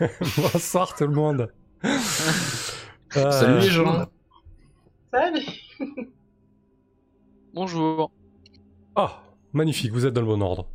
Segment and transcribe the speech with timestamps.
[0.36, 1.52] bonsoir tout le monde.
[3.16, 4.06] Euh, Salut les gens.
[5.12, 5.46] Salut.
[7.54, 8.10] Bonjour.
[8.96, 9.22] Ah,
[9.52, 10.66] magnifique, vous êtes dans le bon ordre.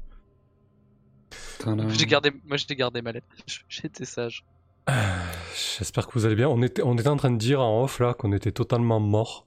[1.89, 3.27] J'ai gardé, moi j'ai gardé ma lettre.
[3.67, 4.45] J'étais sage.
[5.77, 6.47] J'espère que vous allez bien.
[6.47, 9.45] On était, on était en train de dire en off là qu'on était totalement morts.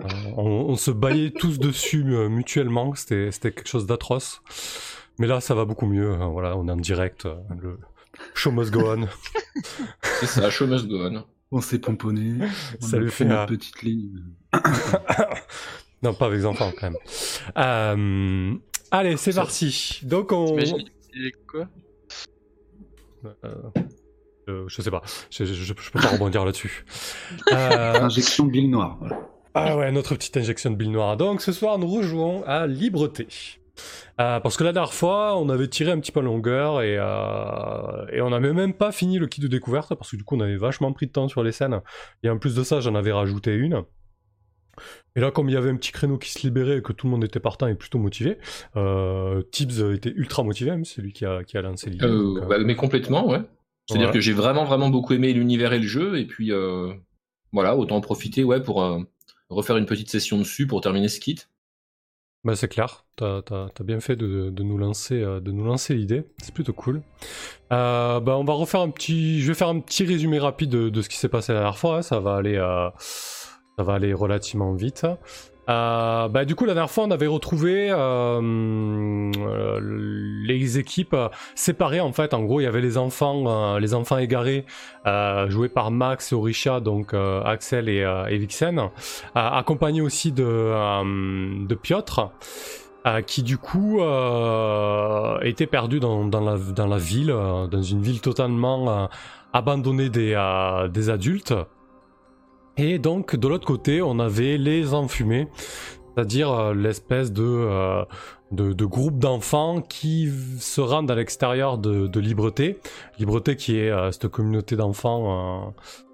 [0.00, 0.06] Euh,
[0.38, 2.94] on, on se baillait tous dessus euh, mutuellement.
[2.94, 4.40] C'était c'était quelque chose d'atroce.
[5.18, 6.14] Mais là, ça va beaucoup mieux.
[6.14, 7.26] hein, Voilà, on est en direct.
[7.26, 7.78] euh, Le
[8.34, 9.08] show must go on.
[10.20, 11.24] C'est ça, show must go on.
[11.52, 12.46] On s'est pomponné.
[12.80, 14.22] On Ça lui fait fait notre un- petite ligne.
[16.02, 16.96] non, pas avec les enfants quand même.
[17.58, 18.54] Euh,
[18.90, 20.00] allez, c'est parti.
[20.04, 20.56] Donc on.
[21.48, 21.68] Quoi?
[23.44, 23.54] Euh,
[24.48, 25.02] euh, je sais pas.
[25.30, 26.84] Je, je, peux pas rebondir là-dessus.
[27.52, 28.96] Euh, Injection de bile noire.
[29.00, 29.20] Voilà.
[29.54, 31.16] Ah ouais, notre petite injection de bile noire.
[31.16, 33.26] Donc ce soir, nous rejouons à Libreté.
[34.20, 36.96] Euh, parce que la dernière fois, on avait tiré un petit peu en longueur et,
[36.98, 40.36] euh, et on n'avait même pas fini le kit de découverte parce que du coup,
[40.36, 41.80] on avait vachement pris de temps sur les scènes.
[42.22, 43.84] Et en plus de ça, j'en avais rajouté une.
[45.16, 47.06] Et là, comme il y avait un petit créneau qui se libérait et que tout
[47.06, 48.38] le monde était partant et plutôt motivé,
[48.76, 52.04] euh, Tibbs était ultra motivé, même c'est lui qui a, qui a lancé l'idée.
[52.04, 53.40] Euh, bah, mais complètement, ouais.
[53.86, 56.92] C'est-à-dire que j'ai vraiment, vraiment beaucoup aimé l'univers et le jeu, et puis euh,
[57.52, 58.86] voilà, autant en profiter, ouais, pour
[59.48, 61.38] refaire une petite session dessus pour terminer ce kit.
[62.42, 65.92] Bah c'est clair, t'as t'as bien fait de, de nous lancer, euh, de nous lancer
[65.92, 67.02] l'idée, c'est plutôt cool.
[67.70, 70.88] Euh, bah on va refaire un petit, je vais faire un petit résumé rapide de,
[70.88, 73.92] de ce qui s'est passé la dernière fois, hein, ça va aller, euh, ça va
[73.92, 75.06] aller relativement vite.
[75.70, 79.30] Euh, bah du coup la dernière fois on avait retrouvé euh,
[80.44, 83.94] les équipes euh, séparées en fait, en gros il y avait les enfants, euh, les
[83.94, 84.64] enfants égarés
[85.48, 88.88] joués par Max et Orisha, donc Axel et, et Vixen euh,
[89.34, 92.30] accompagné aussi de, de Piotr,
[93.26, 97.34] qui du coup euh, était perdu dans, la, ville,
[97.70, 99.08] dans une ville totalement
[99.52, 100.34] abandonnée des
[101.10, 101.54] adultes.
[102.82, 105.48] Et donc de l'autre côté, on avait les enfumés,
[106.14, 108.04] c'est-à-dire euh, l'espèce de, euh,
[108.52, 112.78] de, de groupe d'enfants qui se rendent à l'extérieur de, Libreté.
[113.18, 115.70] Libreté qui est euh, cette communauté d'enfants euh,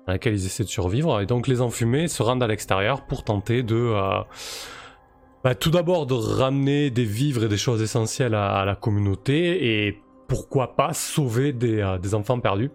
[0.08, 1.20] dans laquelle ils essaient de survivre.
[1.20, 3.92] Et donc les enfumés se rendent à l'extérieur pour tenter de...
[5.44, 9.84] bah, tout d'abord de ramener des vivres et des choses essentielles à, à la communauté
[9.86, 12.72] et pourquoi pas sauver des, des enfants perdus.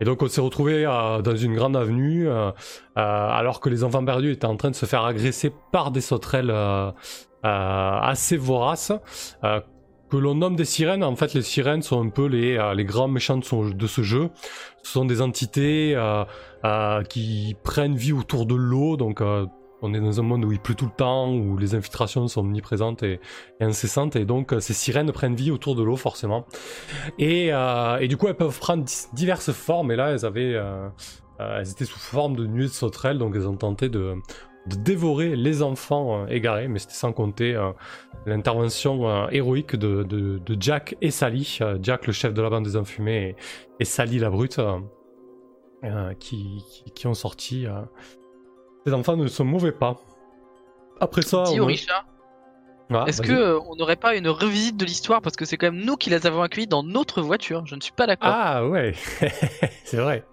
[0.00, 2.52] Et donc on s'est retrouvé euh, dans une grande avenue euh, euh,
[2.96, 6.52] alors que les enfants perdus étaient en train de se faire agresser par des sauterelles
[7.42, 8.92] assez voraces.
[9.42, 13.38] que l'on nomme des sirènes, en fait les sirènes sont un peu les, grands méchants
[13.38, 14.30] de, ce jeu.
[14.82, 15.96] Ce sont des entités
[17.08, 19.22] qui prennent vie autour de l'eau, donc
[19.82, 22.40] on est dans un monde où il pleut tout le temps, où les infiltrations sont
[22.40, 23.20] omniprésentes et,
[23.60, 26.46] incessantes, et donc euh, ces sirènes prennent vie autour de l'eau forcément.
[27.18, 30.88] Et, euh, et du coup, elles peuvent prendre diverses formes, et là, elles avaient, euh,
[31.40, 34.14] euh, elles étaient sous forme de nuées de sauterelles, donc elles ont tenté de,
[34.66, 37.58] dévorer les enfants égarés, mais c'était sans compter
[38.26, 43.36] l'intervention héroïque de, Jack et Sally, Jack le chef de la bande des enfumés,
[43.80, 44.60] et, Sally la brute,
[46.20, 47.66] qui, ont sorti.
[48.86, 49.96] Ces enfants ne se mouvaient pas.
[51.00, 52.04] Après ça, Dis on- Orisha,
[52.92, 55.70] Ah, est-ce que euh, on n'aurait pas une revisite de l'histoire parce que c'est quand
[55.72, 58.32] même nous qui les avons accueillis dans notre voiture Je ne suis pas d'accord.
[58.34, 58.94] Ah ouais,
[59.84, 60.24] c'est vrai.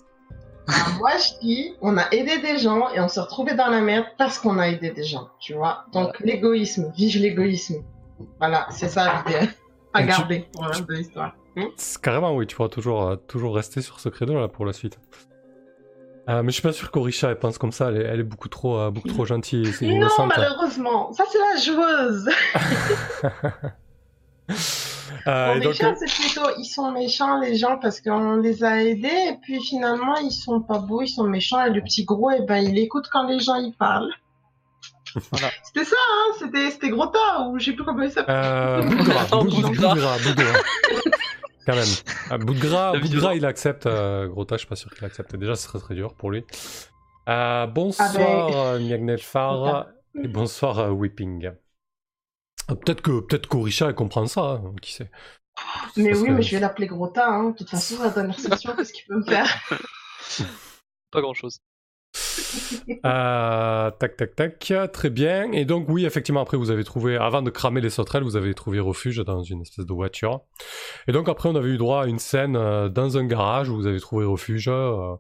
[0.68, 3.80] Alors, moi, je dis, on a aidé des gens et on s'est retrouvé dans la
[3.80, 5.86] merde parce qu'on a aidé des gens, tu vois.
[5.94, 7.84] Donc, l'égoïsme, vive l'égoïsme.
[8.40, 9.48] Voilà, c'est ça l'idée
[9.94, 11.36] à tu- garder pour le reste de l'histoire.
[11.78, 14.74] C'est- Carrément, oui, tu pourras toujours, euh, toujours rester sur ce credo là pour la
[14.74, 15.00] suite.
[16.30, 18.24] Euh, mais je suis pas sûr qu'Orisha elle pense comme ça, elle est, elle est
[18.24, 20.32] beaucoup trop, euh, beaucoup trop gentille et Non, innocente.
[20.36, 22.30] malheureusement, ça c'est la joueuse.
[25.26, 28.82] Euh, Bon, donc, méchants, c'est plutôt, ils sont méchants les gens parce qu'on les a
[28.82, 32.32] aidés et puis finalement ils sont pas beaux, ils sont méchants et le petit gros,
[32.32, 34.14] eh ben il écoute quand les gens y parlent.
[35.32, 35.50] Voilà.
[35.64, 37.20] C'était ça, hein C'était c'était Grota
[37.50, 38.36] ou je sais plus comment il s'appelle.
[38.38, 39.56] euh, Boudgra, Non, Boud-
[41.68, 42.40] Quand même.
[42.46, 43.32] Boudgra, La Boudgra, vidéo.
[43.36, 43.86] il accepte.
[43.86, 45.36] Euh, Grota, je suis pas sûr qu'il accepte.
[45.36, 46.44] Déjà, ce serait très dur pour lui.
[47.30, 49.88] Euh, bonsoir, Ah ben- euh, Miagnelfar.
[50.24, 51.52] Et bonsoir, euh, Whipping.
[52.68, 55.12] Peut-être que peut-être qu'Orisha comprend ça, hein, qui sait.
[55.98, 57.50] Mais Ça oui, serait- mais je vais l'appeler Grota, hein.
[57.52, 59.48] De toute façon, la dernière session, qu'est-ce qu'il peut me faire?
[61.12, 61.60] Pas grand chose.
[63.06, 64.74] Euh, tac, tac, tac.
[64.94, 65.52] Très bien.
[65.52, 68.54] Et donc, oui, effectivement, après, vous avez trouvé, avant de cramer les sauterelles, vous avez
[68.54, 70.42] trouvé refuge dans une espèce de voiture.
[71.08, 73.76] Et donc, après, on avait eu droit à une scène euh, dans un garage où
[73.76, 74.68] vous avez trouvé refuge.
[74.68, 75.16] euh,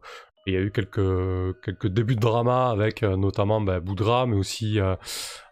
[0.46, 4.80] il y a eu quelques, quelques débuts de drama avec notamment bah, Boudra, mais aussi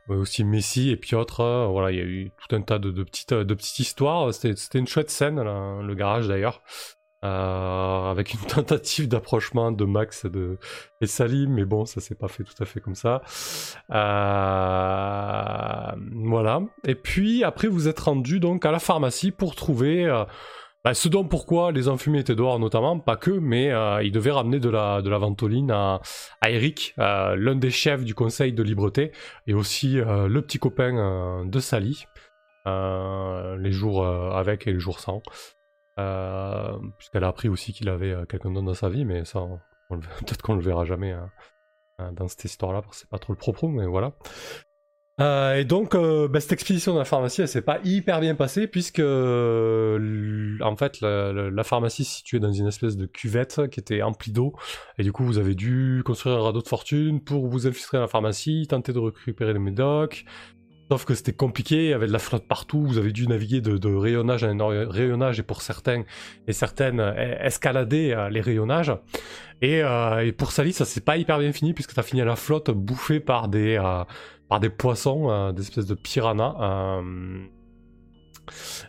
[0.07, 1.67] aussi Messi et Piotr.
[1.69, 4.33] voilà, il y a eu tout un tas de, petites, de petites histoires.
[4.33, 6.61] C'était une chouette scène, le garage d'ailleurs.
[7.25, 10.57] Euh, avec une tentative d'approchement de Max et de,
[11.01, 13.21] et Salim, mais bon, ça s'est pas fait tout à fait comme ça.
[13.91, 13.95] Euh,
[16.13, 16.61] voilà.
[16.85, 20.23] Et puis après, vous êtes rendu donc à la pharmacie pour trouver euh,
[20.83, 23.71] bah, ce dont pourquoi les enfumés étaient dehors, notamment, pas que, mais
[24.03, 25.99] ils devaient ramener de la, de la ventoline à,
[26.41, 29.11] à Eric, l'un des chefs du conseil de libreté,
[29.47, 32.05] et aussi le petit copain de Sally,
[32.67, 35.23] les jours avec et les jours sans.
[35.99, 39.47] Euh, Puisqu'elle a appris aussi qu'il avait euh, quelqu'un d'autre dans sa vie, mais ça,
[39.89, 41.31] peut-être qu'on le verra jamais hein,
[41.99, 44.13] hein, dans cette histoire-là, parce que c'est pas trop le propos, mais voilà.
[45.21, 48.67] Euh, et donc, bah, cette expédition de la pharmacie, elle s'est pas hyper bien passée,
[48.67, 54.33] puisque, en fait, la pharmacie se situait dans une espèce de cuvette qui était emplie
[54.33, 54.53] d'eau,
[54.97, 58.01] et du coup, vous avez dû construire un radeau de fortune pour vous infiltrer dans
[58.01, 60.25] la pharmacie, tenter de récupérer les médocs,
[60.91, 63.59] Sauf que c'était compliqué, il y avait de la flotte partout, vous avez dû naviguer
[63.59, 66.03] de, rayonnage en rayonnage et pour certains
[66.47, 68.93] et certaines euh, escalader euh, les rayonnages.
[69.61, 72.35] Et, euh, pour Sally, ça s'est pas hyper bien fini puisque t'as fini à la
[72.35, 74.03] flotte bouffée par des, euh,
[74.49, 77.01] par des poissons, euh, des espèces de piranhas.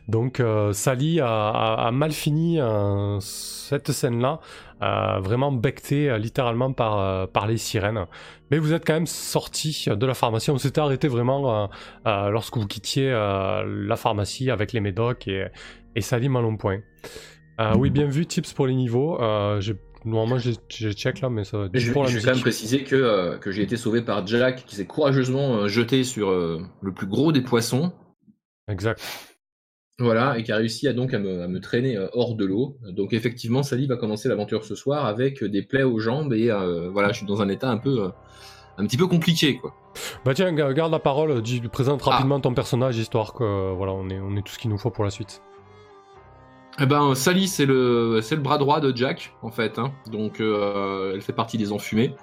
[0.08, 4.40] Donc euh, Sally a, a- a mal fini euh, cette scène-là,
[4.82, 8.06] euh, vraiment bectée littéralement par, par les sirènes.
[8.50, 10.50] Mais vous êtes quand même sorti de la pharmacie.
[10.50, 11.68] On s'était arrêté vraiment
[12.04, 15.46] lorsque vous quittiez la pharmacie avec les médocs et,
[15.94, 16.78] et Salim à long point.
[17.58, 19.20] Euh, oui, bien vu, tips pour les niveaux.
[19.20, 19.60] Euh,
[20.04, 22.84] Normalement, j'ai check là, mais ça va je, pour la je vais quand même préciser
[22.84, 27.08] que, euh, que j'ai été sauvé par Jack qui s'est courageusement jeté sur le plus
[27.08, 27.92] gros des poissons.
[28.68, 29.00] Exact.
[29.98, 32.44] Voilà, et qui a réussi à donc à me, à me traîner euh, hors de
[32.44, 32.76] l'eau.
[32.90, 36.90] Donc effectivement, Sally va commencer l'aventure ce soir avec des plaies aux jambes et euh,
[36.90, 38.08] voilà, je suis dans un état un peu, euh,
[38.76, 39.74] un petit peu compliqué quoi.
[40.26, 42.10] Bah tiens, ga- garde la parole, dis, présente Ah.
[42.10, 44.90] rapidement ton personnage, histoire que voilà, on est, on est tout ce qu'il nous faut
[44.90, 45.40] pour la suite.
[46.78, 49.78] Eh ben, Sally, c'est le, c'est le bras droit de Jack, en fait.
[49.78, 49.94] hein.
[50.12, 52.14] Donc, euh, elle fait partie des enfumés.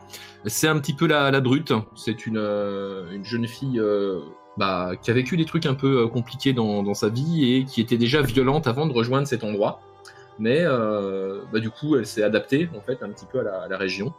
[0.45, 1.73] C'est un petit peu la, la brute.
[1.95, 4.19] C'est une, euh, une jeune fille euh,
[4.57, 7.65] bah, qui a vécu des trucs un peu euh, compliqués dans, dans sa vie et
[7.65, 9.79] qui était déjà violente avant de rejoindre cet endroit.
[10.39, 13.61] Mais euh, bah, du coup, elle s'est adaptée, en fait, un petit peu à la,
[13.61, 14.13] à la région.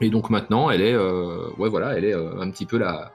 [0.00, 3.12] Et donc maintenant, elle est, euh, ouais, voilà, elle est un petit peu la,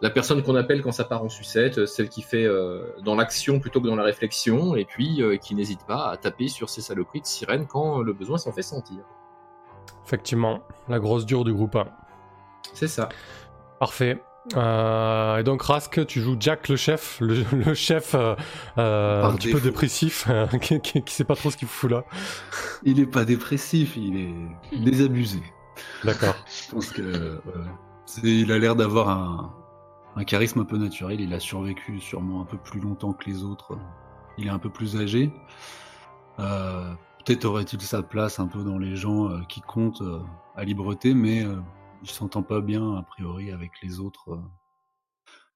[0.00, 3.58] la personne qu'on appelle quand ça part en sucette, celle qui fait euh, dans l'action
[3.58, 6.80] plutôt que dans la réflexion, et puis euh, qui n'hésite pas à taper sur ces
[6.80, 8.98] saloperies de sirènes quand le besoin s'en fait sentir.
[10.04, 11.86] Effectivement, la grosse dure du groupe 1.
[12.74, 13.08] C'est ça.
[13.80, 14.22] Parfait.
[14.56, 18.34] Euh, et donc Rask, tu joues Jack le chef, le, le chef euh,
[18.78, 20.26] euh, un petit peu dépressif,
[20.62, 22.04] qui, qui- qui sait pas trop ce qu'il fout là.
[22.84, 25.42] Il est pas dépressif, il est désabusé.
[26.04, 26.34] D'accord.
[26.66, 27.38] Je pense que euh,
[28.22, 29.52] il a l'air d'avoir un,
[30.16, 31.20] un charisme un peu naturel.
[31.20, 33.76] Il a survécu sûrement un peu plus longtemps que les autres.
[34.38, 35.30] Il est un peu plus âgé.
[36.40, 36.92] Euh,
[37.26, 40.20] Peut-être aurait-il sa place un peu dans les gens euh, qui comptent euh,
[40.56, 41.56] à Libreté, mais euh,
[42.02, 44.40] il s'entend pas bien a priori avec les autres euh,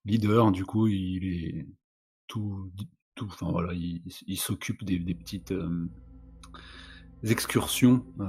[0.04, 0.50] leaders.
[0.52, 1.66] Du coup, il est
[2.26, 2.70] tout,
[3.14, 3.26] tout.
[3.26, 5.86] Enfin voilà, il, il s'occupe des, des petites euh,
[7.24, 8.04] excursions.
[8.20, 8.24] euh,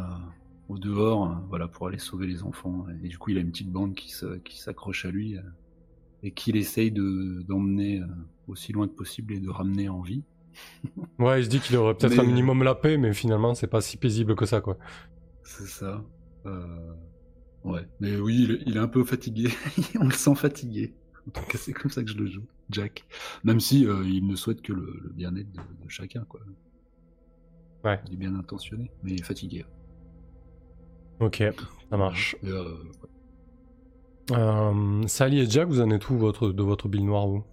[0.69, 2.85] au dehors, voilà, pour aller sauver les enfants.
[3.03, 4.11] Et du coup, il a une petite bande qui
[4.57, 5.35] s'accroche à lui
[6.23, 8.01] et qu'il essaye de d'emmener
[8.47, 10.23] aussi loin que possible et de ramener en vie.
[11.19, 13.67] Ouais, il se dit qu'il aurait peut-être Mais- un minimum la paix, mais finalement, c'est
[13.67, 14.77] pas si paisible que ça, quoi.
[15.43, 16.01] C'est ça.
[16.45, 16.93] Euh,
[17.63, 19.49] Ouais, mais oui, il est, il est un peu fatigué.
[19.99, 20.93] On le sent fatigué.
[21.27, 23.05] En tout cas, c'est comme ça que je le joue, Jack.
[23.43, 26.41] Même si euh, il ne souhaite que le, le bien-être de, de chacun, quoi.
[27.83, 27.99] Ouais.
[28.05, 29.65] Il est bien intentionné, mais fatigué.
[31.19, 31.43] Ok,
[31.89, 32.35] ça marche.
[32.43, 32.75] Et, euh,
[34.31, 37.43] Euh, Sally et Jack, vous en êtes où votre, de votre bille noire, vous?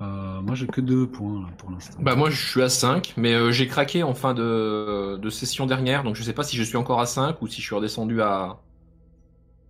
[0.00, 2.02] Euh, moi, j'ai que deux points là, pour l'instant.
[2.02, 5.66] Bah moi je suis à 5, mais euh, j'ai craqué en fin de, de session
[5.66, 7.74] dernière, donc je sais pas si je suis encore à 5 ou si je suis
[7.74, 8.62] redescendu à...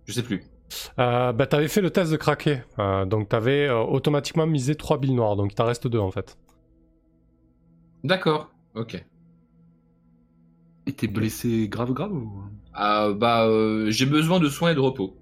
[0.05, 0.43] Je sais plus.
[0.99, 4.97] euh, Bah, t'avais fait le test de craquer, euh, donc t'avais euh, automatiquement misé 3
[4.97, 6.37] billes noires, donc il t'en reste 2 en fait.
[8.03, 9.03] D'accord, ok.
[10.85, 12.41] Et t'es blessé grave, grave ou...
[12.73, 15.19] Ah, bah euh, j'ai besoin de soins et de repos.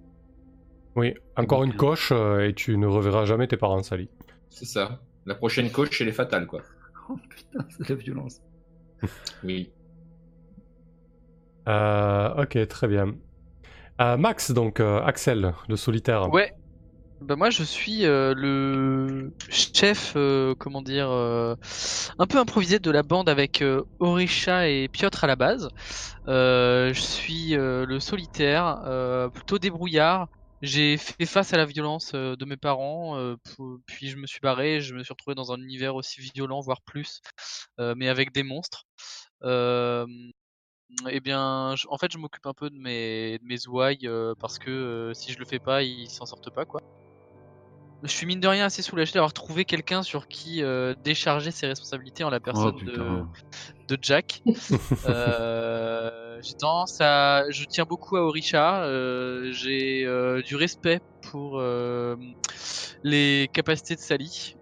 [0.95, 4.09] Oui, encore une coche, euh, et tu ne reverras jamais tes parents, Sally.
[4.51, 4.99] C'est ça.
[5.25, 6.61] La prochaine coach, elle est fatale, quoi.
[7.09, 8.41] Oh putain, c'est la violence.
[9.43, 9.71] Oui.
[11.67, 13.15] Euh, ok, très bien.
[13.99, 16.31] Euh, Max, donc, euh, Axel, le solitaire.
[16.31, 16.53] Ouais.
[17.21, 21.55] Bah moi je suis euh, le chef, euh, comment dire, euh,
[22.17, 25.69] un peu improvisé de la bande avec euh, Orisha et Piotr à la base.
[26.27, 30.29] Euh, je suis euh, le solitaire, euh, plutôt débrouillard,
[30.61, 33.35] j'ai fait face à la violence euh, de mes parents, euh,
[33.87, 36.81] puis je me suis barré, je me suis retrouvé dans un univers aussi violent, voire
[36.81, 37.21] plus,
[37.79, 38.85] euh, mais avec des monstres.
[41.09, 45.11] Eh bien, en fait, je m'occupe un peu de mes, de mes ouailles parce que
[45.15, 46.81] si je le fais pas, ils s'en sortent pas, quoi.
[48.03, 51.67] Je suis mine de rien assez soulagé d'avoir trouvé quelqu'un sur qui euh, décharger ses
[51.67, 52.75] responsabilités en la Oh personne
[53.87, 54.41] de, Jack.
[55.05, 58.83] Euh, j'ai tendance à, je tiens beaucoup à Orisha.
[58.83, 62.15] euh, j'ai euh, du respect pour euh,
[63.03, 64.55] les capacités de Sally.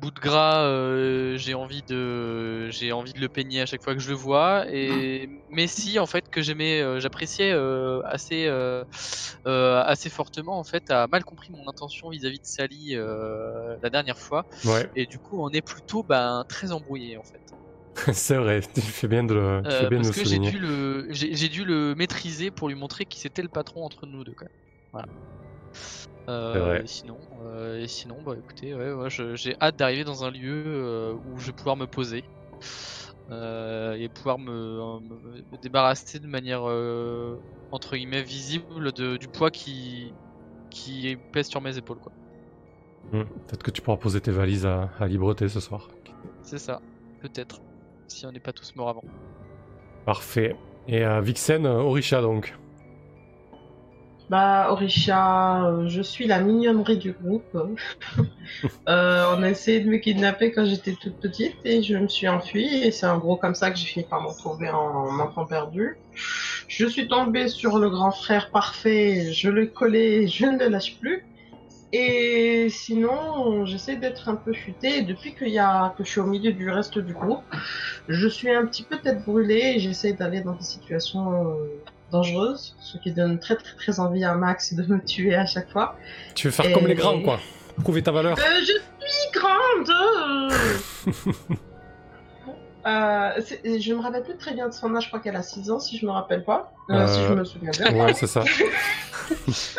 [0.00, 3.94] Bout de gras, euh, j'ai envie de, j'ai envie de le peigner à chaque fois
[3.94, 4.64] que je le vois.
[4.70, 8.48] Et Messi, en fait, que j'aimais, euh, j'appréciais euh, assez,
[9.44, 14.46] assez fortement, en fait, a mal compris mon intention vis-à-vis de Sally la dernière fois.
[14.64, 17.40] Ouais, Et du coup, on est plutôt ben, très embrouillé en fait.
[18.12, 20.58] c'est vrai, tu fais bien de le, tu fais bien de parce que j'ai dû
[20.58, 24.24] le, j'ai j'ai dû le maîtriser pour lui montrer qui c'était le patron entre nous
[24.24, 24.32] deux.
[24.32, 24.54] Quand même.
[24.92, 25.08] Voilà.
[26.28, 30.30] Euh, et sinon, euh, et sinon, bah écoutez, ouais, ouais, j'ai hâte d'arriver dans un
[30.30, 32.24] lieu euh, où je vais pouvoir me poser
[33.30, 36.62] et pouvoir me, me- me débarrasser de manière
[37.72, 40.12] entre guillemets visible de, du poids qui
[40.70, 41.98] qui pèse sur mes épaules.
[41.98, 42.12] Quoi.
[43.12, 45.88] Hmm, Peut-être que tu pourras poser tes valises à, à Libreté ce soir.
[46.42, 46.80] C'est ça,
[47.20, 47.60] peut-être,
[48.08, 49.04] si on n'est pas tous morts avant.
[50.06, 50.56] Parfait.
[50.88, 52.54] Et euh, Vixen, Orisha donc.
[54.30, 57.58] Bah, Orisha, euh, je suis la mignonnerie du groupe.
[58.88, 62.26] Euh, on a essayé de me kidnapper quand j'étais toute petite et je me suis
[62.26, 65.46] enfuie et c'est en gros comme ça que j'ai fini par me retrouver en enfant
[65.46, 65.96] perdu.
[66.66, 70.98] Je suis tombée sur le grand frère parfait, je le collais, je ne le lâche
[70.98, 71.24] plus.
[71.92, 74.98] Et sinon, j'essaie d'être un peu futée.
[74.98, 77.44] Et Depuis qu'il y a, que je suis au milieu du reste du groupe,
[78.08, 82.76] je suis un petit peu tête brûlée et j'essaie d'aller dans des situations euh, dangereuses,
[82.80, 85.96] ce qui donne très très très envie à Max de me tuer à chaque fois.
[86.34, 87.38] Tu veux faire Et- comme les grands, quoi.
[87.82, 88.38] Prouver ta valeur.
[88.38, 88.64] Euh, je
[89.06, 89.90] suis grande
[92.86, 95.42] euh, c'est- Je me rappelle plus très bien de son âge, je crois qu'elle a
[95.42, 96.72] 6 ans si je me rappelle pas.
[96.90, 97.94] Euh, Si Euh, je me souviens bien.
[98.04, 98.42] Ouais, c'est ça.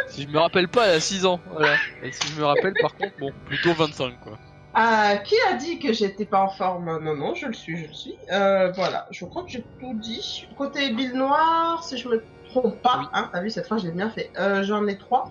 [0.07, 1.41] Si je me rappelle pas, elle a 6 ans.
[1.51, 1.75] Voilà.
[2.03, 4.37] Et si je me rappelle, par contre, bon, plutôt 25, quoi.
[4.73, 6.97] Ah, qui a dit que j'étais pas en forme?
[7.03, 8.15] Non, non, je le suis, je le suis.
[8.31, 10.47] Euh, voilà, je crois que j'ai tout dit.
[10.57, 13.05] Côté Bill Noir, si je me trompe pas, Oui.
[13.13, 14.31] hein, t'as vu, cette fois, je l'ai bien fait.
[14.39, 15.29] Euh, j'en ai trois.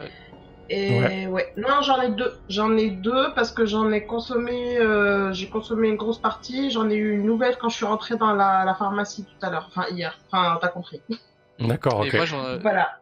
[0.00, 0.10] Ouais.
[0.68, 1.52] Et ouais.
[1.56, 2.38] non, j'en ai deux.
[2.48, 6.70] J'en ai deux parce que j'en ai consommé, euh, j'ai consommé une grosse partie.
[6.70, 9.50] J'en ai eu une nouvelle quand je suis rentrée dans la, la pharmacie tout à
[9.50, 9.68] l'heure.
[9.74, 10.16] Enfin, hier.
[10.30, 11.02] Enfin, t'as compris.
[11.58, 12.14] D'accord, Et ok.
[12.14, 12.99] moi, j'en Voilà.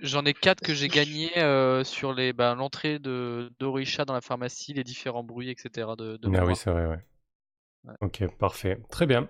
[0.00, 4.20] J'en ai 4 que j'ai gagné euh, sur les bah, l'entrée de d'Orisha dans la
[4.20, 5.88] pharmacie, les différents bruits, etc.
[5.96, 7.04] de, de Ah oui, c'est vrai, ouais.
[7.84, 7.94] Ouais.
[8.00, 8.78] Ok, parfait.
[8.90, 9.28] Très bien.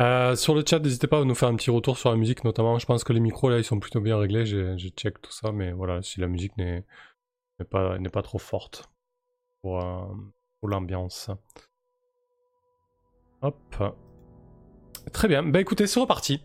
[0.00, 2.44] Euh, sur le chat, n'hésitez pas à nous faire un petit retour sur la musique,
[2.44, 2.78] notamment.
[2.78, 4.46] Je pense que les micros, là, ils sont plutôt bien réglés.
[4.46, 6.84] J'ai check tout ça, mais voilà, si la musique n'est
[7.70, 8.88] pas, pas trop forte
[9.62, 10.06] pour, euh,
[10.60, 11.30] pour l'ambiance.
[13.42, 13.56] Hop.
[15.12, 15.42] Très bien.
[15.42, 16.40] Bah écoutez, c'est reparti.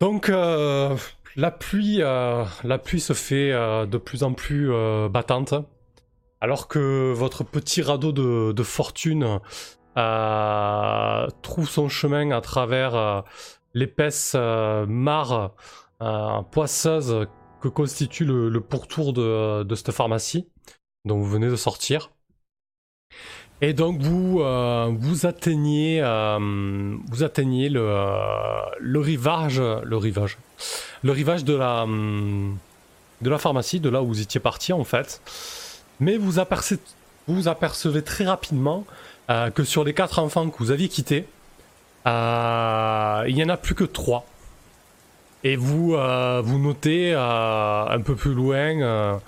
[0.00, 0.96] Donc, euh,
[1.36, 5.54] la pluie, euh, la pluie se fait euh, de plus en plus euh, battante.
[6.40, 9.40] Alors que votre petit radeau de, fortune
[11.42, 13.24] trouve son chemin à travers
[13.72, 15.54] l'épaisse mare
[16.52, 17.26] poisseuse
[17.62, 20.46] que constitue le, pourtour de cette pharmacie
[21.06, 22.10] dont vous venez de sortir.
[23.62, 27.90] Et donc vous, euh, vous atteignez, euh, vous atteignez le,
[28.78, 30.36] le rivage, le rivage,
[31.02, 35.22] le rivage de la, de la pharmacie, de là où vous étiez parti en fait.
[36.00, 36.80] Mais vous apercevez,
[37.28, 38.84] vous apercevez très rapidement
[39.30, 41.26] euh, que sur les quatre enfants que vous aviez quittés,
[42.04, 44.26] il n'y en a plus que trois.
[45.44, 49.20] Et vous, vous notez un peu plus loin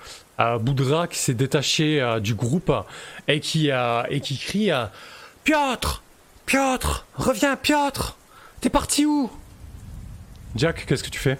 [0.59, 2.71] Boudra qui s'est détaché euh, du groupe
[3.27, 4.85] et qui, euh, et qui crie euh,
[5.43, 6.01] Piotr
[6.45, 8.15] Piotr Reviens, Piotr
[8.61, 9.29] T'es parti où?
[10.55, 11.37] Jack, qu'est-ce que tu fais?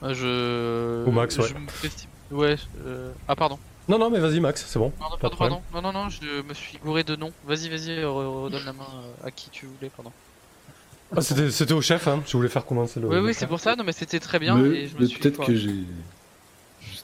[0.00, 1.04] Ah, je.
[1.06, 1.48] Ou Max, ouais.
[1.48, 2.56] je me précipite- Ouais.
[2.86, 3.58] euh, Ah, pardon.
[3.88, 4.90] Non, non, mais vas-y, Max, c'est bon.
[4.90, 5.60] Pardon, Pas de pardon, problème.
[5.72, 5.88] pardon.
[5.88, 7.32] Non, non, non, je me suis gouré de nom.
[7.46, 10.12] Vas-y, vas-y, re- redonne la main euh, à qui tu voulais, pardon.
[11.16, 12.22] Ah, c'était, c'était au chef, hein.
[12.26, 13.08] Je voulais faire commencer le.
[13.08, 13.74] Oui, oui, c'est pour ça.
[13.76, 14.56] Non, mais c'était très bien.
[14.56, 15.74] Mais- et je me mais suis peut-être que j'ai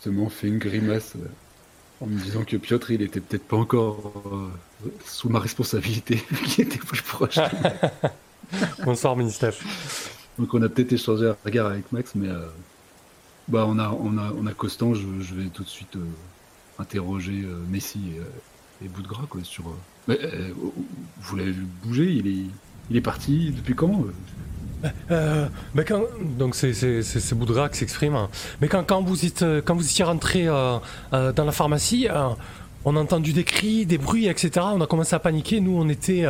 [0.05, 1.27] justement fait une grimace euh,
[2.01, 6.67] en me disant que Piotr, il était peut-être pas encore euh, sous ma responsabilité, qu'il
[6.67, 7.39] était plus proche.
[8.85, 10.11] Bonsoir, Ministef.
[10.39, 12.47] Donc on a peut-être échangé un regard avec Max, mais euh,
[13.49, 16.05] bah on a on a on a Constant, je, je vais tout de suite euh,
[16.79, 18.01] interroger Messi
[18.81, 19.65] et, et Boudgras quoi sur.
[20.09, 20.19] mais,
[21.21, 22.51] vous l'avez vu bouger, il est
[22.91, 24.05] il est parti depuis quand
[25.11, 25.47] euh
[26.39, 28.29] donc c'est Boudra qui s'exprime.
[28.61, 30.79] Mais quand, vous êtes quand vous étiez rentré euh,
[31.13, 32.09] euh, dans la pharmacie,
[32.85, 34.67] on a entendu des cris, des bruits, etc.
[34.75, 35.61] On a commencé à paniquer.
[35.61, 36.25] Nous, on était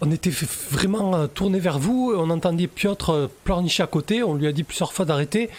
[0.00, 0.32] on était
[0.70, 2.12] vraiment tournés vers vous.
[2.16, 4.22] On entendait Piotr pleurnicher à côté.
[4.22, 5.50] On lui a dit plusieurs fois d'arrêter.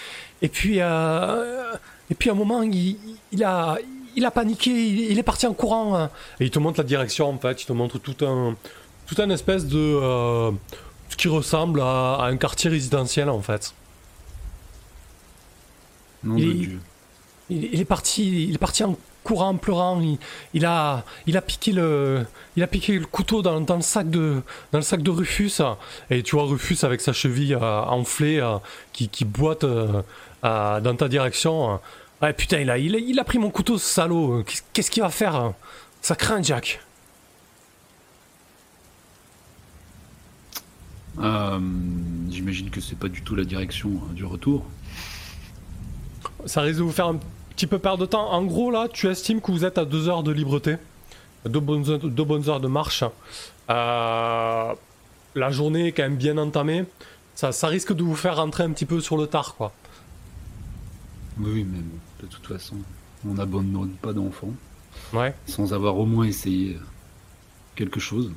[0.41, 3.77] Et puis et puis à un moment, il, a
[4.15, 4.72] il a paniqué.
[4.72, 6.10] Il, est parti en courant.
[6.39, 7.63] Et il te montre la direction en fait.
[7.63, 8.55] Il te montre tout un
[9.05, 10.53] tout un espèce de
[11.13, 13.74] ce qui ressemble à, à un quartier résidentiel en fait.
[16.24, 16.79] Nom Il- de Dieu.
[17.50, 20.00] Il, il est parti, il est parti en courant, en pleurant.
[20.01, 20.17] Il,
[20.53, 24.10] il a, il a piqué le, il a piqué le couteau dans, dans le sac
[24.10, 24.41] de,
[24.72, 25.62] dans le sac de Rufus.
[26.10, 28.58] Et tu vois Rufus avec sa cheville euh, enflée euh,
[28.93, 30.01] qui, qui boite euh,
[30.41, 31.79] dans ta direction.
[32.22, 34.43] Ouais putain, il a, il a, il a pris mon couteau, ce salaud.
[34.74, 35.51] Qu'est-ce qu'il va faire?
[36.01, 36.79] Ça craint, Jack.
[41.20, 41.60] Euh,
[42.29, 44.65] J'imagine que c'est pas du tout la direction euh, du retour.
[46.46, 48.32] Ça risque de vous faire un petit peu perdre de temps.
[48.32, 50.75] En gros, là, tu estimes que vous êtes à deux heures de libreté.
[51.48, 53.03] Deux bonnes, heures- deux bonnes heures de marche.
[53.70, 54.74] Euh,
[55.36, 56.86] la journée est quand même bien entamée.
[57.36, 59.72] Ça, ça risque de vous faire rentrer un petit peu sur le tard, quoi.
[61.39, 61.79] Oui, mais
[62.22, 62.75] de toute façon,
[63.27, 64.53] on n'abandonne pas d'enfants
[65.13, 65.34] Ouais.
[65.48, 66.77] sans avoir au moins essayé
[67.75, 68.32] quelque chose.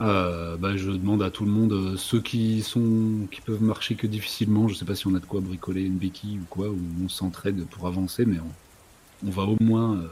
[0.00, 3.96] Euh, bah, je demande à tout le monde, euh, ceux qui sont qui peuvent marcher
[3.96, 6.68] que difficilement, je sais pas si on a de quoi bricoler une béquille ou quoi,
[6.68, 10.08] ou on s'entraide pour avancer, mais on, on va au moins euh,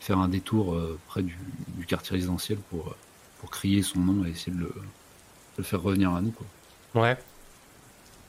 [0.00, 1.38] faire un détour près du,
[1.76, 2.96] du quartier résidentiel pour,
[3.38, 4.72] pour crier son nom et essayer de le, de
[5.58, 6.32] le faire revenir à nous.
[6.32, 6.46] Quoi.
[7.02, 7.16] Ouais.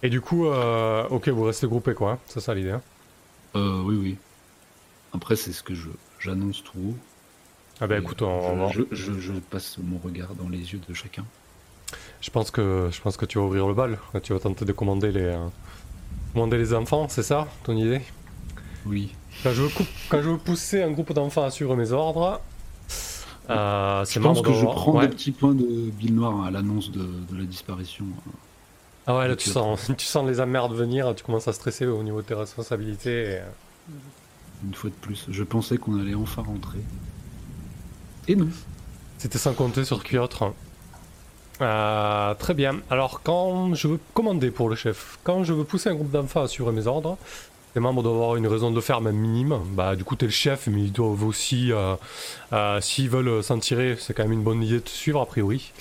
[0.03, 2.11] Et du coup, ok, vous restez groupés, quoi.
[2.11, 2.19] hein.
[2.27, 2.71] C'est ça l'idée.
[2.71, 2.81] hein.
[3.55, 4.17] Euh, oui, oui.
[5.13, 6.97] Après, c'est ce que je j'annonce tout haut.
[7.81, 10.93] Ah bah écoute, on, je, je- je- je passe mon regard dans les yeux de
[10.93, 11.25] chacun.
[12.21, 13.97] je pense que je pense que tu vas ouvrir le bal.
[14.21, 15.45] Tu vas tenter de commander les euh,
[16.33, 18.01] commander les enfants, c'est ça ton idée?
[18.85, 19.13] Oui.
[19.43, 22.39] Quand je veux, coup- quand je veux pousser un groupe d'enfants à suivre mes ordres,
[23.49, 25.07] euh, Je pense que de- je prends ouais.
[25.07, 28.05] des petits points de Bill Noir à l'annonce de, de la disparition.
[29.07, 32.03] Ah ouais, là tu sens, tu sens les emmerdes venir, tu commences à stresser au
[32.03, 33.23] niveau de tes responsabilités.
[33.23, 33.45] et, euh,
[34.65, 36.79] Une fois de plus, je pensais qu'on allait enfin rentrer.
[38.27, 38.47] Et non.
[39.17, 40.53] C'était sans compter sur Piotr.
[41.61, 42.81] Euh, très bien.
[42.89, 46.41] Alors quand je veux commander pour le chef, quand je veux pousser un groupe d'enfants
[46.41, 47.17] à assurer mes ordres,
[47.75, 49.59] les membres doivent avoir une raison de le faire même minime.
[49.71, 51.95] Bah du coup t'es le chef, mais ils doivent aussi, euh,
[52.53, 55.25] euh, s'ils veulent s'en tirer, c'est quand même une bonne idée de te suivre a
[55.25, 55.71] priori.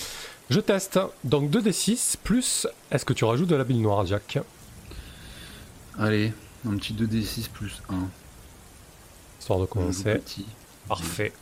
[0.51, 1.01] Je teste.
[1.25, 4.39] Donc 2d6 plus, est-ce que tu rajoutes de la bile noire, Jack?
[5.99, 6.33] Allez,
[6.67, 7.95] un petit 2d6 plus 1.
[9.41, 10.21] Histoire de commencer.
[10.89, 11.33] Parfait.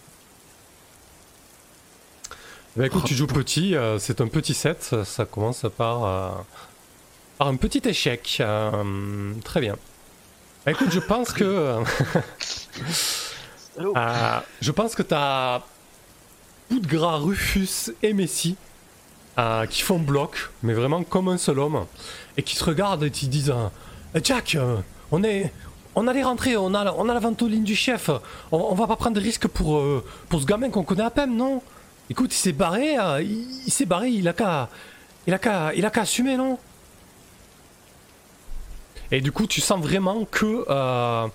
[2.76, 6.30] Bah écoute, tu joues petit, euh, c'est un petit set, ça, commence par, euh,
[7.38, 8.38] par un petit échec.
[8.40, 9.76] euh, très bien.
[10.64, 11.76] Bah écoute, je pense que.
[14.60, 15.62] je pense que t'as.
[16.70, 18.56] Boudgras, Rufus et Messi
[19.70, 21.86] qui font bloc, mais vraiment comme un seul homme,
[22.36, 24.56] et qui se regardent et qui disent euh, Jack,
[25.10, 25.52] on est.
[25.96, 28.10] On allait rentrer, on a, la- on a la ventoline du chef.
[28.52, 31.10] On, on va pas prendre de risques pour, euh, pour ce gamin qu'on connaît à
[31.10, 31.62] peine, non?
[32.10, 34.68] Écoute, il s'est barré, euh, il, s'est barré, il a qu'à.
[35.28, 35.72] Il a qu'à.
[35.74, 36.58] Il a qu'à assumer, non?
[39.12, 40.64] Et du coup, tu sens vraiment que.
[40.68, 41.28] euh,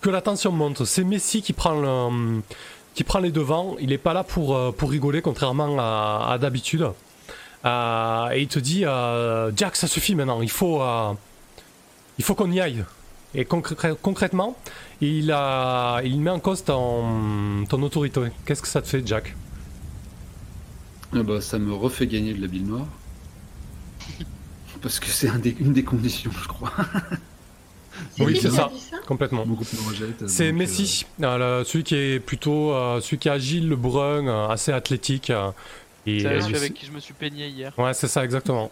[0.00, 0.84] que la tension monte.
[0.84, 2.40] C'est Messi qui prend le,
[2.94, 3.76] qui prend les devants.
[3.80, 6.90] Il est pas là pour, euh, pour rigoler, contrairement à, d'habitude.
[7.64, 8.84] Et il te dit
[9.56, 10.80] Jack, ça suffit maintenant, il faut,
[12.16, 12.84] il faut qu'on y aille.
[13.34, 14.56] Et concrètement,
[15.00, 18.20] il, a, il met en cause ton autorité.
[18.46, 19.34] Qu'est-ce que ça te fait, Jack?
[21.14, 22.86] Ah bah, ça me refait gagner de la bile noire.
[24.82, 26.72] Parce que c'est un des- une des conditions, je crois.
[28.20, 28.66] Oui, qui c'est qui ça.
[28.66, 29.44] a dit ça Complètement.
[29.88, 30.28] Rejette.
[30.28, 34.26] C'est Messi, euh, le- celui qui est plutôt, euh, celui qui est agile, le brun,
[34.28, 35.30] euh, assez athlétique.
[35.30, 35.50] euh,
[36.06, 37.72] et, C'est celui lui- avec qui je me suis peigné hier.
[37.78, 38.70] Ouais, c'est ça, exactement.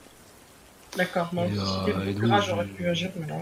[0.97, 3.37] D'accord, aussi, euh, j'aurais pu agir, mais là.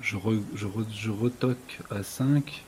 [0.00, 2.62] Je, re- je, re- je retoque à 5.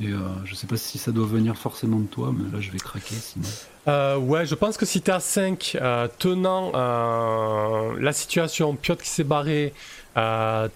[0.00, 2.70] Et euh, je sais pas si ça doit venir forcément de toi, mais là je
[2.70, 3.46] vais craquer sinon.
[3.88, 9.02] Euh, ouais, je pense que si t'es à 5, euh, tenant euh, la situation, Piotr
[9.02, 9.74] qui s'est barré,
[10.16, 10.68] euh,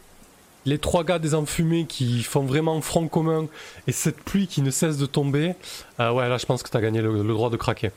[0.66, 3.46] les trois gars des enfumés qui font vraiment front commun,
[3.86, 5.54] et cette pluie qui ne cesse de tomber,
[5.98, 7.92] ouais, là je pense que t'as gagné le, le droit de craquer.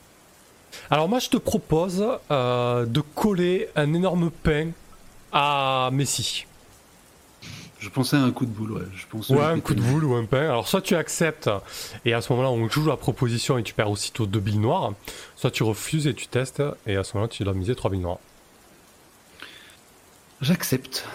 [0.89, 1.97] Alors moi je te propose
[2.29, 4.69] de coller un énorme pain
[5.33, 6.45] à Messi.
[7.79, 8.83] Je pensais à un coup de boule, ouais.
[8.93, 10.41] Je pensais Ouais, un coup de boule ou un pain.
[10.41, 11.49] Alors, soit tu acceptes,
[12.03, 14.93] et à ce moment-là, on joue la proposition et tu perds aussitôt deux billes noires.
[15.37, 18.01] Soit tu refuses et tu testes, et à ce moment-là, tu dois miser trois billes
[18.01, 18.19] noires.
[20.41, 21.05] J'accepte.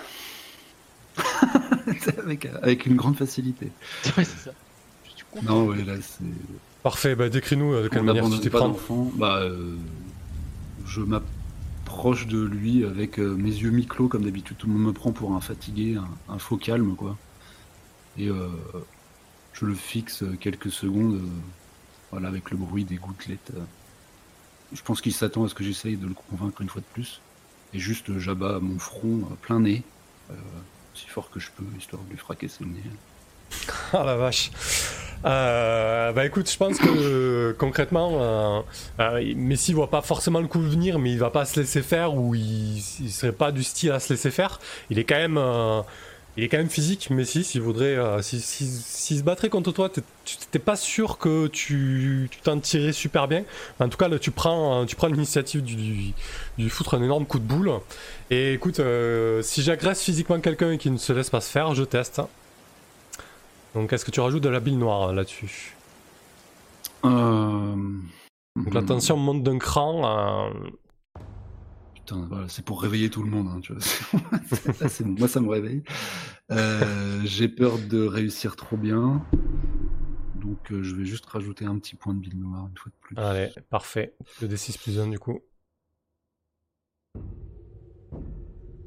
[2.18, 3.70] avec, avec une grande facilité.
[4.16, 4.50] Ouais, c'est ça.
[5.42, 6.24] Non, ouais, là, c'est.
[6.82, 9.10] Parfait, bah décris-nous euh, de quelle On manière tu pas prends.
[9.16, 9.74] Bah, euh,
[10.86, 11.00] je
[11.94, 14.56] m'approche de lui avec euh, mes yeux mi-clos, comme d'habitude.
[14.56, 15.96] Tout le monde me prend pour un fatigué,
[16.28, 17.16] un, faux calme, quoi.
[18.18, 18.48] Et euh,
[19.52, 21.28] je le fixe quelques secondes, euh,
[22.10, 23.52] voilà, avec le bruit des gouttelettes.
[24.72, 27.20] Je pense qu'il s'attend à ce que j'essaye de le convaincre une fois de plus.
[27.72, 29.84] Et juste, j'abats mon front plein nez,
[30.94, 32.82] si fort que je peux, histoire de lui fracasser le nez.
[33.92, 34.50] Ah la vache.
[35.24, 38.60] Bah écoute, je pense que concrètement, euh,
[39.00, 42.14] euh, Messi voit pas forcément le coup venir, mais il va pas se laisser faire
[42.14, 44.60] ou il, il serait pas du style à se laisser faire.
[44.90, 45.80] Il est quand même, euh,
[46.36, 47.42] il est quand même physique, Messi.
[47.44, 50.02] S'il voudrait, si- si- s'il se battrait contre toi, tu
[50.50, 53.44] t'es pas sûr que tu t'en tirais super bien.
[53.80, 56.12] En tout cas, là, tu prends, tu prends l'initiative du, du,
[56.58, 57.70] du foutre un énorme coup de boule.
[58.30, 58.80] Et écoute,
[59.42, 62.20] si j'agresse physiquement quelqu'un et qu'il ne se laisse pas se faire, je teste.
[63.74, 65.74] Donc, est-ce que tu rajoutes de la bile noire euh, là-dessus?
[67.04, 67.74] Euh...
[68.56, 70.48] Donc, la tension monte d'un cran.
[70.48, 70.70] euh,
[71.94, 73.82] Putain, voilà, c'est pour réveiller tout le monde, hein, tu vois.
[74.80, 75.82] Là, moi, ça me réveille.
[76.52, 79.24] Euh, J'ai peur de réussir trop bien.
[80.36, 82.96] Donc, euh, je vais juste rajouter un petit point de bille noire une fois de
[83.00, 83.16] plus.
[83.16, 84.14] Allez, parfait.
[84.42, 85.40] Le D6 plus 1 du coup.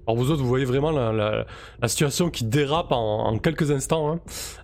[0.08, 1.46] Alors vous autres, vous voyez vraiment la, la-
[1.82, 4.10] la situation qui dérape en, en quelques instants.
[4.10, 4.20] hein.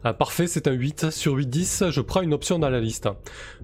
[0.06, 1.84] Euh, parfait, c'est un 8 sur 8, 10.
[1.90, 3.10] Je prends une option dans la liste.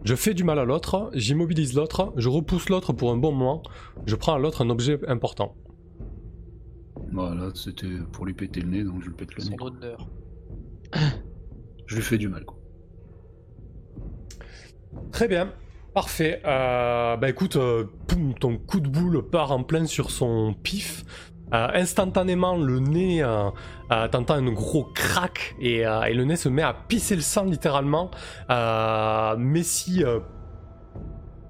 [0.04, 3.64] Je fais du mal à l'autre, j'immobilise l'autre, je repousse l'autre pour un bon moment,
[4.06, 5.56] je prends à l'autre un objet important.
[7.14, 9.96] Voilà, c'était pour lui péter le nez, donc je lui pète le Son nez.
[11.88, 12.58] Je lui fais du mal, quoi.
[15.12, 15.54] Très bien,
[15.94, 16.42] parfait.
[16.46, 21.04] Euh, bah écoute, euh, poum, ton coup de boule part en plein sur son pif.
[21.54, 23.50] Euh, instantanément, le nez, euh,
[23.92, 28.12] euh, t'entends un gros crack et, le nez se met à pisser le sang littéralement.
[29.38, 30.04] Messi,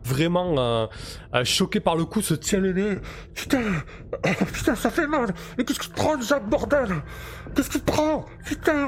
[0.05, 0.89] vraiment
[1.43, 2.97] choqué par le coup, se tient le nez.
[3.33, 3.61] Putain,
[4.75, 5.33] ça fait mal.
[5.57, 6.95] Mais qu'est-ce que tu prends déjà, bordel?
[7.55, 8.87] Qu'est-ce que tu prends Putain,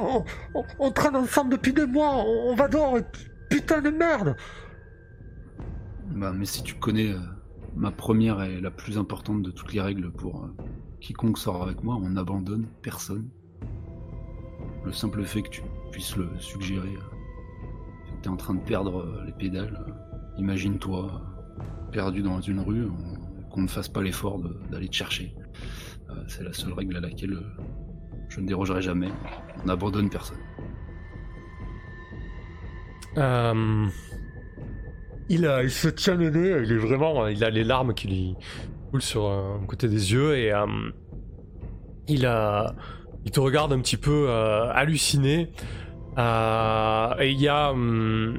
[0.80, 3.04] on, traîne ensemble depuis des mois, on, va dehors et
[3.50, 4.36] putain de merde
[6.16, 7.14] Bah, mais tu connais
[7.76, 10.50] ma première et la plus importante de toutes les règles pour
[11.02, 13.28] quiconque sort avec moi, on n'abandonne personne.
[14.86, 15.62] Le simple fait que tu
[15.92, 19.92] puisses le suggérer, euh, que t'es en train de perdre euh, les pédales, euh,
[20.38, 21.22] imagine-toi
[21.92, 24.40] perdu dans une rue, on- qu'on ne fasse pas l'effort
[24.72, 25.36] d'aller te chercher.
[26.28, 27.38] C'est la seule règle à laquelle
[28.30, 29.10] je ne dérogerai jamais.
[29.62, 30.38] On n'abandonne personne.
[35.30, 38.36] Il, il se tient le nez, il est vraiment, il a les larmes qui lui
[38.92, 40.66] coulent sur euh, un côté des yeux et euh,
[42.08, 42.30] il,
[43.26, 45.52] il te regarde un petit peu euh, halluciné.
[46.18, 48.38] Euh, et il y a, hum,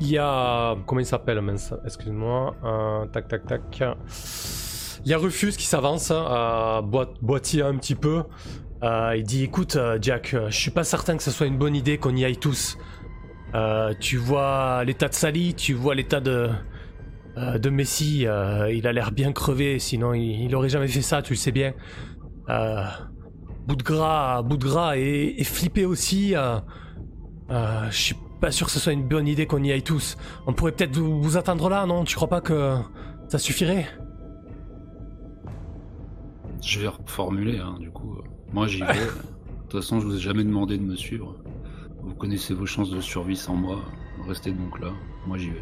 [0.00, 3.82] il y a, comment il s'appelle, mince, excuse-moi, Euh, tac tac tac.
[5.04, 8.22] Il y a Rufus qui s'avance, euh, boit- boitille un petit peu.
[8.84, 11.58] Euh, il dit écoute euh, Jack, euh, je suis pas certain que ce soit une
[11.58, 12.78] bonne idée qu'on y aille tous.
[13.54, 16.48] Euh, tu vois l'état de Sally, tu vois l'état de
[17.38, 21.02] euh, de Messi, euh, il a l'air bien crevé, sinon il, il aurait jamais fait
[21.02, 21.72] ça, tu le sais bien.
[22.48, 22.84] Euh,
[23.66, 26.34] bout de gras, bout de gras et, et flippé aussi.
[27.48, 30.16] je suis pas sûr que ce soit une bonne idée qu'on y aille tous.
[30.46, 32.04] On pourrait peut-être vous, vous attendre là, non?
[32.04, 32.76] Tu crois pas que
[33.28, 33.86] ça suffirait?
[36.62, 38.18] Je vais reformuler, hein, du coup.
[38.52, 38.86] Moi, j'y vais.
[39.68, 41.36] De toute façon, je vous ai jamais demandé de me suivre.
[42.02, 43.80] Vous connaissez vos chances de survie sans moi.
[44.26, 44.92] Restez donc là.
[45.26, 45.60] Moi, j'y vais.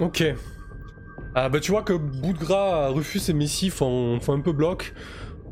[0.00, 0.24] Ok.
[1.34, 4.94] Ah bah tu vois que bout de gras, Rufus et Missy font, un peu bloc.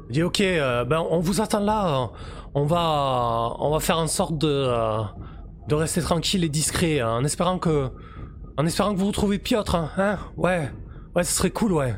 [0.09, 2.11] Il dit ok, euh, ben on vous attend là.
[2.55, 5.03] On va, on va faire en sorte de, euh,
[5.69, 7.91] de rester tranquille et discret, hein, en espérant que,
[8.57, 10.71] en espérant que vous retrouvez Piotr, hein, hein Ouais,
[11.15, 11.95] ouais, ce serait cool, ouais.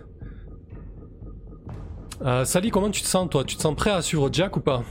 [2.23, 3.45] Euh, Sally, comment tu te sens toi?
[3.45, 4.83] Tu te sens prêt à suivre Jack ou pas?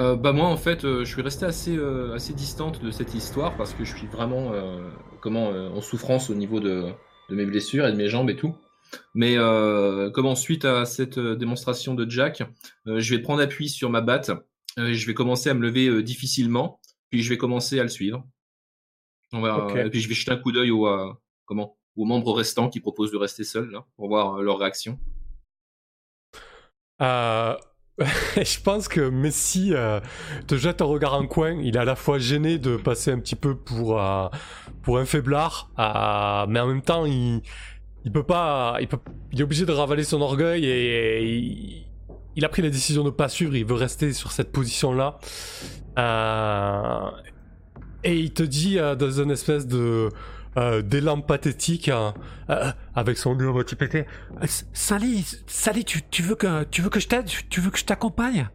[0.00, 3.14] Euh, bah moi en fait euh, je suis resté assez euh, assez distante de cette
[3.14, 4.52] histoire parce que je suis vraiment
[5.20, 6.92] comment en souffrance au niveau de,
[7.28, 8.56] de mes blessures et de mes jambes et tout.
[9.14, 12.42] Mais euh, comment suite à cette démonstration de Jack,
[12.86, 14.32] je vais prendre appui sur ma batte,
[14.76, 18.24] je vais commencer à me lever difficilement, puis je vais commencer à le suivre.
[19.32, 20.88] On va, et puis je vais jeter un coup d'œil aux
[21.44, 24.98] comment aux membres restants qui proposent de rester seuls là pour voir leur réaction.
[27.00, 27.56] Euh,
[28.36, 30.00] je pense que Messi euh,
[30.46, 31.52] te jette un regard en coin.
[31.52, 34.28] Il est à la fois gêné de passer un petit peu pour, euh,
[34.82, 37.42] pour un faiblard, euh, mais en même temps, il,
[38.12, 38.78] peut pas.
[38.80, 41.86] Il, est obligé de ravaler son orgueil et, il,
[42.36, 43.54] il a pris la décision de pas suivre.
[43.54, 45.18] Il veut rester sur cette position-là.
[48.02, 50.08] Et il te dit dans une espèce de
[50.56, 52.14] euh, d'élan pathétique hein,
[52.50, 54.06] euh, avec son moitié pété.
[54.42, 57.26] Euh, Sally, Sally, tu, tu veux que tu veux que je t'aide?
[57.48, 58.48] Tu veux que je t'accompagne?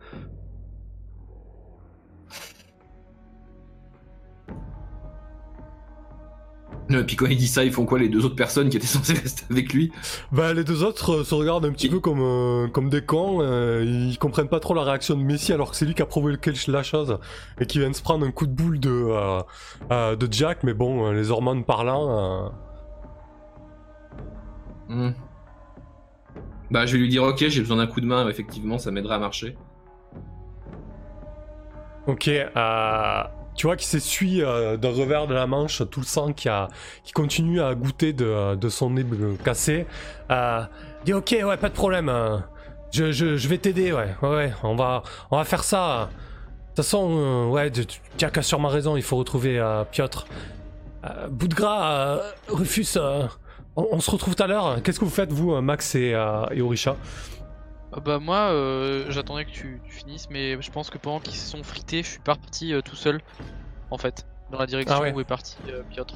[7.05, 9.13] Puis quand il dit ça, ils font quoi les deux autres personnes qui étaient censées
[9.21, 9.91] rester avec lui?
[10.31, 13.41] Bah, les deux autres euh, se regardent un petit peu comme, euh, comme des cons.
[13.41, 16.05] euh, ils comprennent pas trop la réaction de Messi alors que c'est lui qui a
[16.05, 17.17] provoqué la chose
[17.59, 19.43] et qui vient de se prendre un coup de boule de,
[19.89, 20.63] de Jack.
[20.63, 22.51] Mais bon, les hormones parlant.
[24.89, 25.11] Hmm.
[26.71, 29.15] Bah je vais lui dire ok, j'ai besoin d'un coup de main, effectivement, ça m'aidera
[29.15, 29.55] à marcher.
[32.07, 33.23] Ok, euh,
[33.55, 36.67] tu vois qu'il s'essuie euh, d'un revers de la manche tout le sang qui, a,
[37.03, 39.05] qui continue à goûter de, de son nez
[39.43, 39.87] cassé.
[40.31, 40.61] Euh,
[41.05, 42.09] dit ok, ouais, pas de problème.
[42.09, 42.37] euh,
[42.91, 46.09] je, je, je vais t'aider, ouais, ouais, on va, on va faire ça.
[46.11, 47.71] De toute façon, euh, ouais,
[48.21, 50.25] as qu'à sûrement raison, il faut retrouver euh, Piotr.
[51.05, 52.97] Euh, bout de gras, Rufus,
[53.75, 54.81] on, se retrouve tout à l'heure.
[54.83, 56.13] Qu'est-ce que vous faites, vous, Max et,
[56.51, 56.95] et Orisha?
[58.03, 61.49] Bah moi, euh, j'attendais que tu, tu finisses, mais je pense que pendant qu'ils se
[61.49, 63.21] sont frités, je suis parti euh, tout seul,
[63.89, 65.13] en fait, dans la direction Ah ouais.
[65.13, 66.15] où est parti euh, Piotr.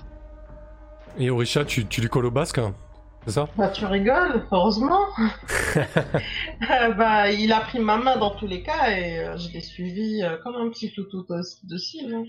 [1.18, 2.76] Et Orisha, tu, tu lui colles au basque, hein,
[3.26, 3.48] c'est ça?
[3.58, 5.08] Bah tu rigoles, heureusement.
[6.98, 10.22] Bah il a pris ma main dans tous les cas et euh, je l'ai suivi
[10.24, 12.24] euh, comme un petit toutou de, de cire, hein.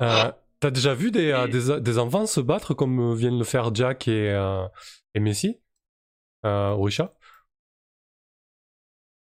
[0.00, 3.44] Euh, T'as déjà vu des, euh, Et- des, des enfants se battre comme viennent le
[3.44, 4.66] faire Jack et, euh,
[5.14, 5.60] et Messi?
[6.44, 7.12] Euh, Orisha?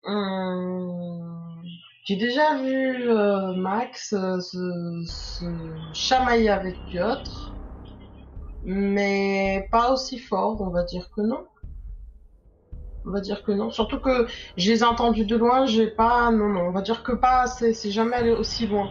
[0.06, 1.64] Hum,
[2.06, 5.46] J'ai déjà vu euh, Max euh, se, se
[5.94, 7.56] chamailler avec Piotr,
[8.64, 11.46] mais pas aussi fort, on va dire que non.
[13.06, 13.70] On va dire que non.
[13.72, 16.32] Surtout que je les ai entendus de loin, j'ai pas.
[16.32, 18.90] Non, non, on va dire que pas, c'est jamais allé aussi loin.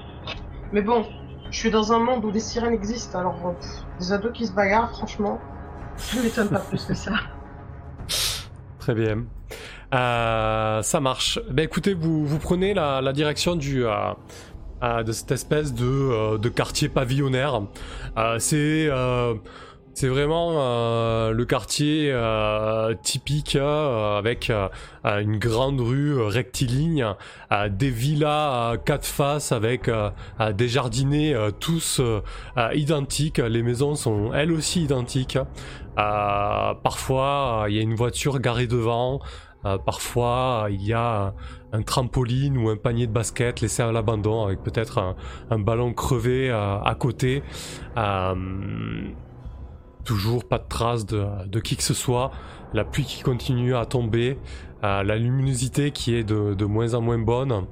[0.73, 1.05] Mais bon,
[1.51, 3.55] je suis dans un monde où des sirènes existent, alors
[4.01, 5.41] des ados qui se bagarrent, franchement,
[5.97, 7.13] je m'étonne pas plus que ça.
[8.85, 9.25] Très bien.
[9.95, 11.41] Euh, ça marche.
[11.51, 14.13] Ben écoutez, vous, vous prenez la, direction du, euh,
[14.83, 17.63] euh, de cette espèce de, quartier pavillonnaire.
[18.39, 18.91] C'est
[19.95, 24.51] c'est vraiment euh, le quartier euh, typique euh, avec
[25.05, 27.07] une grande rue rectiligne,
[27.71, 29.91] des villas à quatre faces avec
[30.55, 32.01] des jardinets tous
[32.73, 33.39] identiques.
[33.39, 35.39] Les maisons sont elles aussi identiques.
[35.95, 39.21] Parfois, il y a une voiture garée devant.
[39.85, 41.35] Parfois, il y a
[41.73, 45.15] un, trampoline ou un panier de basket laissé à l'abandon avec peut-être
[45.51, 47.43] un, ballon crevé à côté.
[50.05, 52.31] Toujours pas de traces de, qui que ce soit.
[52.73, 54.39] La pluie qui continue à tomber.
[54.83, 57.67] Euh, la luminosité qui est de, moins en moins bonne.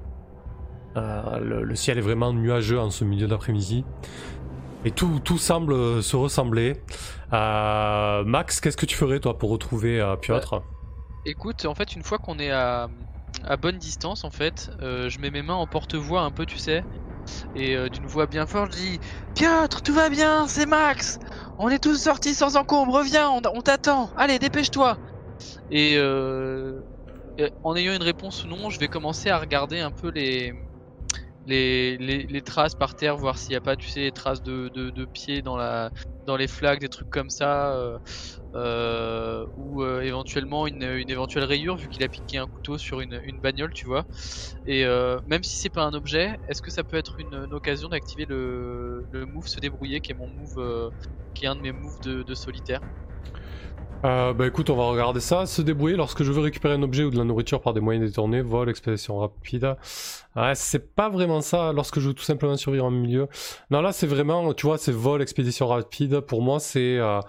[0.97, 3.85] Euh, le, ciel est vraiment nuageux en ce milieu d'après-midi.
[4.85, 6.81] Et tout, tout semble se ressembler.
[7.33, 10.63] Euh, Max, qu'est-ce que tu ferais toi pour retrouver Piotr
[11.25, 12.89] Écoute, en fait, une fois qu'on est à,
[13.45, 16.83] à bonne distance, en fait, je mets mes mains en porte-voix un peu, tu sais,
[17.55, 19.01] et euh, d'une voix bien forte, je dis
[19.35, 21.19] Piotr, tout va bien, c'est Max.
[21.59, 24.11] On est tous sortis sans encombre, reviens, on, t'attend.
[24.17, 24.99] Allez, dépêche-toi
[25.71, 26.83] Et euh,
[27.39, 30.53] et en ayant une réponse ou non, je vais commencer à regarder un peu les,
[31.47, 34.43] les, les, les traces par terre, voir s'il n'y a pas, tu sais, des traces
[34.43, 35.57] de, de, pieds dans,
[36.27, 37.75] dans les flaques, des trucs comme ça.
[37.75, 37.99] euh,
[38.55, 43.21] euh, ou euh, éventuellement une, éventuelle rayure vu qu'il a piqué un couteau sur une,
[43.41, 44.05] bagnole, tu vois.
[44.67, 44.85] Et
[45.27, 49.07] même si c'est pas un objet, est-ce que ça peut être une, occasion d'activer le,
[49.11, 50.91] le move se débrouiller, qui est mon move,
[51.35, 52.81] qui un de mes moves de solitaire?
[54.05, 55.47] Euh, bah écoute, on va regarder ça.
[55.47, 58.05] Se débrouiller lorsque je veux récupérer un objet ou de la nourriture par des moyens
[58.05, 58.43] détournés.
[58.43, 59.77] Vol, expédition rapide.
[60.35, 63.29] Ouais, c'est pas vraiment ça lorsque je veux tout simplement survivre en milieu.
[63.71, 66.21] Non, là c'est vraiment, tu vois, c'est vol, expédition rapide.
[66.21, 67.21] Pour moi, c'est euh,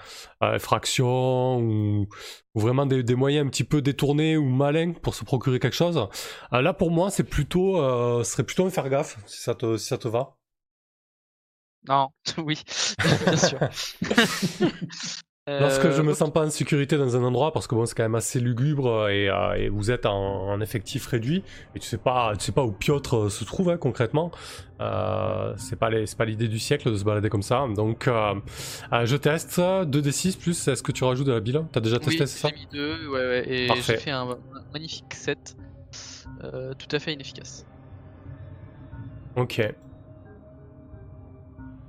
[0.42, 2.08] euh, effraction ou,
[2.56, 5.76] ou vraiment des, des moyens un petit peu détournés ou malins pour se procurer quelque
[5.76, 6.08] chose.
[6.54, 7.76] Euh, là, pour moi, c'est plutôt,
[8.24, 10.38] ce serait plutôt un faire gaffe si ça te, si ça te va.
[11.88, 12.64] Non, oui,
[13.26, 13.60] bien sûr.
[15.48, 17.96] Lorsque je Euh, me sens pas en sécurité dans un endroit, parce que bon, c'est
[17.96, 21.44] quand même assez lugubre et, euh, et vous êtes en, en effectif réduit
[21.76, 24.32] et tu sais pas, tu sais pas où Piotr euh, se trouve hein, concrètement.
[24.80, 27.66] Euh, c'est pas les- pas l'idée du siècle de se balader comme ça.
[27.76, 28.36] Donc, euh,
[28.94, 30.66] euh, je teste 2d6 plus.
[30.70, 33.08] Est-ce que tu rajoutes de la bile T'as déjà testé, oui, ça j'ai mis deux,
[33.10, 33.84] ouais, ouais, et Parfait.
[33.96, 34.38] j'ai fait un,
[34.72, 35.58] magnifique 7.
[36.46, 37.66] euh, tout à fait inefficace.
[39.36, 39.62] Ok.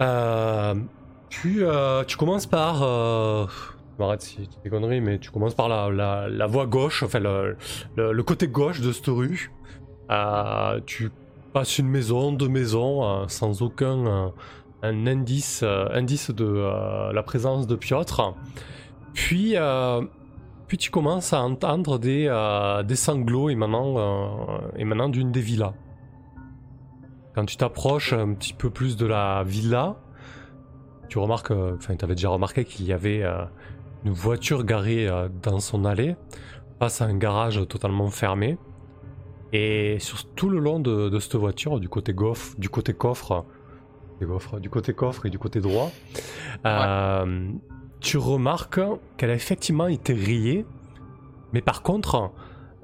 [0.03, 0.75] Euh,
[1.35, 2.83] tu, euh, tu commences par.
[2.83, 3.47] Euh,
[3.99, 8.23] M'arrête si tu des conneries, mais tu commences par la, la, voie gauche, enfin le,
[8.23, 9.53] côté gauche de cette rue.
[10.11, 11.11] Euh, tu
[11.53, 14.33] passes une maison, deux maisons, euh, sans aucun
[14.83, 18.35] un indice, indice de la présence de Piotr.
[19.13, 19.55] Puis,
[20.79, 25.75] tu commences à entendre des, sanglots émanant, émanant d'une des villas.
[27.37, 29.97] Quand tu t'approches un petit peu plus de la villa,
[31.09, 33.45] tu remarques, euh, enfin, tu avais déjà remarqué qu'il y avait euh,
[34.05, 36.17] une voiture garée euh, dans son allée,
[36.79, 38.59] face à un garage totalement fermé.
[39.53, 43.45] Et sur tout le long de, de cette voiture, du côté, goff, du côté coffre,
[44.21, 45.93] du, coffre, du côté coffre et du côté droit,
[48.01, 48.81] tu remarques
[49.17, 50.67] qu'elle a effectivement été rayée.
[51.53, 52.33] Mais par contre,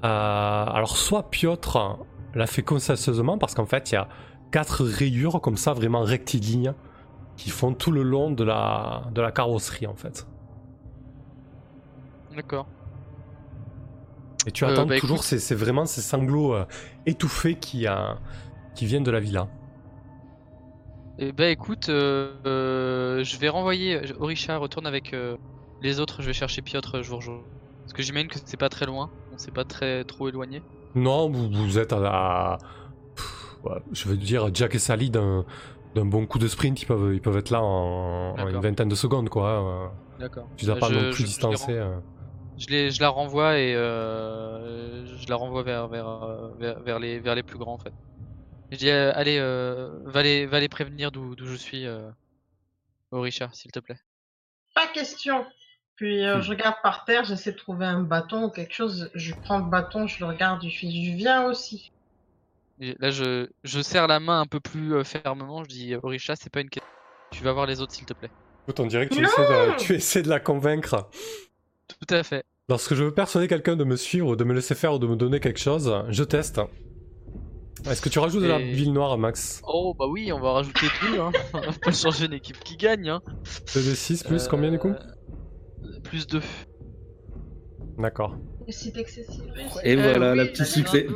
[0.05, 1.99] euh, alors soit Piotr
[2.35, 4.09] l'a fait consciencieusement parce qu'en fait il y a
[4.51, 6.73] quatre rayures comme ça vraiment rectilignes
[7.41, 10.27] qui font tout le long de la, de la carrosserie en fait.
[12.37, 12.67] D'accord.
[14.47, 16.67] Et tu Euh, attends bah, toujours, c'est c'est vraiment ces sanglots euh,
[17.07, 18.13] étouffés qui, euh,
[18.75, 19.49] qui viennent de la villa.
[21.19, 24.01] Eh ben écoute, je vais renvoyer.
[24.19, 25.15] Orisha retourne avec
[25.83, 26.21] les autres.
[26.21, 27.03] Je vais chercher Piotr.
[27.03, 27.43] Je vous rejoins.
[27.83, 29.11] Parce que j'imagine que c'est pas très loin.
[29.33, 30.63] On s'est pas très trop éloigné.
[30.95, 32.59] Non, vous, vous êtes à la...
[33.15, 35.45] Pff, ouais, je veux dire, Jack et Sally d'un
[35.95, 38.89] d'un bon coup de sprint, ils peuvent, ils peuvent être là en, en une vingtaine
[38.89, 39.87] de secondes quoi.
[39.87, 40.51] euh, D'accord.
[40.57, 41.81] Tu dois Euh, pas je- non plus distancer.
[42.57, 46.99] Je, les, je la renvoie et euh, je la renvoie vers, vers, euh, vers, vers
[46.99, 47.95] les, vers les plus grands en fait.
[48.73, 52.11] Je dis euh, allez, euh, va, les, va les prévenir d'où d'où je suis, euh,
[53.13, 54.01] Orisha, s'il te plaît.
[54.75, 55.47] Pas question.
[55.97, 56.43] Puis euh, Hmm.
[56.43, 59.11] je regarde par terre, j'essaie de trouver un bâton ou quelque chose.
[59.15, 61.93] Je prends le bâton, je le regarde, je fais, je viens aussi.
[62.81, 65.63] Et là, je, je serre la main un peu plus euh, fermement.
[65.65, 66.89] Je dis Orisha, c'est pas une question.
[67.31, 68.31] Tu vas voir les autres, s'il te plaît.
[68.65, 71.09] Écoute, on dirait que tu essaies, de, tu essaies de la convaincre.
[71.89, 72.45] Tout à fait.
[72.69, 75.07] Lorsque je veux persuader quelqu'un de me suivre, ou de me laisser faire ou de
[75.07, 76.61] me donner quelque chose, je teste.
[77.89, 79.61] Est-ce que tu rajoutes de la ville noire, Max?
[79.67, 81.21] Oh bah oui, on va rajouter deux.
[81.21, 81.33] Hein.
[81.55, 83.09] on va pas changer une équipe qui gagne.
[83.09, 83.21] Hein.
[83.67, 84.89] 2d6 plus combien du coup?
[84.91, 86.41] Euh, Plus 2.
[87.99, 88.37] D'accord.
[88.69, 89.41] C'est excessif.
[89.85, 91.07] Et Euh, voilà, oui, le petit bah, succès.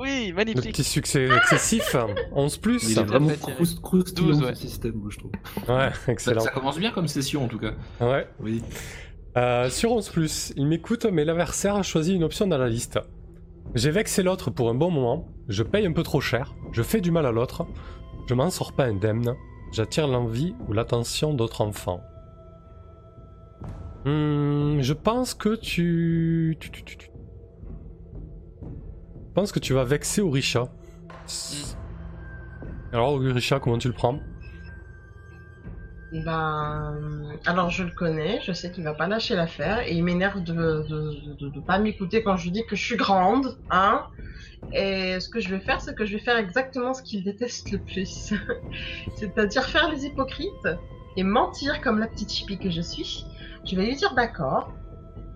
[0.00, 0.72] Oui, Le magnifique.
[0.72, 1.96] petit succès excessif,
[2.32, 2.90] 11 plus.
[2.90, 3.52] Il est vraiment fait, Thierry.
[3.62, 4.54] croust- croustillant 12, ce ouais.
[4.54, 5.30] système, moi je trouve.
[5.68, 6.40] Ouais, Ça, excellent.
[6.40, 7.72] ça commence bien comme session en tout cas.
[8.00, 8.26] Ouais.
[8.40, 8.62] Oui.
[9.36, 12.98] Euh, sur 11 plus, il m'écoute, mais l'adversaire a choisi une option dans la liste.
[13.74, 17.00] J'ai vexé l'autre pour un bon moment, je paye un peu trop cher, je fais
[17.00, 17.66] du mal à l'autre,
[18.28, 19.34] je m'en sors pas indemne,
[19.72, 22.00] j'attire l'envie ou l'attention d'autres enfants.
[24.04, 26.56] Hmm, je pense que tu...
[26.60, 27.10] tu- tu-
[29.28, 30.68] Je pense que tu vas vexer Orisha.
[32.92, 34.20] Alors Orisha, comment tu le prends?
[36.12, 40.44] Ben, alors je le connais, je sais qu'il va pas lâcher l'affaire et il m'énerve
[40.44, 40.52] de,
[40.88, 44.06] de, de, de pas m'écouter quand je lui dis que je suis grande, hein.
[44.72, 47.70] Et ce que je vais faire, c'est que je vais faire exactement ce qu'il déteste
[47.72, 48.32] le plus.
[49.16, 50.68] C'est-à-dire faire les hypocrites
[51.16, 53.24] et mentir comme la petite hippie que je suis.
[53.64, 54.72] Je vais lui dire d'accord,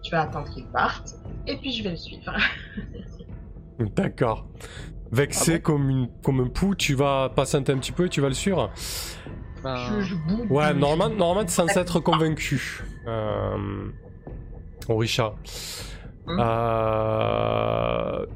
[0.05, 1.15] je vais attendre qu'il parte
[1.47, 2.35] et puis je vais le suivre.
[3.97, 4.47] D'accord.
[5.11, 8.21] Vexé Ah comme, une, comme un pou, tu vas patienter un petit peu et tu
[8.21, 8.71] vas le suivre
[9.63, 10.51] Ben, Je, je boude.
[10.51, 12.85] Ouais, normalement, normalement t'es censé être convaincu.
[13.07, 13.89] Euh...
[14.89, 15.35] Orisha.
[16.27, 16.39] Hmm.
[16.41, 18.27] Euh...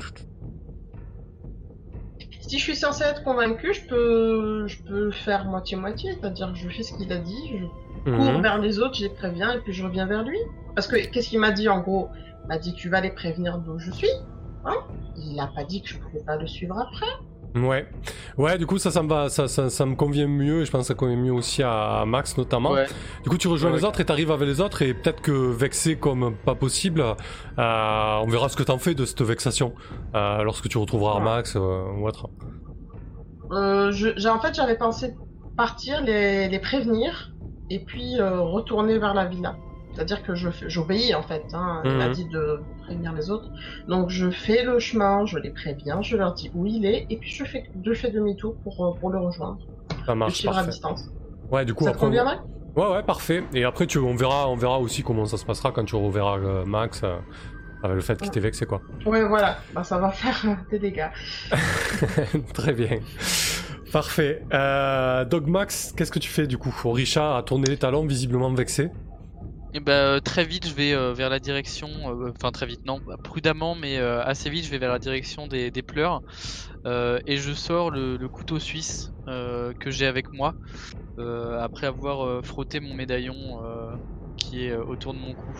[2.41, 6.69] Si je suis censée être convaincue, je peux, je peux faire moitié-moitié, c'est-à-dire que je
[6.69, 7.57] fais ce qu'il a dit, je
[8.05, 8.43] cours Mhm.
[8.43, 10.38] vers les autres, je les préviens et puis je reviens vers lui.
[10.75, 12.09] Parce que qu'est-ce qu'il m'a dit en gros?
[12.45, 14.11] Il m'a dit tu vas les prévenir d'où je suis.
[14.65, 14.75] Hein?
[15.17, 17.07] Il a pas dit que je pouvais pas le suivre après.
[17.55, 17.87] Ouais.
[18.38, 20.71] Ouais, du coup, ça, ça me va, ça, ça, ça me convient mieux et je
[20.71, 22.71] pense que ça convient mieux aussi à Max notamment.
[22.71, 22.87] ouais.
[23.25, 23.88] Du coup, tu rejoins Ouais, les ouais.
[23.88, 28.27] autres et t'arrives avec les autres et peut-être que vexé comme pas possible, euh, on
[28.29, 29.75] verra ce que t'en fais de cette vexation
[30.15, 31.25] euh, lorsque tu retrouveras Ouais.
[31.25, 32.31] Max euh, ou autre.
[33.50, 35.15] Euh, je, en fait, j'avais pensé
[35.57, 37.33] partir, les, les prévenir
[37.75, 39.56] et puis euh, retourner vers la villa.
[39.94, 41.44] C'est-à-dire que je, j'obéis en fait.
[41.52, 41.83] Hein.
[41.85, 43.48] Il m'a dit de prévenir les autres.
[43.88, 47.16] Donc je fais le chemin, je les préviens, je leur dis où il est et
[47.18, 49.58] puis je fais, je fais demi-tour pour, euh, pour le rejoindre.
[50.06, 51.04] Ça Je marche, suivre à distance.
[51.50, 52.38] Ouais, du coup, Ça te après, on- conviendrait?
[52.75, 53.44] Ouais, ouais, parfait.
[53.52, 56.38] Et après, tu, on, verra, on verra aussi comment ça se passera quand tu reverras
[56.38, 57.16] euh, Max euh,
[57.83, 58.81] avec le fait qu'il t'ait vexé, quoi.
[59.04, 59.58] Ouais, voilà.
[59.75, 61.10] Bah, ça va faire des dégâts.
[62.54, 63.00] Très bien.
[63.93, 64.43] Parfait.
[64.53, 66.75] Euh, donc, Max, qu'est-ce que tu fais du coup?
[66.85, 68.90] Orisha a tourné les talons, visiblement vexé.
[69.75, 73.01] Et ben très vite, je vais euh, vers la direction, euh, enfin très vite, non,
[73.07, 76.21] bah, prudemment, mais euh, assez vite, je vais vers la direction des, des pleurs
[76.85, 80.55] euh, et je sors le, le couteau suisse euh, que j'ai avec moi
[81.19, 83.97] euh, après avoir euh, frotté mon médaillon euh,
[84.37, 85.53] qui est euh, autour de mon cou,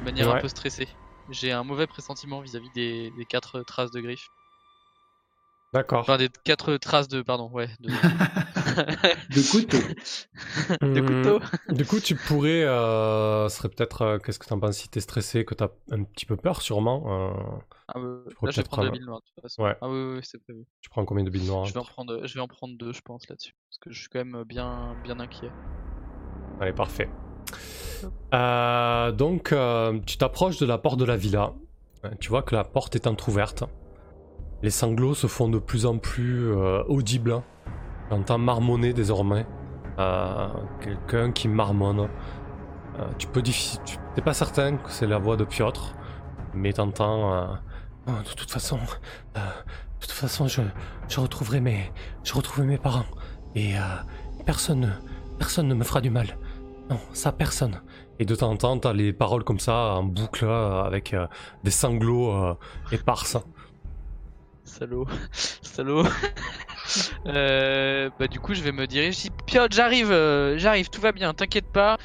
[0.00, 0.88] de manière un peu stressée.
[1.30, 4.30] J'ai un mauvais pressentiment vis-à-vis des, des quatre traces de griffes,
[5.72, 6.00] D'accord.
[6.00, 7.88] enfin des quatre traces de, pardon, ouais, de,
[9.34, 9.78] De couteau.
[10.82, 11.40] de couteau.
[11.74, 12.62] Du coup, tu pourrais.
[12.64, 14.02] Euh, ce serait peut-être.
[14.02, 17.04] euh, Qu'est-ce que t'en penses si t'es stressé, que t'as un petit peu peur, sûrement
[17.06, 17.32] euh,
[17.88, 18.04] Ah, ouais,
[18.34, 19.62] pourrais là, je vais prendre la bille noire de toute façon.
[19.62, 19.76] Ouais.
[19.80, 20.64] Ah oui, oui, oui, c'est prévu.
[20.82, 22.92] Tu prends combien de billes noires Je vais en prendre, je vais en prendre deux,
[22.92, 25.50] je pense là-dessus, parce que je suis quand même bien, bien inquiet.
[26.60, 27.08] Allez, parfait.
[28.34, 31.54] Euh, donc, euh, tu t'approches de la porte de la villa.
[32.20, 33.64] Tu vois que la porte est entr'ouverte.
[34.62, 37.42] Les sanglots se font de plus en plus euh, audibles.
[38.10, 39.46] T'entends marmonner désormais.
[39.98, 40.48] Euh,
[40.80, 42.08] Quelqu'un qui marmonne.
[42.98, 45.94] Euh, tu peux diffi- tu t'es pas certain que c'est la voix de Piotr,
[46.54, 47.56] mais t'entends.
[48.06, 48.78] Oh, de toute façon,
[49.34, 49.40] de
[50.00, 50.60] toute façon, je,
[51.08, 51.90] je retrouverai mes,
[52.24, 53.04] je retrouverai mes parents
[53.54, 53.74] et
[54.44, 54.92] personne,
[55.38, 56.36] personne ne me fera du mal.
[56.90, 57.80] Non, ça personne.
[58.18, 61.14] Et de temps en temps, t'as les paroles comme ça en boucle avec
[61.64, 62.54] des sanglots euh,
[62.90, 63.38] éparses.
[64.64, 65.06] Salaud,
[65.62, 66.04] salaud.
[67.26, 69.30] Euh, bah du coup, je vais me diriger.
[69.46, 71.96] Je j'arrive, euh, j'arrive, tout va bien, t'inquiète pas.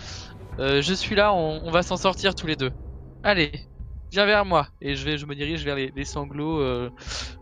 [0.59, 2.71] Euh, je suis là, on, va s'en sortir tous les deux.
[3.23, 3.51] Allez,
[4.11, 4.67] viens vers moi.
[4.79, 6.61] Et je vais, je me dirige vers les, sanglots,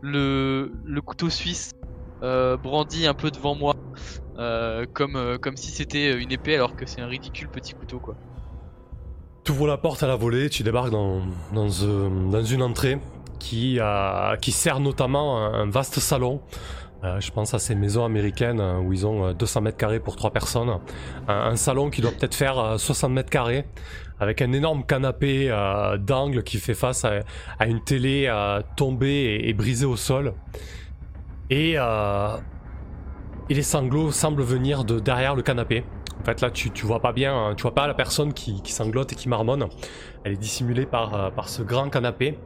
[0.01, 0.71] le,
[1.05, 1.73] couteau suisse
[2.21, 3.75] brandi un peu devant moi,
[4.93, 8.15] comme, comme si c'était une épée alors que c'est un ridicule petit couteau quoi.
[9.43, 12.97] Tu ouvres la porte à la volée, tu débarques dans une entrée
[13.45, 16.41] qui, euh, qui sert notamment un, un vaste salon.
[17.03, 19.99] Euh, je pense à ces maisons américaines euh, où ils ont euh, 200 mètres carrés
[19.99, 20.79] pour 3 personnes.
[21.27, 23.65] Un, salon qui doit peut-être faire euh, 60 mètres carrés,
[24.19, 25.49] avec un énorme canapé
[25.99, 28.33] d'angle qui fait face à, une télé
[28.77, 30.33] tombée et, brisée au sol.
[31.49, 31.75] Et,
[33.49, 35.83] les sanglots semblent venir de derrière le canapé.
[36.21, 38.61] En fait, là, tu, tu vois pas bien, hein, tu vois pas la personne qui,
[38.65, 39.67] sanglote et qui marmonne.
[40.23, 42.39] Elle est dissimulée par ce grand canapé.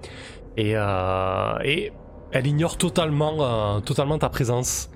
[0.59, 1.93] Et, euh, et
[2.33, 4.91] elle ignore totalement, euh, totalement ta présence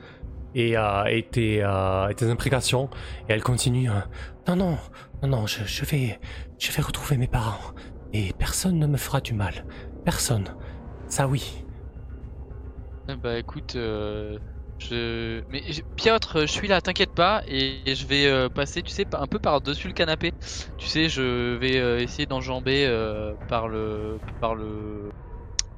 [0.55, 1.65] et, euh, et, tes,
[2.17, 2.89] tes imprécations.
[3.29, 3.89] Et elle continue.
[4.45, 4.77] non, non,
[5.21, 6.19] non, non, je, je, vais,
[6.59, 7.71] je vais retrouver mes parents.
[8.11, 9.65] Et personne ne me fera du mal.
[10.03, 10.53] Personne.
[11.07, 11.63] Ça oui.
[13.07, 15.41] Eh Bah écoute, je...
[15.49, 15.61] Mais
[15.95, 19.87] Piotr, je suis là, t'inquiète pas, et, je vais passer, tu sais, un peu par-dessus
[19.87, 20.33] le canapé.
[20.77, 22.85] Tu sais, je vais essayer d'enjamber
[23.47, 25.09] par le par le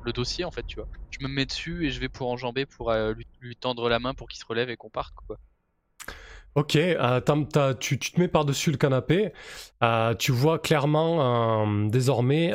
[0.06, 0.88] le dossier en fait, tu vois.
[1.12, 3.99] Je me mets dessus et je vais pour enjamber pour euh, lui, lui tendre la
[3.99, 5.38] main pour qu'il se relève et qu'on parte quoi.
[6.56, 9.34] Ok, euh, t'as- tu, tu te mets par-dessus le canapé.
[9.84, 12.53] euh, tu vois clairement euh, désormais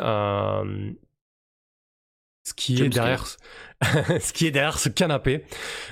[2.44, 3.26] ce qui est derrière,
[4.20, 5.44] ce qui est derrière ce canapé.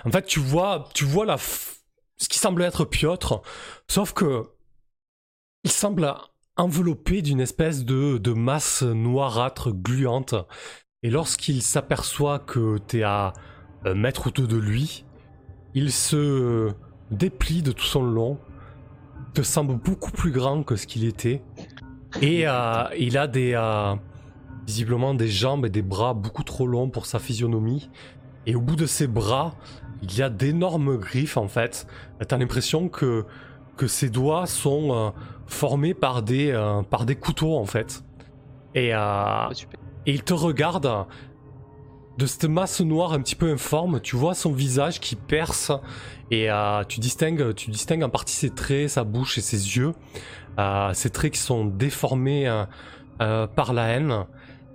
[0.05, 1.79] En fait, tu vois, tu vois la, f-
[2.17, 3.43] ce qui semble être Piotr,
[3.89, 4.45] sauf que
[5.65, 6.15] il semble
[6.57, 10.35] enveloppé d'une espèce de, de masse noirâtre gluante.
[11.05, 13.33] Et lorsqu'il s'aperçoit que t'es à
[13.85, 15.05] un mètre ou de lui,
[15.75, 16.73] il se
[17.13, 18.39] déplie de tout son long,
[19.33, 21.43] te semble beaucoup plus grand que ce qu'il était,
[22.21, 23.95] et euh, il a des euh,
[24.67, 27.91] visiblement des jambes et des bras beaucoup trop longs pour sa physionomie,
[28.47, 29.55] et au bout de ses bras,
[30.03, 31.87] il y a d'énormes griffes en fait.
[32.27, 33.25] T'as l'impression que
[33.77, 35.11] que ses doigts sont euh,
[35.47, 38.03] formés par des euh, par des couteaux en fait.
[38.75, 39.81] Et, euh, Bah, super.
[40.09, 41.07] Et il te regarde
[42.17, 44.01] de cette masse noire un petit peu informe.
[44.01, 45.71] Tu vois son visage qui perce
[46.31, 49.93] et euh, tu distingues, tu distingues en partie ses traits, sa bouche et ses yeux.
[50.59, 52.49] Euh, ces traits qui sont déformés
[53.21, 54.25] euh, par la haine.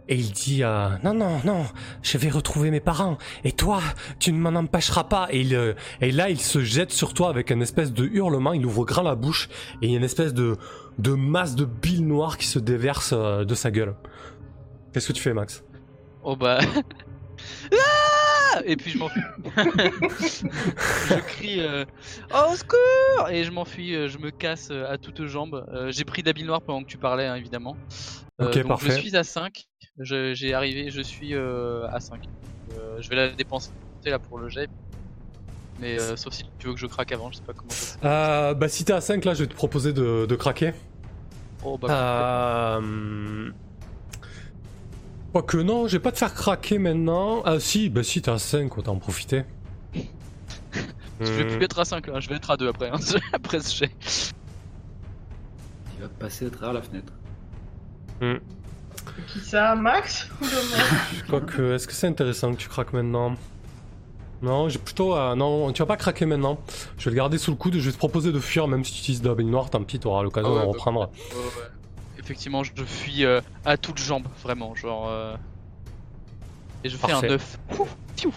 [0.07, 0.61] Et il dit
[1.03, 1.65] non non non,
[2.03, 3.17] je vais retrouver mes parents.
[3.43, 3.79] Et toi,
[4.19, 5.29] tu ne m'en empêcheras pas.
[5.31, 8.53] Et, là, il se jette sur toi avec une espèce de hurlement.
[8.53, 9.49] Il ouvre grand la bouche
[9.81, 10.57] et il y a une espèce de
[11.15, 13.95] masse de bile noire qui se déverse de sa gueule.
[14.93, 15.63] Qu'est-ce que tu fais, Max?
[16.23, 16.59] Oh bah.
[17.73, 19.21] Ah et puis je m'enfuis.
[19.57, 21.83] je crie euh,
[22.31, 25.65] au secours et je m'enfuis, euh, je me casse euh, à toutes jambes.
[25.73, 27.75] Euh, j'ai pris d'habit noir pendant que tu parlais hein, évidemment.
[28.39, 28.91] Ok, donc parfait.
[28.91, 29.65] Je suis à 5.
[29.99, 32.21] Je- J'ai arrivé, je suis à 5.
[32.77, 33.71] Euh, je vais la dépenser
[34.05, 34.69] là pour le jet.
[35.79, 37.75] Mais euh, sauf si tu veux que je craque avant, je sais pas comment ça
[37.75, 38.05] se passe.
[38.11, 40.73] euh, Bah, si t'es à 5, là, je vais te proposer de, de craquer.
[41.65, 42.77] Oh bah.
[42.77, 43.49] Euh...
[45.33, 47.41] Quoique non, je vais pas te faire craquer maintenant.
[47.43, 49.43] Ah si, bah si, t'es à 5, autant en profiter.
[51.19, 51.57] Je vais Hmm.
[51.57, 52.97] plus être à 5 là, je vais être à 2 après, hein,
[53.33, 53.91] après ce jet.
[55.97, 57.13] Il va passer à travers la fenêtre.
[59.27, 60.85] Qui ça, Max ou le moi
[61.17, 61.73] Je crois que.
[61.75, 63.35] Est-ce que c'est intéressant que tu craques maintenant?
[64.41, 65.15] Non, j'ai plutôt.
[65.15, 66.59] euh, non, tu vas pas craquer maintenant.
[66.97, 67.75] Je vais le garder sous le coude.
[67.75, 69.69] Je vais te proposer de fuir, même si tu utilises de la bille noire.
[69.69, 70.99] Tant pis, tu auras l'occasion Ah ouais, de bah, reprendre.
[71.01, 71.63] Ouais.
[72.23, 75.07] Effectivement, je fuis euh, à toutes jambes, vraiment, genre.
[75.09, 75.35] euh,
[76.83, 77.27] Et je fais Parfait.
[77.27, 77.59] un 9.
[77.79, 78.33] Ouf, piou.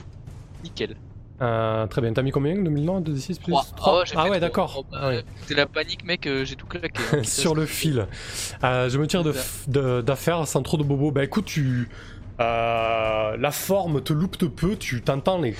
[0.64, 0.96] Nickel.
[1.42, 2.12] Euh, très bien.
[2.14, 3.64] T'as mis combien 2000 non 2d6 plus Trois.
[3.76, 4.74] 3 j'ai Ah fait ouais, d'accord.
[4.78, 5.24] Oh, bah, Ah ouais.
[5.46, 6.88] C'est la panique, mec, euh, j'ai tout claqué.
[7.12, 7.18] hein.
[7.24, 8.06] sur le fil.
[8.64, 11.10] Euh, je me tire de C'est f- de- d'affaires sans trop de bobo.
[11.12, 11.88] Bah écoute, tu.
[12.38, 15.54] Euh, la forme te loupe de peu, tu t'entends les,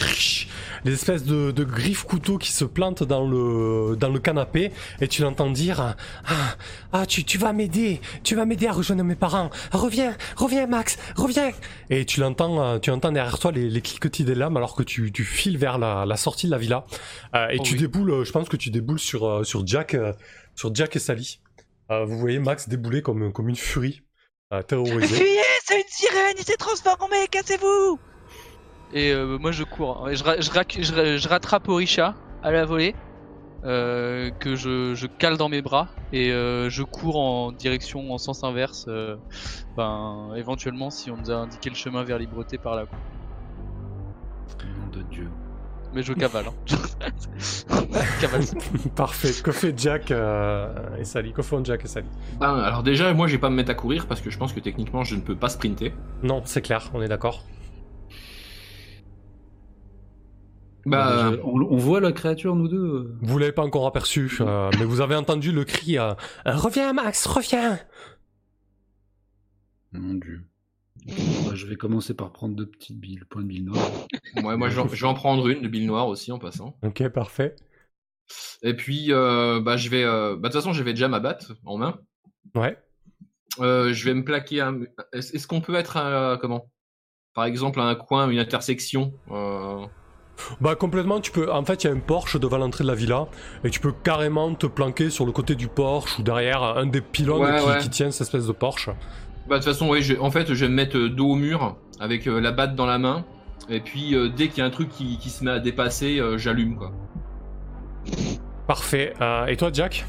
[0.85, 5.09] les espèces de, de griffes couteaux qui se plantent dans le, dans le canapé et
[5.09, 5.97] tu l'entends dire
[6.27, 6.57] Ah,
[6.93, 9.51] ah tu, tu vas m'aider, tu vas m'aider à rejoindre mes parents.
[9.73, 11.51] Reviens, reviens Max, reviens
[11.91, 14.83] Et tu l'entends, euh, tu entends derrière toi les, les cliquetis des lames alors que
[14.83, 16.85] tu, tu files vers la, la sortie de la villa.
[17.35, 17.81] Euh, et Oh tu oui.
[17.81, 19.97] déboules, euh, je pense que tu déboules sur, sur Jack,
[20.55, 21.41] sur Jack et Sally.
[21.91, 24.03] Euh, vous voyez Max débouler comme, comme une furie,
[24.85, 28.01] Fuyez, c'est une sirène, il s'est transformé, cassez-vous
[28.91, 30.15] Et euh, moi je cours, hein.
[30.15, 32.97] Je, ra- je, rac- je ra- je rattrape Orisha à la volée,
[33.65, 38.19] euh, que je, je cale dans mes bras, et euh, je cours en direction, en
[38.19, 39.17] sens inverse, euh,
[39.77, 42.87] ben, éventuellement si on nous a indiqué le chemin vers Libreté par là.
[44.63, 45.33] Nom de Dieu.
[45.97, 46.45] Mais je cavale.
[46.49, 46.77] Hein.
[48.21, 48.43] cavale.
[48.95, 49.31] Parfait.
[49.43, 51.33] Que fait Jack euh, et Sally?
[51.33, 52.07] Que font Jack et Sally?
[52.39, 54.53] Ben, alors déjà, moi, je vais pas me mettre à courir parce que je pense
[54.53, 55.95] que techniquement, je ne peux pas sprinter.
[56.23, 57.47] Non, c'est clair, on est d'accord.
[60.85, 63.17] Bah, on, on voit la créature, nous deux.
[63.23, 66.13] Vous l'avez pas encore aperçu, euh, mais vous avez entendu le cri euh,
[66.45, 67.79] Reviens Max, reviens
[69.93, 70.45] Mon Dieu.
[71.07, 73.91] Bah, je vais commencer par prendre deux petites billes, point de billes noires.
[74.43, 76.39] ouais, moi, je vais en- je vais en prendre une de bille noire aussi en
[76.39, 76.77] passant.
[76.83, 77.55] Ok, parfait.
[78.63, 80.03] Et puis, euh, bah, je vais.
[80.05, 81.99] euh, Bah, de toute façon, j'avais déjà ma batte en main.
[82.55, 82.77] Ouais.
[83.61, 84.61] Euh, je vais me plaquer.
[84.61, 84.81] Un...
[85.13, 86.71] Est-ce qu'on peut être à, comment?
[87.35, 89.13] Par exemple, à un coin, une intersection.
[89.31, 89.85] euh,
[90.61, 91.51] Bah complètement, tu peux.
[91.53, 93.29] En fait, il y a un Porsche devant l'entrée de la villa
[93.65, 97.01] et tu peux carrément te planquer sur le côté du Porsche ou derrière un des
[97.01, 97.79] pylônes Ouais, qui, ouais.
[97.79, 98.91] qui tient cette espèce de Porsche.
[99.49, 101.37] Bah, de toute façon, oui, je- en fait, je vais me mettre euh, dos au
[101.37, 103.25] mur avec euh, la batte dans la main.
[103.69, 106.19] Et puis, euh, dès qu'il y a un truc qui, qui se met à dépasser,
[106.21, 106.93] euh, j'allume, quoi.
[108.67, 109.15] Parfait.
[109.21, 110.05] Euh, et toi, Jack?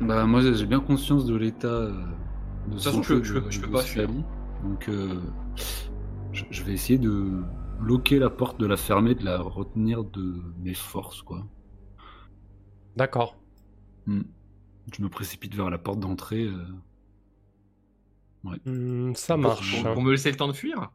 [0.00, 3.66] Bah, moi, j'ai bien conscience de l'état de toute façon, je- je de- je peux
[3.66, 4.24] de pas Sally.
[4.64, 5.20] Donc, euh,
[6.32, 7.42] je, je vais essayer de
[7.80, 11.46] bloquer la porte, de la fermer, de la retenir de mes forces, quoi.
[12.96, 13.36] D'accord.
[14.06, 14.22] Hmm.
[14.96, 16.48] Je me précipite vers la porte d'entrée.
[18.64, 19.82] Hmm, ça marche.
[19.82, 20.90] pour- pour me laisser le temps de fuir?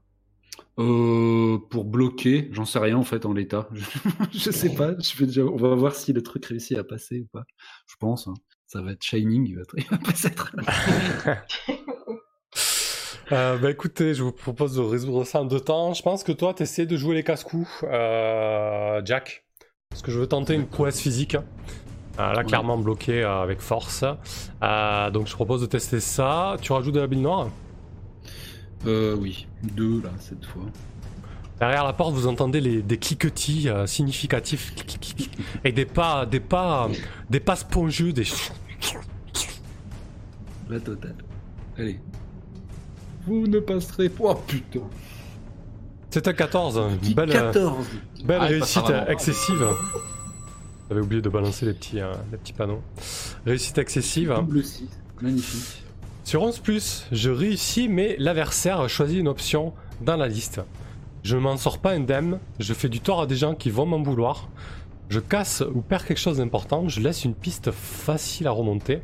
[0.80, 3.70] Euh, pour bloquer, j'en sais rien en fait en l'état.
[4.34, 4.91] Je, sais pas.
[5.00, 7.43] Je vais déjà, on va voir si le truc réussit à passer ou pas.
[7.88, 8.28] Je pense.
[8.28, 8.34] hein.
[8.68, 9.48] Ça va être Shining.
[9.48, 10.56] Il va, il va pas s'être.
[13.32, 15.96] Euh, bah écoutez, je vous propose de résoudre ça en deux temps.
[15.96, 19.46] Je pense que toi, t'essaies de jouer les casse-coups, euh, Jack.
[19.89, 21.36] Parce que je veux tenter une prouesse physique.
[22.20, 22.45] Euh, là, Ouais.
[22.45, 24.03] clairement bloqué euh, avec force.
[24.63, 26.55] Euh, donc je propose de tester ça.
[26.61, 27.49] Tu rajoutes de la bille noire?
[28.88, 30.63] Euh, oui, deux là cette fois.
[31.59, 34.74] Derrière la porte, vous entendez les, des cliquetis significatifs
[35.63, 36.89] et des pas, des pas,
[37.30, 38.26] des pas spongieux, des.
[40.70, 41.16] La totale.
[41.78, 41.99] Allez.
[43.26, 44.24] Vous ne passerez pas.
[44.30, 44.80] Oh putain.
[46.09, 46.82] C'est un 14.
[47.01, 47.86] Petit Belle, euh, 14.
[48.24, 49.66] belle Ah, réussite excessive.
[50.90, 52.82] J'avais oublié de balancer les petits, euh, les petits panneaux.
[53.46, 54.34] Réussite excessive.
[54.36, 54.84] Double 6.
[55.22, 55.84] Magnifique.
[56.24, 56.62] Sur 11,
[57.12, 60.62] je réussis, mais l'adversaire choisit une option dans la liste.
[61.24, 63.86] Je ne m'en sors pas indemne, je fais du tort à des gens qui vont
[63.86, 64.50] m'en vouloir.
[65.10, 69.02] Je casse ou perds quelque chose d'important, je laisse une piste facile à remonter.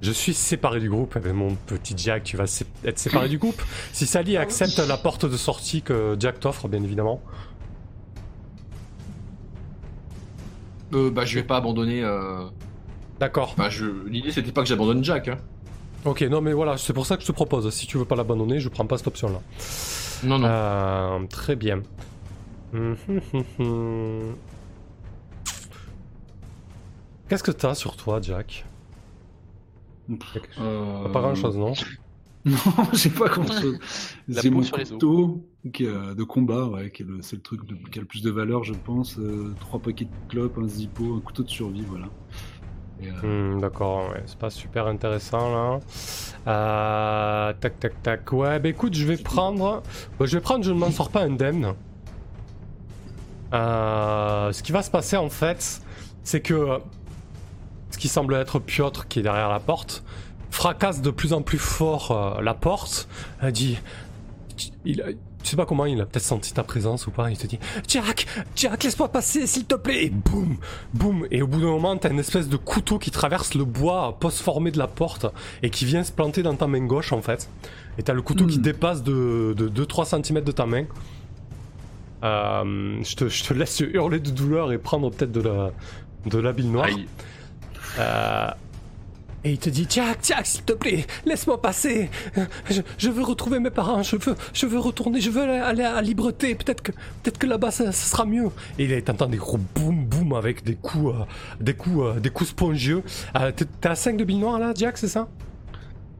[0.00, 1.14] Je suis séparé du groupe.
[1.16, 3.62] Eh ben, mon petit Jack, tu vas sé- être séparé du groupe.
[3.92, 7.20] Si Sally accepte la porte de sortie que Jack t'offre, bien évidemment.
[10.94, 12.02] Euh, Bah, je vais pas abandonner.
[12.02, 12.44] Euh...
[13.20, 13.54] D'accord.
[13.56, 13.86] Bah, je...
[14.06, 15.28] L'idée, c'était pas que j'abandonne Jack.
[15.28, 15.36] Hein.
[16.04, 17.70] Ok, non mais voilà, c'est pour ça que je te propose.
[17.72, 19.40] Si tu veux pas l'abandonner, je prends pas cette option-là.
[20.24, 20.48] Non, non.
[20.48, 21.82] Euh, très bien.
[27.28, 28.64] Qu'est-ce que t'as sur toi, Jack?
[30.58, 31.08] Euh...
[31.08, 31.72] Pas grand chose, non
[32.44, 32.56] Non,
[32.92, 33.78] j'ai pas grand chose.
[34.28, 34.90] La J'ai peau mon sur les os.
[34.92, 38.74] couteau de combat, ouais, c'est le truc de- qui a le plus de valeur, je
[38.74, 39.18] pense.
[39.18, 42.06] Euh, trois paquets de clopes, un zippo, un couteau de survie, voilà.
[43.04, 45.80] Euh, Hmm, D'accord, ouais, c'est pas super intéressant là.
[46.46, 48.32] Euh, tac, tac, tac.
[48.32, 49.82] Ouais, bah écoute, je vais prendre.
[50.18, 51.74] bah, je vais prendre, je ne m'en sors pas indemne.
[53.52, 55.82] Euh, ce qui va se passer en fait,
[56.24, 56.78] c'est que
[57.90, 60.02] ce qui semble être Piotr qui est derrière la porte
[60.50, 63.08] fracasse de plus en plus fort euh, la porte.
[63.40, 63.78] Elle dit,
[64.84, 67.30] il, je sais pas comment il a peut-être senti ta présence ou pas.
[67.30, 68.26] Il te dit, Jack,
[68.56, 70.04] Jack, laisse-moi passer, s'il te plaît.
[70.06, 70.56] Et boum,
[70.94, 71.26] boum.
[71.30, 74.70] Et au bout d'un moment, t'as une espèce de couteau qui traverse le bois post-formé
[74.70, 75.26] de la porte
[75.62, 77.48] et qui vient se planter dans ta main gauche en fait.
[77.98, 78.62] Et t'as le couteau qui Mm.
[78.62, 80.84] dépasse de, de 2-3 cm de ta main.
[82.24, 85.72] Euh, je, te, je te laisse hurler de douleur et prendre peut-être de la
[86.26, 86.84] de l'habile noir.
[86.86, 87.08] Aïe.
[87.98, 88.48] Euh,
[89.44, 92.10] et il te dit Jack, Jack, s'il te plaît, laisse-moi passer.
[92.70, 94.02] Je, je veux retrouver mes parents.
[94.02, 95.20] Je veux, je veux retourner.
[95.20, 96.54] Je veux aller, aller à Libreté.
[96.54, 98.50] Peut-être que, peut-être que là-bas ça, ça sera mieux.
[98.78, 101.24] Et il t'entend des gros boum boum avec des coups, euh,
[101.60, 103.02] des coups, euh, des coups spongieux.
[103.36, 105.28] Euh, t'es- à 5 de billes noires là, Jack, c'est ça?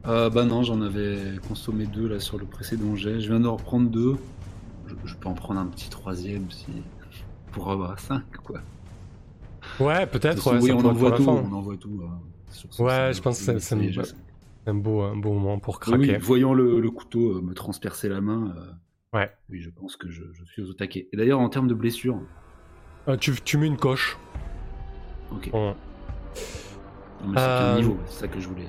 [0.05, 1.17] Euh, bah non, j'en avais
[1.47, 3.21] consommé deux là sur le précédent jet.
[3.21, 4.17] Je viens d'en reprendre deux.
[4.87, 6.65] Je, je peux en prendre un petit troisième si
[7.53, 8.59] pour avoir cinq quoi.
[9.79, 10.45] Ouais, peut-être.
[10.51, 12.01] Ouais, oui, on envoie tout, la on envoie tout.
[12.79, 13.75] Ouais, je pense que c'est-
[14.65, 16.17] Un beau, un beau moment pour Oui, oui, craquer.
[16.23, 19.29] voyant le, le couteau euh, me transpercer la main, euh, Ouais.
[19.49, 21.07] oui, je pense que je, je suis aux taquets.
[21.11, 22.19] Et d'ailleurs, en termes de blessures,
[23.09, 24.17] Euh, tu, tu mets une coche.
[25.31, 25.49] ok.
[25.53, 25.75] Ouais.
[26.35, 28.67] C'est Euh, niveau C'est ça que je voulais.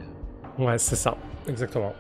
[0.59, 1.17] Ouais, c'est ça,
[1.49, 1.93] exactement.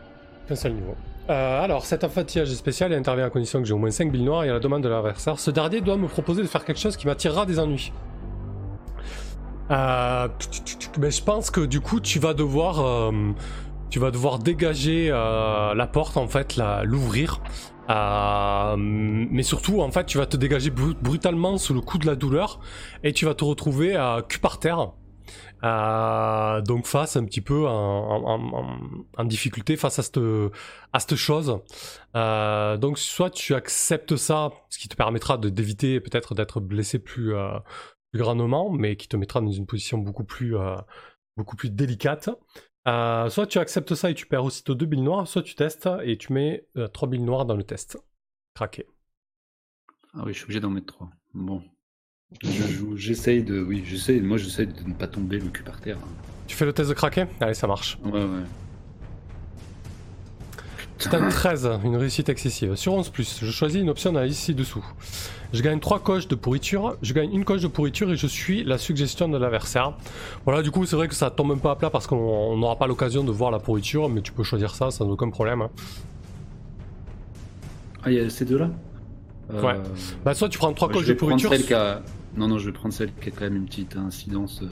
[0.51, 0.95] Un seul niveau.
[1.31, 4.13] Euh, alors, cet affâtillage est spécial et intervient à condition que j'ai au moins 5
[4.13, 5.39] billes noires et à la demande de l'adversaire.
[5.39, 7.93] Ce dernier doit me proposer de faire quelque chose qui m'attirera des ennuis.
[9.71, 10.29] Euh,
[10.99, 13.33] mais je pense que du coup, tu vas devoir, euh,
[13.91, 17.41] tu vas devoir dégager euh, la porte en fait, l'ouvrir.
[17.91, 22.07] Euh, mais surtout, en fait, tu vas te dégager bru- brutalement sous le coup de
[22.07, 22.61] la douleur
[23.03, 24.93] et tu vas te retrouver à cul par terre.
[25.63, 28.79] Euh, donc face un petit peu en, en-
[29.17, 30.21] en- difficulté face à cette,
[30.93, 31.59] à cette chose.
[32.17, 37.35] Euh, donc soit tu acceptes ça, ce qui te permettra d'éviter peut-être d'être blessé plus,
[38.15, 40.77] plus grandement, mais qui te mettra dans une position beaucoup plus, euh,
[41.37, 42.31] beaucoup plus délicate.
[42.87, 45.89] Euh, soit tu acceptes ça et tu perds aussitôt deux billes noires, soit tu testes
[46.05, 47.99] et tu mets euh, trois billes noires dans le test.
[48.55, 48.87] Craqué.
[50.13, 51.11] Ah oui, je suis obligé d'en mettre trois.
[51.33, 51.61] Bon.
[52.41, 53.61] Je joue- J'essaye de.
[53.61, 54.21] Oui, j'essaye.
[54.21, 55.99] Moi, j'essaye de ne pas tomber le cul par terre.
[56.47, 57.99] Tu fais le test de craqué Allez, ça marche.
[58.05, 58.43] Ouais, ouais.
[61.13, 62.77] Un 13, une réussite excessive.
[62.77, 63.11] Sur 11,
[63.43, 64.85] je choisis une option dans la liste ci-dessous.
[65.55, 68.65] Je gagne 3 coches de pourriture, je gagne une coche de pourriture et je suis
[68.65, 69.93] la suggestion de l'adversaire.
[70.45, 72.57] Voilà, du coup, c'est vrai que ça tombe un peu à plat parce qu'on on
[72.57, 75.63] n'aura pas l'occasion de voir la pourriture, mais tu peux choisir ça sans aucun problème.
[75.63, 75.71] hein.
[78.03, 78.69] Ah, il y a ces deux-là?
[79.53, 79.81] Euh, Ouais.
[80.25, 81.51] Bah, soit tu prends 3 je coches de pourriture.
[81.51, 82.03] celle qui a...
[82.37, 84.67] Non, non, je vais prendre celle qui a quand même une petite incidence euh,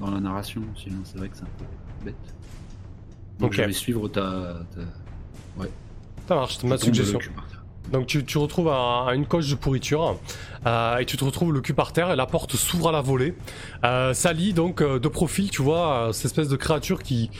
[0.00, 0.60] dans la narration.
[0.76, 1.64] Sinon, c'est vrai que c'est un peu
[2.04, 2.14] bête.
[3.38, 4.58] Donc, je vais suivre ta.
[4.74, 5.64] ta...
[6.28, 7.18] Ça marche, ma tombe le suggestion.
[7.92, 10.16] Donc tu, tu retrouves un- une coche de pourriture
[10.66, 13.00] euh, et tu te retrouves le cul par terre et la porte s'ouvre à la
[13.00, 13.34] volée.
[13.84, 17.30] Euh, Sally, donc euh, de profil, tu vois, euh, cette espèce de créature qui,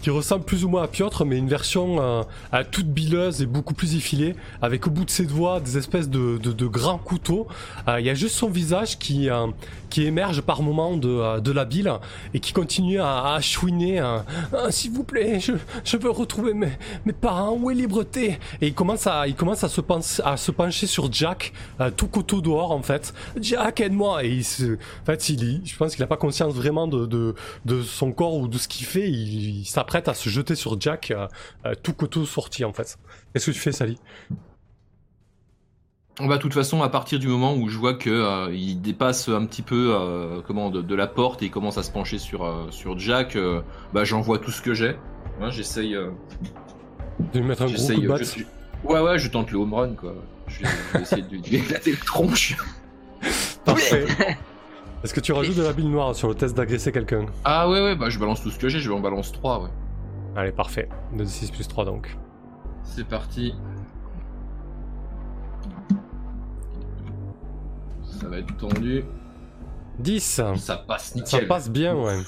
[0.00, 2.22] qui ressemble plus ou moins à Piotr, mais une version euh,
[2.54, 6.08] euh, toute bileuse et beaucoup plus effilée, avec au bout de ses doigts des espèces
[6.08, 7.46] de, grands couteaux.
[7.88, 9.46] Euh, Il y a juste son visage qui, euh,
[9.90, 11.92] qui émerge par moments de, de la bile
[12.34, 14.00] et qui continue à, à chouiner.
[14.00, 14.24] Ah,
[14.70, 15.52] S'il vous plaît, je,
[15.84, 16.72] je veux retrouver mes,
[17.04, 18.38] mes parents, où est Libreté?
[18.60, 19.80] Et il commence à, il commence à, se,
[20.24, 21.52] à se pencher sur Jack,
[21.96, 23.14] tout couteau dehors en fait.
[23.40, 27.34] Jack, aide-moi Et en fait, je pense qu'il n'a pas conscience vraiment de,
[27.64, 29.08] de, son corps ou de ce qu'il fait.
[29.86, 31.28] S'apprête à se jeter sur Jack, euh,
[31.64, 32.98] euh, tout couteau sorti en fait.
[33.32, 33.98] Qu'est-ce que tu fais, Sally?
[36.18, 39.28] Bah, de toute façon, à partir du moment où je vois que euh, il dépasse
[39.28, 42.18] un petit peu euh, comment de, de la porte et il commence à se pencher
[42.18, 43.60] sur euh, sur Jack, euh,
[43.92, 44.96] bah j'envoie tout ce que j'ai.
[45.40, 45.94] Hein, J'essaye.
[45.94, 46.10] euh,
[47.32, 48.44] De lui mettre un gros coup de batte je- je-
[48.88, 50.14] Ouais ouais, je tente le home run quoi.
[50.48, 52.56] Je vais, je vais essayer de lui éclater le tronche.
[53.64, 54.04] Parfait.
[55.04, 57.80] Est-ce que tu rajoutes de la bile noire sur le test d'agresser quelqu'un Ah ouais
[57.80, 59.70] ouais, bah je balance tout ce que j'ai, je vais en balance 3 ouais.
[60.34, 60.88] Allez, parfait.
[61.14, 62.16] 2d6 plus 3 donc.
[62.82, 63.54] C'est parti.
[68.04, 69.04] Ça va être tendu.
[69.98, 70.20] 10
[70.56, 71.48] Ça passe Ça nickel.
[71.48, 72.18] passe bien, ouais.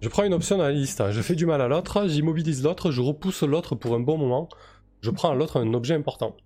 [0.00, 1.02] Je prends une option dans la liste.
[1.10, 4.48] Je fais du mal à l'autre, j'immobilise l'autre, je repousse l'autre pour un bon moment.
[5.00, 6.36] Je prends à l'autre un objet important.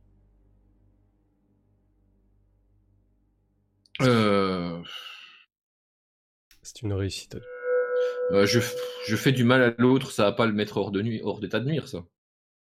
[4.03, 4.83] Euh,
[6.77, 7.39] C'est une réussite.
[8.33, 11.23] euh, je, fais du mal à l'autre, ça va pas le mettre hors de nuit,
[11.25, 12.05] hors d'état de nuire ça.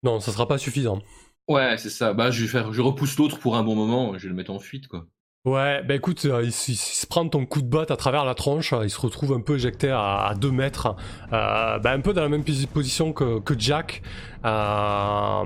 [0.03, 1.03] Non, ça sera pas suffisant.
[1.47, 2.15] Ouais, c'est ça.
[2.15, 4.51] Bah, je vais faire, je repousse l'autre pour un bon moment, je vais le mettre
[4.51, 5.07] en fuite, quoi.
[5.45, 8.72] Ouais, bah écoute, euh, il, se prend ton coup de batte à travers la tronche,
[8.72, 10.97] euh, il se retrouve un peu éjecté à 2 mètres,
[11.32, 14.03] euh, bah, un peu dans la même posi- position que, que Jack,
[14.45, 15.45] euh,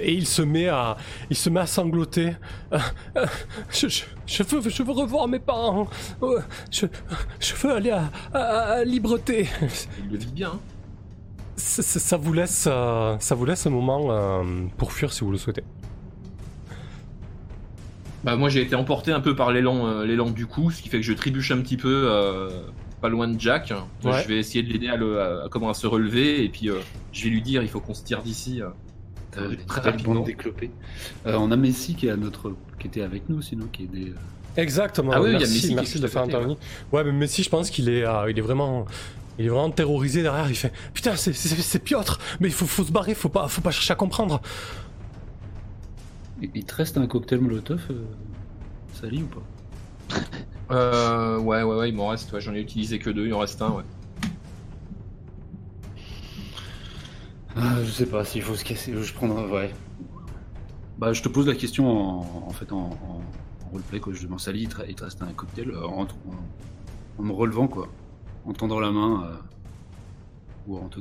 [0.00, 0.96] et il se met à,
[1.30, 2.32] il se met à sangloter.
[3.70, 5.88] Je, je, je veux, je veux revoir mes parents.
[6.70, 6.86] Je,
[7.38, 9.48] je veux aller à, à, à Libreté.
[10.04, 10.48] Il le vit bien.
[10.54, 10.60] hein.
[11.56, 14.42] ça, ça- ça vous laisse, ça vous laisse un moment
[14.76, 15.62] pour fuir si vous le souhaitez.
[18.24, 20.88] Bah moi j'ai été emporté un peu par l'élan euh, l'élan du coup, ce qui
[20.88, 22.48] fait que je trébuche un petit peu euh,
[23.00, 23.72] pas loin de Jack.
[24.04, 24.22] Ouais.
[24.22, 26.68] Je vais essayer de l'aider à, le- à- à comment à se relever et puis
[26.68, 26.78] euh,
[27.12, 28.60] je vais lui dire il faut qu'on se tire d'ici.
[28.60, 28.68] euh.
[29.30, 30.14] T'as Euh, très rapidement.
[31.26, 34.12] on a Messi qui est à notre, qui était avec nous, sinon qui est des.
[34.56, 35.12] Exactement.
[35.14, 36.56] Ah oui, il y a Messi merci de faire intervenir.
[36.92, 38.86] Ouais, mais Messi, je pense qu'il est, euh, il est vraiment,
[39.38, 40.48] il est vraiment terrorisé derrière.
[40.48, 43.46] Il fait, putain, c'est, c'est, c'est Piotr, mais il faut, faut se barrer, faut pas,
[43.48, 44.40] faut pas chercher à comprendre.
[46.40, 48.04] Il te reste un cocktail Molotov, euh,
[48.92, 49.46] Sally ou pas
[50.70, 53.38] Euh, ouais ouais ouais il m'en reste, ouais, j'en ai utilisé que deux, il en
[53.38, 53.84] reste un ouais.
[57.56, 58.94] Ah, Je sais pas s'il faut se casser.
[59.00, 59.44] Je prendrai.
[59.50, 59.74] Ouais.
[60.98, 63.22] Bah, je te pose la question en, en fait en, en,
[63.64, 64.12] en roleplay quoi.
[64.12, 66.06] Je demande Sally, il te, il te reste un cocktail euh, en, en-
[67.18, 67.88] en me relevant quoi,
[68.44, 69.36] en tendant la main euh,
[70.66, 71.00] ou en te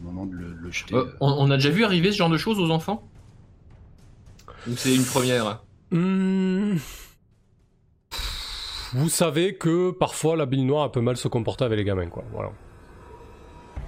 [0.00, 0.94] demandant de le, le jeter.
[0.94, 1.04] Euh.
[1.20, 3.07] on, on a déjà vu arriver ce genre de choses aux enfants?
[4.68, 5.62] Ou c'est une première?
[5.90, 6.76] Hmm.
[8.94, 12.08] Vous savez que parfois la bille noire elle peut mal se comporter avec les gamins,
[12.08, 12.24] quoi.
[12.32, 12.50] Voilà.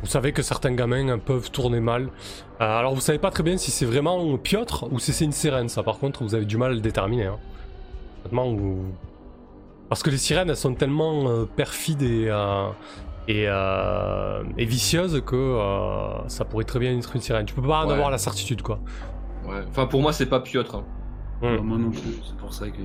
[0.02, 2.04] Vous savez que certains gamins euh, peuvent tourner mal.
[2.60, 5.32] Euh, alors vous savez pas très bien si c'est vraiment Piotr ou si c'est une
[5.32, 5.68] sirène.
[5.68, 7.26] Ça, par contre, vous avez du mal à le déterminer.
[7.26, 7.38] Hein.
[8.30, 8.92] Vous-
[9.88, 12.68] Parce que les sirènes, elles sont tellement euh, perfides et euh,
[13.28, 15.56] et, et vicieuses que
[16.28, 17.46] ça pourrait très bien être une sirène.
[17.46, 17.92] Tu peux pas en Ouais.
[17.94, 18.80] avoir la certitude, quoi.
[19.50, 19.64] Ouais.
[19.68, 20.76] Enfin pour moi c'est pas Piotr.
[20.76, 20.84] hein.
[21.42, 21.56] Hmm.
[21.56, 22.00] Bah, moi non plus.
[22.26, 22.82] C'est pour ça que,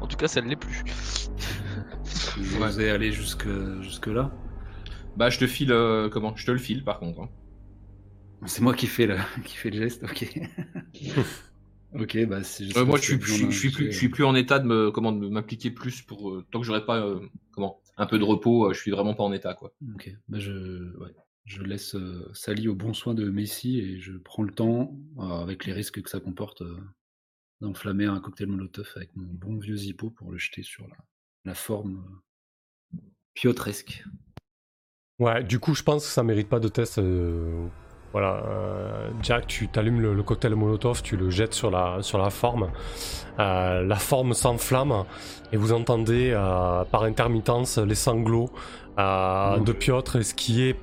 [0.00, 0.82] En tout cas, ça ne l'est plus.
[2.36, 3.48] que j'osais aller jusque
[3.80, 4.30] jusque là.
[5.16, 6.34] Bah je te file euh, comment?
[6.36, 7.20] Je te le file par contre.
[7.22, 7.28] hein.
[8.46, 10.04] C'est moi qui fais le qui fait le geste.
[10.04, 10.28] Ok.
[11.94, 12.76] ok, bah c'est.
[12.76, 15.12] Euh, moi je suis, je, je plus, je suis plus en état de me comment
[15.12, 17.20] de m'impliquer plus pour euh, tant que j'aurai pas euh,
[17.52, 19.72] comment un peu de repos, je suis vraiment pas en état quoi.
[19.94, 20.52] Ok, bah je,
[20.98, 21.14] ouais.
[21.50, 25.22] Je laisse euh, Sally au bon soin de Messi et je prends le temps, euh,
[25.22, 26.76] avec les risques que ça comporte, euh,
[27.60, 30.96] d'enflammer un cocktail Molotov avec mon bon vieux Zippo pour le jeter sur la,
[31.44, 32.04] la forme
[32.94, 32.98] euh,
[33.34, 34.04] piotresque.
[35.18, 37.00] Ouais, du coup, je pense que ça mérite pas de test.
[38.12, 42.30] Voilà, Jack, tu t'allumes le, le cocktail Molotov, tu le jettes sur la, sur la
[42.30, 42.70] forme.
[43.38, 45.04] Euh, la forme s'enflamme
[45.52, 48.50] et vous entendez euh, par intermittence les sanglots
[48.98, 49.64] euh, Ouf.
[49.64, 50.76] de Piotr, et ce qui est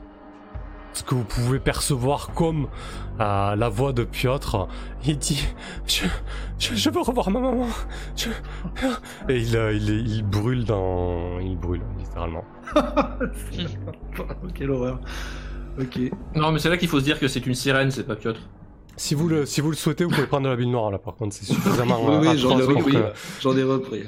[0.98, 2.68] ce que vous pouvez percevoir comme
[3.20, 4.68] euh, la voix de Piotr.
[5.06, 5.44] Il dit
[5.88, 6.06] Je,
[6.60, 7.68] je, je veux revoir ma maman.
[8.16, 8.30] Je-
[9.32, 11.40] Et il, euh, il, il brûle dans.
[11.40, 12.44] Il brûle, littéralement.
[14.56, 15.00] Quelle horreur.
[15.80, 16.00] Ok.
[16.36, 18.40] Non mais c'est là qu'il faut se dire que c'est une sirène, c'est pas Piotr.
[19.00, 20.98] Si vous, le, si vous le souhaitez, vous pouvez prendre de la bille noire là
[20.98, 22.00] par contre, c'est suffisamment.
[22.04, 22.94] Oui, oui, j'en ai repris.
[22.94, 24.04] que- J'en ai repris.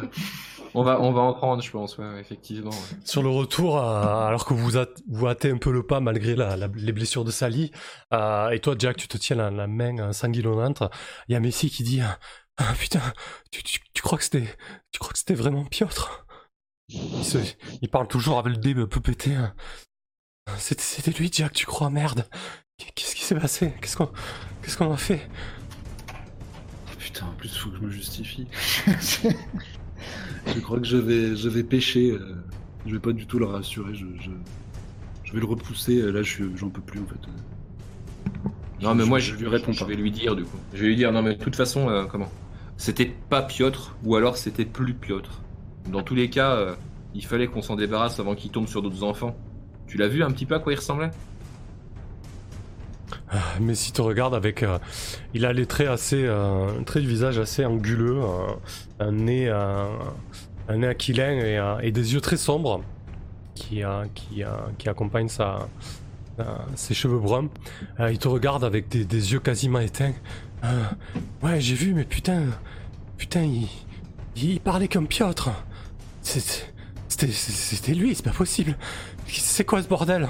[0.75, 2.69] On va on va en prendre je pense, ouais, effectivement.
[2.69, 2.97] ouais.
[3.03, 6.35] Sur le retour, euh, alors que vous, hâte- vous hâtez un peu le pas malgré
[6.35, 7.71] la- la- les blessures de Sally,
[8.13, 10.83] euh, et toi Jack, tu te tiens la, la main euh, sanguinolente,
[11.27, 13.01] il y a Messi qui dit Ah, Putain,
[13.51, 14.47] tu, tu- tu crois que c'était
[14.91, 16.25] tu crois que c'était vraiment Piotr?
[16.89, 17.37] Il, se-
[17.81, 19.33] il parle toujours avec le dé un peu pété.
[19.35, 19.53] hein.
[20.57, 22.27] C'était c'était lui, Jack, tu crois Merde?
[22.95, 23.73] Qu'est-ce qui s'est passé?
[23.81, 24.09] Qu'est-ce qu'on
[24.61, 25.27] qu'est-ce qu'on a fait?
[26.97, 28.47] Putain, en plus, faut que je me justifie.
[30.47, 32.11] Je crois que je vais, je vais pêcher.
[32.11, 32.35] euh,
[32.85, 33.93] je vais pas du tout le rassurer.
[33.93, 34.29] Je, je,
[35.23, 35.99] je vais le repousser.
[36.01, 37.19] euh, Là, j'en peux plus en fait.
[38.81, 40.57] Non mais moi je lui réponds je vais lui dire du coup.
[40.73, 42.29] Je vais lui dire non mais de toute façon euh, comment?
[42.77, 45.41] C'était pas Piotr ou alors c'était plus Piotr.
[45.91, 46.75] Dans tous les cas, euh,
[47.13, 49.35] il fallait qu'on s'en débarrasse avant qu'il tombe sur d'autres enfants.
[49.87, 51.11] Tu l'as vu un petit peu à quoi il ressemblait?
[53.59, 54.63] Messi te regarde avec.
[54.63, 54.77] euh,
[55.33, 56.23] il a les traits assez.
[56.25, 58.19] euh, un trait du visage assez anguleux,
[58.99, 62.81] un, un nez, un, nez aquilin et, euh, des yeux très sombres
[63.55, 65.67] qui, euh, qui, euh, qui accompagnent sa,
[66.75, 67.49] ses cheveux bruns.
[67.99, 70.13] Euh, il te regarde avec des, yeux quasiment éteints.
[70.63, 70.83] Euh,
[71.43, 72.43] ouais, j'ai vu, mais putain.
[73.17, 73.67] Putain, il,
[74.35, 75.51] il parlait comme Piotr.
[76.21, 78.77] C'était lui, c'est pas possible.
[79.27, 80.27] C'est quoi ce bordel?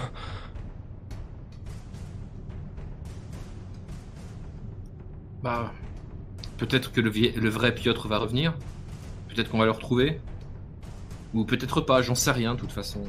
[5.44, 5.72] Bah,
[6.58, 8.54] peut-être que le, vie- le vrai Piotr va revenir.
[9.30, 10.20] Peut-être qu'on va le retrouver.
[11.34, 13.04] Ou peut-être pas, j'en sais rien de toute façon.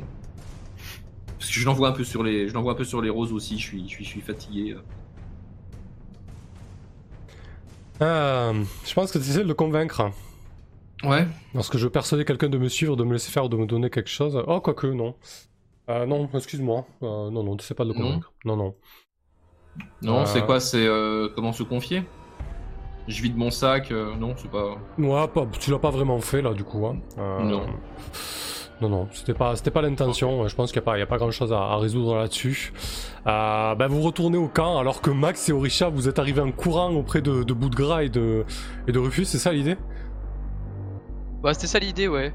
[1.39, 3.33] Parce que je l'envoie un peu sur les, je l'envoie un peu sur les roses
[3.33, 3.59] aussi.
[3.59, 4.76] Je suis, je suis, je suis fatigué.
[8.03, 10.11] Euh, je pense que tu essaies de le convaincre.
[11.03, 11.26] Ouais.
[11.55, 13.91] Lorsque je persuader quelqu'un de me suivre, de me laisser faire ou de me donner
[13.91, 14.43] quelque chose.
[14.47, 15.14] Oh, quoique, non.
[15.89, 16.87] Euh, non, excuse-moi.
[17.03, 18.33] Euh, non, non, tu sais pas de le convaincre.
[18.45, 18.74] Non, non.
[20.03, 20.26] Non, Euh.
[20.26, 22.03] c'est quoi C'est euh, comment se confier?
[23.11, 23.90] Je vide mon sac.
[23.90, 24.76] euh, non, c'est pas.
[24.98, 26.86] Ouais, pas, tu l'as pas vraiment fait là, du coup.
[26.86, 26.96] Hein.
[27.18, 27.62] Euh, Non.
[28.80, 30.46] non, non, c'était pas, c'était pas l'intention.
[30.46, 32.14] Je pense qu'il n'y a pas, il y a pas grand chose à, à résoudre
[32.16, 32.72] là-dessus.
[33.26, 36.52] Euh, bah, vous retournez au camp alors que Max et Orisha, vous êtes arrivés en
[36.52, 38.44] courant auprès de, de Bout de Gras et de,
[38.86, 39.76] et de Rufus, c'est ça l'idée?
[41.42, 42.32] Bah, c'était ça l'idée, ouais.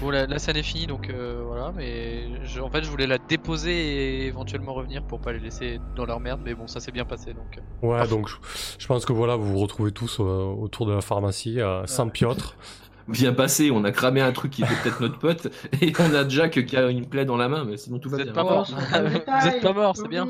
[0.00, 3.06] Bon, la, la scène est finie, donc euh, voilà, mais je- en fait, je voulais
[3.06, 6.80] la déposer et éventuellement revenir pour pas les laisser dans leur merde, mais bon, ça
[6.80, 7.58] s'est bien passé, donc...
[7.58, 7.86] euh.
[7.86, 8.36] Ouais, donc je,
[8.78, 12.08] je pense que voilà, vous vous retrouvez tous euh, autour de la pharmacie, euh, sans
[12.08, 12.56] Piotr.
[13.08, 15.48] Bien passé, on a cramé un truc qui était peut-être notre pote,
[15.80, 18.16] et on a Jack qui a une plaie dans la main, mais sinon tout va
[18.16, 18.30] Vous bien.
[18.30, 18.64] êtes pas mort.
[18.70, 20.26] Vous êtes pas mort, c'est bien.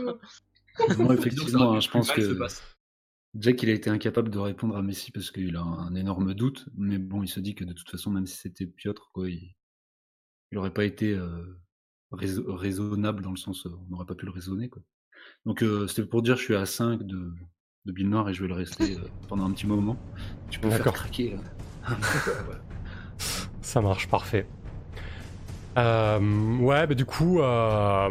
[0.79, 2.39] Ça effectivement, hein, je pense que.
[3.35, 6.67] Jack, il a été incapable de répondre à Messi parce qu'il a un énorme doute.
[6.77, 9.55] Mais bon, il se dit que de toute façon, même si c'était Piotr, quoi, il
[10.51, 11.59] il aurait pas été euh,
[12.11, 14.83] rais- raisonnable dans le sens, euh, on n'aurait pas pu le raisonner, quoi.
[15.47, 17.33] Donc, euh, c'était pour dire, je suis à 5 de,
[17.87, 19.97] de Bill Noir et je vais le rester euh, pendant un petit moment.
[20.51, 20.93] Tu peux faire D'accord.
[20.93, 21.37] craquer.
[21.37, 21.97] là.
[23.63, 24.47] Ça marche, parfait.
[25.79, 26.19] Euh,
[26.59, 28.09] ouais, bah du coup, euh,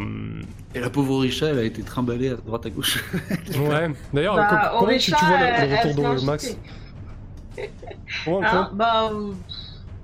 [0.73, 3.03] Et la pauvre Orisha, elle a été trimballée à droite à gauche.
[3.59, 3.89] ouais.
[4.13, 6.57] D'ailleurs, Bah, co- comment Orisha, tu, tu vois le, elle- le elle retour de Max
[8.25, 9.33] comment, comment- bah, euh,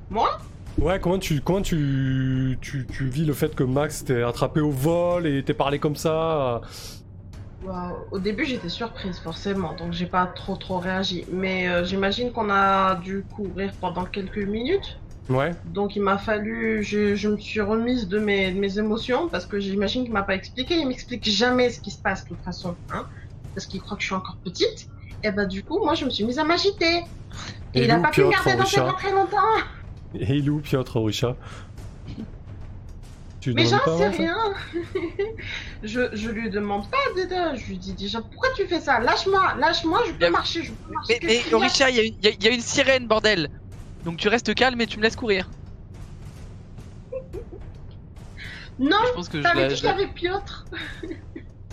[0.09, 0.37] moi?
[0.77, 4.69] Ouais, comment tu, comment tu, tu, tu vis le fait que Max t'ait attrapé au
[4.69, 6.59] vol et t'ait parlé comme ça euh,
[7.65, 11.25] Bah, Au début, j'étais surprise, forcément, donc j'ai pas trop trop réagi.
[11.31, 14.99] Mais euh, j'imagine qu'on a dû courir pendant quelques minutes?
[15.29, 19.27] Ouais, Donc il m'a fallu, je, je me suis remise de mes, de mes émotions
[19.27, 20.75] parce que j'imagine qu'il m'a pas expliqué.
[20.77, 23.05] Il m'explique jamais ce qui se passe de toute façon, hein,
[23.53, 24.87] parce qu'il croit que je suis encore petite.
[25.23, 26.99] Et bah du coup, moi je me suis mise à m'agiter.
[27.73, 29.37] Et, Et il a pas pu me garder dans ses bras très longtemps.
[30.13, 31.35] et il est où Piotr Orisha
[33.41, 34.35] Tu Mais j'en sais rien.
[35.83, 37.53] je, je lui demande pas déjà.
[37.55, 38.99] Je lui dis déjà pourquoi tu fais ça?
[38.99, 41.19] Lâche-moi, lâche-moi, je peux Mais- marcher, je peux marcher.
[41.21, 43.49] Mais, mais a Orisha, y, a y a- il y a une sirène, bordel
[44.07, 45.49] Donc tu restes calme et tu me laisses courir.
[48.79, 50.63] Non, Je pense que je t'avais dit qu'il y avait Piotr.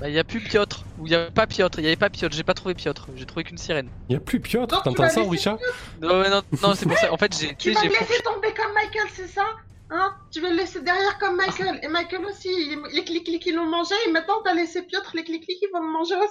[0.01, 0.83] Bah, il y a plus Piotr.
[0.99, 1.79] Ou il y a pas Piotr.
[1.79, 2.35] Il y avait pas Piotr.
[2.35, 3.07] J'ai pas trouvé Piotr.
[3.15, 3.89] J'ai trouvé qu'une sirène.
[4.09, 5.59] Il y a plus Piotr, t'entends ça Orisha
[6.03, 7.13] Non, mais non, non c'est pour ça.
[7.13, 7.51] En fait, j'ai.
[7.51, 9.47] Tu Tu vas j'ai laisser tomber comme Michael, c'est ça?
[9.91, 10.17] Hein?
[10.33, 11.79] Tu vas le laisser derrière comme Michael.
[11.85, 12.49] Et Michael aussi,
[12.93, 13.95] les clics-clics ils l'ont mangé.
[14.09, 16.31] Et maintenant, t'as laissé Piotr, les clics-clics ils vont me manger aussi.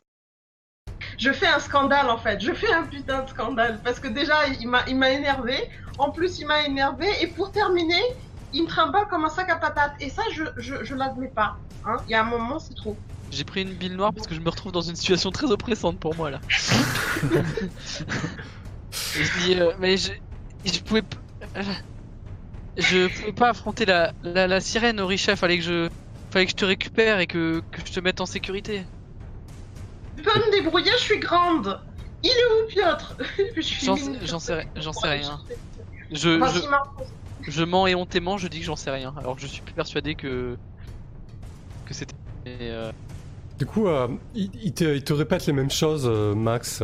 [1.24, 2.38] Je fais un scandale en fait.
[2.42, 3.80] Je fais un putain de scandale.
[3.84, 5.56] Parce que déjà, il m'a il m'a énervé.
[5.98, 7.08] En plus, il m'a énervé.
[7.22, 8.02] Et pour terminer,
[8.54, 9.94] il me trimballe comme un sac à patates.
[10.02, 11.56] Et ça, je, je, je l'admets pas.
[11.86, 12.98] Hein Il y a un moment, c'est trop.
[13.32, 15.98] J'ai pris une bille noire parce que je me retrouve dans une situation très oppressante
[16.00, 16.40] pour moi là.
[18.92, 20.12] je dis, euh, mais je,
[20.66, 21.18] je pouvais, p-
[22.78, 25.36] je pouvais pas affronter la, la, la sirène, Orisha.
[25.36, 25.90] Fallait que je,
[26.32, 28.84] fallait que je te récupère et que, que je te mette en sécurité.
[30.24, 31.80] Je peux me débrouiller, je suis grande.
[32.24, 33.18] Il est où Piotr
[33.84, 35.40] J'en sais- j'en sais, ri- j'en sais rien.
[36.12, 36.62] Je, Vas-y,
[37.46, 38.38] je, je mens éhontément.
[38.38, 39.14] Je dis que j'en sais rien.
[39.18, 40.56] Alors que je suis plus persuadé que,
[41.86, 42.16] que c'était.
[42.46, 42.92] mais, euh,
[43.60, 46.82] Du coup, euh, il, il te, il te répète les mêmes choses, euh, Max,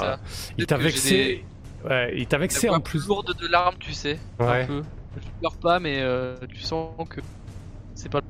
[0.00, 0.20] ça.
[0.58, 1.44] il t'a vexé.
[1.84, 3.06] Ouais, il t'a vexé en plus.
[3.06, 4.18] lourde de larmes, tu sais.
[4.40, 4.62] Ouais.
[4.62, 4.82] Un peu.
[5.22, 7.20] Je pleure pas, mais euh, tu sens que
[7.94, 8.20] c'est pas.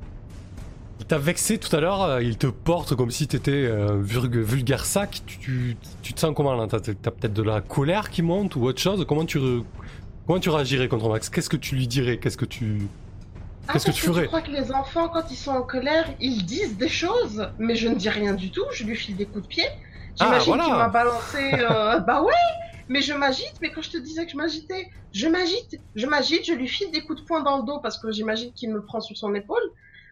[0.99, 4.37] Il t'a vexé tout à l'heure, euh, il te porte comme si t'étais un vulg-
[4.41, 5.21] vulgaire sac.
[5.27, 6.67] Tu, tu, tu te sens comment là?
[6.67, 9.05] T'as peut-être de la colère qui monte ou autre chose?
[9.07, 9.39] Comment tu,
[10.25, 11.29] comment tu réagirais contre Max?
[11.29, 12.17] Qu'est-ce que tu lui dirais?
[12.17, 12.81] Qu'est-ce que tu.
[13.67, 14.23] Ah, Qu'est-ce que tu ferais?
[14.23, 17.75] Je crois que les enfants, quand ils sont en colère, ils disent des choses, mais
[17.75, 18.63] je ne dis rien du tout.
[18.73, 19.65] Je lui file des coups de pied.
[20.19, 20.63] J'imagine Ah, voilà.
[20.63, 21.51] qu'il m'a balancé.
[21.53, 22.33] euh, bah ouais,
[22.89, 23.53] mais je m'agite.
[23.61, 26.45] Mais quand je te disais que je m'agitais, je m'agite, je m'agite.
[26.47, 28.83] Je lui file des coups de poing dans le dos parce que j'imagine qu'il me
[28.83, 29.61] prend sur son épaule.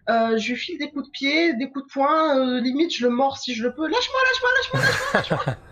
[0.08, 2.38] Euh, je lui file des coups de pied, des coups de poing.
[2.38, 3.88] euh, limite, je le mords si je le peux.
[3.88, 4.20] Lâche-moi,
[4.72, 4.80] lâche-moi,
[5.14, 5.54] lâche-moi.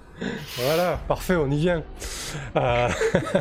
[0.58, 1.82] Voilà, parfait, on y vient.
[2.54, 2.88] Euh,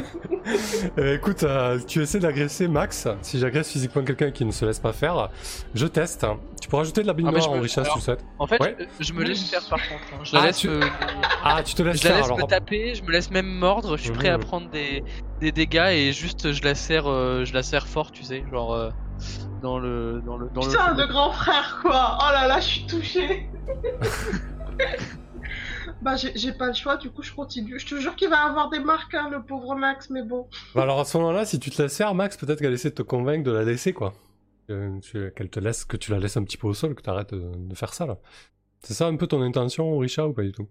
[0.98, 3.08] euh, écoute, euh, tu essaies d'agresser Max.
[3.22, 5.30] Si j'agresse physiquement quelqu'un qui ne se laisse pas faire,
[5.76, 6.26] je teste.
[6.60, 8.26] Tu peux rajouter de la bille Ah, en me- richesse, alors- tu souhaites.
[8.40, 8.76] En fait, Ouais.
[9.00, 10.02] je, je me laisse faire par contre.
[10.14, 10.20] hein.
[10.24, 10.80] Je la Ah, laisse, tu- me,
[11.44, 12.38] Ah, tu te laisses je la faire laisse alors.
[12.40, 13.96] me taper, je me laisse même mordre.
[13.98, 15.04] Je suis prêt à prendre des,
[15.42, 18.74] des dégâts et juste je la serre, euh, je la serre fort, tu sais, genre
[18.74, 18.90] euh,
[19.62, 21.02] dans le dans le dans Putain, le.
[21.02, 22.18] de grand frère, quoi.
[22.20, 23.48] Oh là là, je suis touchée.
[26.02, 27.80] bah, j'ai pas le choix, du coup, je continue.
[27.80, 30.48] Je te jure qu'il va avoir des marques, hein, le pauvre Max, mais bon.
[30.76, 32.96] Bah alors à ce moment-là, si tu te laisses faire, Max, peut-être qu'elle essaie de
[32.96, 34.14] te convaincre de la laisser, quoi.
[34.68, 37.34] Qu'elle te laisse, que tu la laisses un petit peu au sol, que tu arrêtes
[37.34, 38.18] de, de faire ça, là.
[38.82, 40.68] C'est ça un peu ton intention, Richard, ou pas du tout?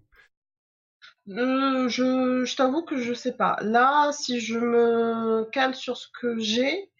[1.28, 3.57] Euh, je je t'avoue que je sais pas.
[3.62, 6.90] Là, si je me cale sur ce que j'ai,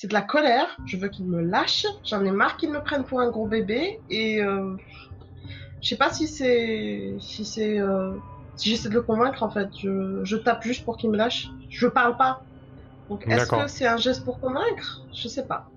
[0.00, 0.76] c'est de la colère.
[0.86, 1.84] Je veux qu'il me lâche.
[2.04, 3.98] J'en ai marre qu'il me prenne pour un gros bébé.
[4.10, 4.76] Et euh,
[5.82, 8.12] je sais pas si c'est si c'est euh,
[8.54, 9.68] si j'essaie de le convaincre en fait.
[9.76, 11.48] Je, je tape juste pour qu'il me lâche.
[11.68, 12.42] Je parle pas.
[13.10, 15.02] Donc, est-ce que c'est un geste pour convaincre?
[15.12, 15.68] Je sais pas.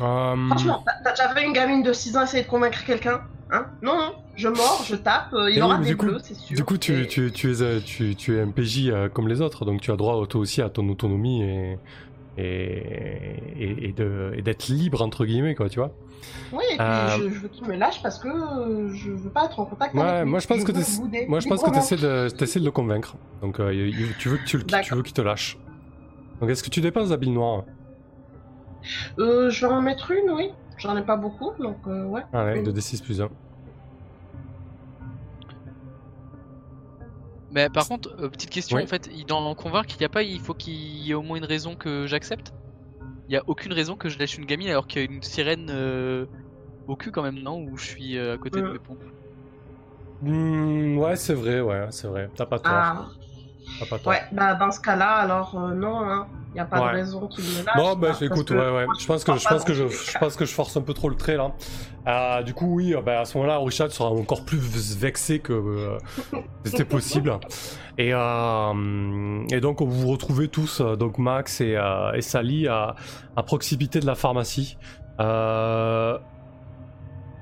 [0.00, 3.20] Euh, Franchement, t'as- déjà vu une gamine de 6 ans essayer de convaincre quelqu'un
[3.52, 3.66] Hein?
[3.82, 4.12] Non, non.
[4.34, 6.56] Je mords, je tape, euh, il Eh aura oui, des coup- bleus, c'est sûr.
[6.56, 9.40] Du coup, tu, Et- tu, tu es, tu, tu es un PJ euh, comme les
[9.42, 11.78] autres, donc tu as droit toi aussi à ton autonomie et,
[12.36, 13.92] et, et,
[14.42, 15.92] d'être libre, entre guillemets, quoi, tu vois.
[16.52, 18.28] Oui, et puis Euh, je, je veux qu'il me lâche parce que
[18.94, 20.30] je veux pas être en contact Ouais, avec lui.
[20.30, 21.86] moi je pense que veux t'essaies- bouder moi je pense que librement.
[21.86, 23.16] t'essaies de, t'essaies de le convaincre.
[23.42, 25.58] Donc euh, tu veux que tu, le- tu veux qu'il te lâche.
[26.40, 27.64] Donc est-ce que tu dépenses la bille noire
[29.18, 30.50] Euh, je vais en mettre une, oui.
[30.78, 32.22] J'en ai pas beaucoup, donc ouais.
[32.32, 32.64] Allez, Oui.
[32.66, 33.28] de D6 plus 1.
[37.54, 38.82] Mais par contre, euh, petite question Oui.
[38.82, 41.22] en fait, il- dans convaincre, il y a pas, il faut qu'il y ait au
[41.22, 42.52] moins une raison que j'accepte?
[43.28, 45.22] Il y a aucune raison que je lâche une gamine alors qu'il y a une
[45.22, 46.26] sirène euh,
[46.86, 47.58] au cul quand même, non?
[47.62, 49.04] Où je suis euh, à côté de mes pompes?
[50.20, 52.30] Hmm, ouais, c'est vrai, ouais, c'est vrai.
[52.34, 52.86] T'as pas tort.
[52.88, 53.10] Ah,
[53.88, 56.26] Pas ouais, bah dans ce cas-là, alors euh, non, hein.
[56.54, 56.92] Y a pas Ouais.
[56.92, 57.74] de raison qu'il me lâche.
[57.76, 58.86] Bon, bah écoute, que ouais, ouais.
[59.00, 61.08] Je pense que je, pense que je, je pense que je force un peu trop
[61.08, 61.50] le trait là.
[62.06, 64.58] Euh, du coup, oui, euh, bah, à ce moment-là, Richard sera encore plus
[64.96, 65.98] vexé que euh,
[66.64, 67.36] c'était possible.
[67.98, 72.96] Et, euh, et donc, vous vous retrouvez tous, donc Max et, euh, et Sally, à,
[73.36, 74.76] à proximité de la pharmacie.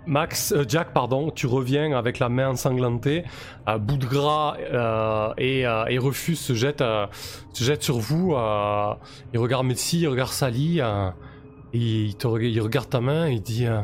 [0.07, 3.25] Max, euh, Jack, pardon, tu reviens avec la main ensanglantée.
[3.69, 7.07] Euh, Boudgras euh, et, euh, et Refus se euh,
[7.55, 8.35] jettent sur vous.
[8.35, 8.95] Euh,
[9.33, 11.11] il regarde Messi, il regarde Sally, euh,
[11.73, 13.83] et il, te il regarde ta main et il dit euh,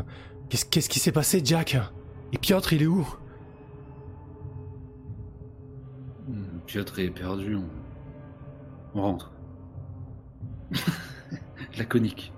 [0.50, 1.76] Qu'est-ce qu'est-ce qui s'est passé, Jack?
[2.32, 3.06] Et Piotr, il est où?
[6.26, 9.32] Hmm, Piotr est perdu, on, on rentre.
[11.78, 12.32] Laconique.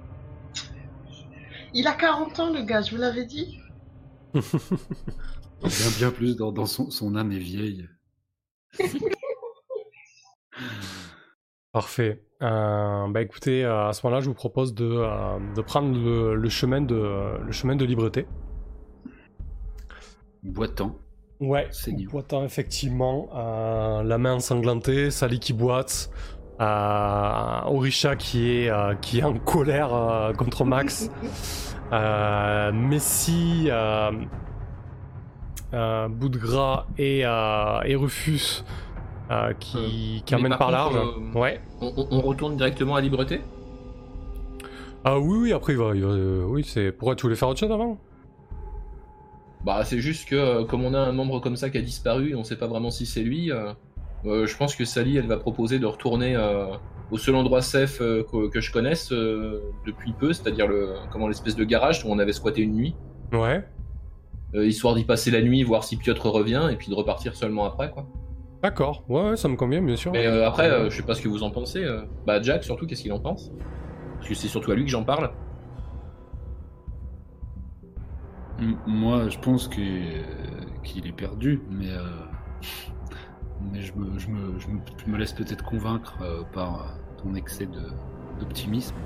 [1.73, 3.60] Il a 40 ans, le gars, je vous l'avais dit.
[4.35, 7.89] Bien, bien plus dans, dans son, son âme est vieille.
[11.73, 12.25] Parfait.
[12.43, 16.35] Euh, bah écoutez, euh, à ce moment-là, je vous propose de, euh, de prendre le,
[16.35, 18.27] le chemin de, le chemin de liberté.
[20.43, 20.97] Boitant.
[21.39, 22.11] Ouais, Seigneur.
[22.11, 26.11] boitant effectivement, euh, la main ensanglantée, Sally qui boite,
[26.61, 31.11] euh, Orisha qui est, euh, qui est en colère euh, contre Max,
[32.73, 34.11] Messi, euh,
[35.75, 38.65] euh, Boudgras et, euh, et Rufus
[39.31, 40.97] euh, qui, qui mais amènent par large.
[40.97, 41.61] euh, Ouais.
[41.81, 43.41] On, retourne directement à Libreté
[45.05, 45.95] Ah oui, oui, après il va.
[45.95, 46.93] il va- euh, oui, c'est.
[46.93, 47.99] Pourquoi tu voulais faire autre chose avant?
[49.65, 52.31] Bah, c'est juste que euh, comme on a un membre comme ça qui a disparu
[52.31, 53.73] et on sait pas vraiment si c'est lui, euh,
[54.25, 56.67] euh, je pense que Sally elle va proposer de retourner euh,
[57.11, 61.29] au seul endroit safe euh, que, que je connaisse euh, depuis peu, c'est-à-dire le comment
[61.29, 62.95] l'espèce de garage où on avait squatté une nuit,
[63.33, 63.65] Ouais.
[64.55, 67.65] euh, histoire d'y passer la nuit, voir si Piotr revient et puis de repartir seulement
[67.65, 68.07] après quoi.
[68.63, 69.05] D'accord.
[69.09, 70.13] Ouais, ouais, ça me convient, bien sûr.
[70.13, 71.83] Mais euh, après, euh, je sais pas ce que vous en pensez.
[71.83, 72.03] euh.
[72.27, 73.51] Bah Jack surtout, qu'est-ce qu'il en pense?
[74.17, 75.31] Parce que c'est surtout à lui que j'en parle.
[78.61, 79.81] M- Moi, je pense que
[80.85, 82.03] qu'il est perdu, mais euh,
[83.73, 87.23] mais je me, je me, je me, je me laisse peut-être convaincre euh, par euh,
[87.23, 87.69] ton excès
[88.39, 88.97] d'optimisme.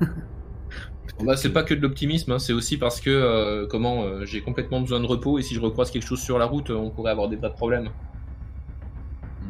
[1.24, 4.42] Bah, c'est pas que de l'optimisme, hein, c'est aussi parce que euh, comment euh, j'ai
[4.42, 7.12] complètement besoin de repos et si je recroise quelque chose sur la route, on pourrait
[7.12, 7.90] avoir des vrais problèmes.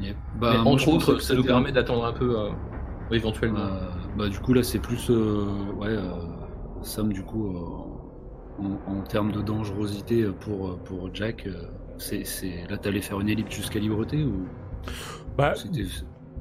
[0.01, 0.17] Yep.
[0.35, 2.37] Mais Bah, entre autres, ça nous permet d'attendre un peu
[3.11, 3.67] éventuellement.
[4.17, 5.97] Bah du coup là c'est plus ouais
[6.83, 7.57] Sam du coup
[8.59, 11.49] en, en termes de dangerosité pour pour Jack
[11.99, 14.47] c'est là t'allais faire une ellipse jusqu'à Libreté ou?
[15.37, 15.55] Bah,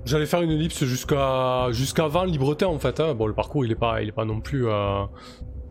[0.05, 2.99] J'allais faire une ellipse jusqu'à jusqu'avant Libreté en fait.
[2.99, 3.13] hein.
[3.15, 5.03] Bon, le parcours il est pas il est pas non plus euh,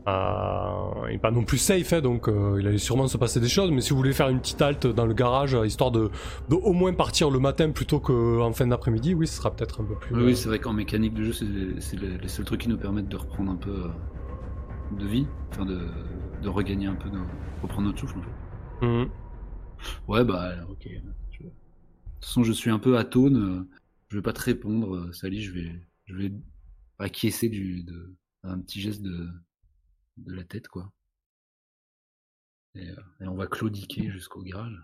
[0.07, 3.41] euh, il est pas non plus safe, hein, donc euh, il allait sûrement se passer
[3.41, 3.71] des choses.
[3.71, 6.11] Mais si vous voulez faire une petite halte dans le garage histoire de,
[6.49, 9.85] de au moins partir le matin plutôt qu'en fin d'après-midi, oui, ce sera peut-être un
[9.85, 10.15] peu plus.
[10.17, 12.77] oui, oui c'est vrai qu'en mécanique de jeu c'est les, les seuls trucs qui nous
[12.79, 13.85] permettent de reprendre un peu
[14.99, 15.79] de vie enfin de,
[16.43, 17.19] de regagner un peu de
[17.63, 18.87] reprendre notre souffle en fait.
[18.87, 19.09] mhm.
[20.09, 23.69] Ouais bah ok je- de toute façon je suis un peu atone euh,
[24.09, 25.73] je vais pas te répondre euh, Sally je vais
[26.07, 26.33] je vais
[26.99, 29.29] acquiescer du de un petit geste de
[30.19, 30.91] de la tête quoi
[32.75, 34.77] et, euh, et on va claudiquer jusqu'au garage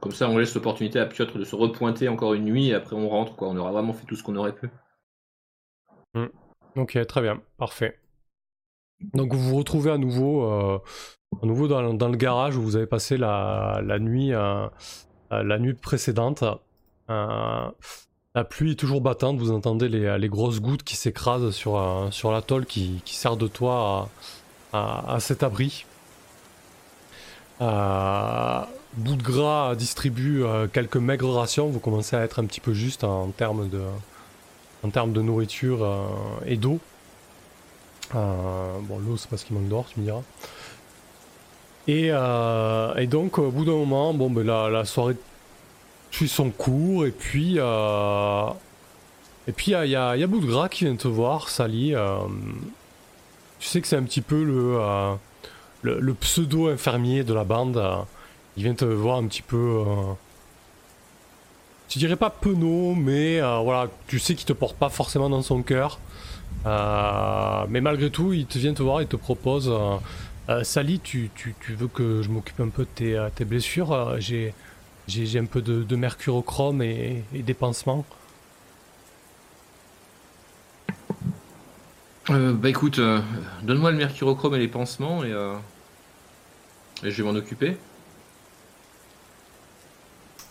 [0.00, 2.94] Comme ça, on laisse l'opportunité à Piotr de se repointer encore une nuit et après
[2.94, 3.36] on rentre.
[3.36, 3.48] Quoi.
[3.48, 4.68] On aura vraiment fait tout ce qu'on aurait pu.
[6.76, 7.98] Ok, très bien, parfait.
[9.12, 10.78] Donc vous vous retrouvez à nouveau, euh,
[11.42, 14.66] à nouveau dans, le garage où vous avez passé la, nuit, euh,
[15.32, 16.44] euh, la nuit précédente.
[17.08, 23.00] La pluie est toujours battante, vous entendez les, grosses gouttes qui s'écrasent sur, l'atoll qui,
[23.06, 24.08] sert de toit
[24.72, 25.86] à, cet abri.
[27.60, 30.42] Bout de gras distribue
[30.72, 35.86] quelques maigres rations, vous commencez à être un petit peu juste en termes de, nourriture
[36.44, 36.80] et d'eau.
[38.14, 40.22] Euh, bon, l'eau, c'est parce qu'il manque d'or, tu me diras.
[41.86, 45.16] Et, euh, et donc, au bout d'un moment, bon, ben, la, soirée
[46.10, 47.54] suit son cours, et puis.
[47.58, 48.46] euh,
[49.46, 51.94] et puis, il y a, y a- qui vient te voir, Sally.
[53.58, 54.78] tu sais que c'est un petit peu le,
[55.82, 57.82] le, le pseudo-infirmier de la bande.
[58.56, 59.82] il vient te voir un petit peu.
[61.88, 65.62] tu dirais pas penaud, mais voilà, tu sais qu'il te porte pas forcément dans son
[65.62, 65.98] cœur.
[66.66, 69.96] Euh, mais malgré tout, il te vient te voir et te propose euh,
[70.48, 74.54] euh, Sally, tu, tu- tu veux que je m'occupe un peu de tes, blessures J'ai
[75.38, 78.04] un peu de, mercurochrome et, des pansements.
[82.30, 83.00] Euh, bah écoute,
[83.62, 85.30] donne-moi le mercurochrome et les pansements et,
[87.02, 87.76] et je vais m'en occuper.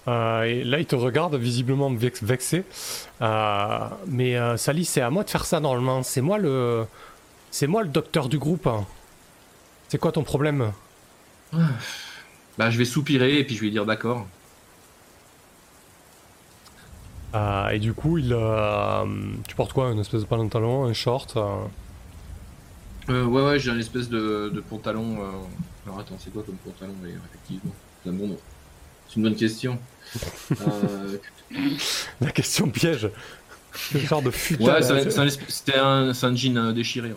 [0.07, 2.65] Euh, et là, il te regarde visiblement vex- vexé.
[3.21, 6.03] Euh, mais euh, Sally, c'est à moi de faire ça normalement.
[6.03, 6.85] C'est moi le,
[7.51, 8.69] c'est moi le docteur du groupe.
[9.87, 10.73] C'est quoi ton problème?
[12.57, 14.27] Bah je vais soupirer et puis je vais dire d'accord.
[17.35, 18.29] Euh, Et du coup, il,
[19.47, 19.91] tu portes quoi?
[19.91, 21.37] Une espèce de pantalon, un short
[23.07, 25.17] ouais ouais j'ai un espèce de, de pantalon.
[25.85, 27.75] Alors attends c'est quoi comme pantalon effectivement?
[28.03, 28.41] C'est un bon nom.
[29.13, 29.77] C'est une bonne question.
[30.67, 31.17] Euh,
[32.19, 33.09] La question piège.
[33.91, 37.15] Quel genre de Ouais, c'est un- un c'était un, jean euh, déchiré en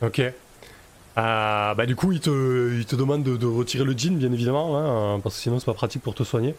[0.00, 0.06] fait.
[0.06, 0.20] Ok.
[0.20, 4.32] Euh, bah du coup, il te, il te demande de, de retirer le jean, bien
[4.32, 6.54] évidemment, hein, parce que sinon c'est pas pratique pour te soigner.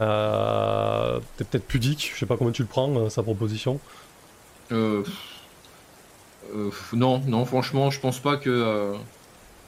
[0.00, 3.80] Euh, T'es peut-être pudique, je sais pas comment tu le prends, euh, sa proposition.
[4.72, 5.02] Euh,
[6.92, 8.94] non, non, franchement, je pense pas que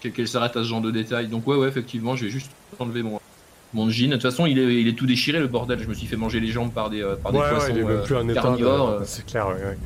[0.01, 1.28] qu'elle qu'elle s'arrête à ce genre de détails.
[1.28, 3.18] Donc ouais, ouais, effectivement, je vais juste enlever mon
[3.76, 4.08] mon jean.
[4.10, 5.78] De toute façon, il est, il est tout déchiré le bordel.
[5.80, 7.82] Je me suis fait manger les jambes par des euh, par des poissons il est
[7.84, 8.40] même euh, plus en état.
[8.40, 8.88] de- carnivores.
[8.90, 9.00] euh.
[9.04, 9.78] C'est clair, ouais, ouais.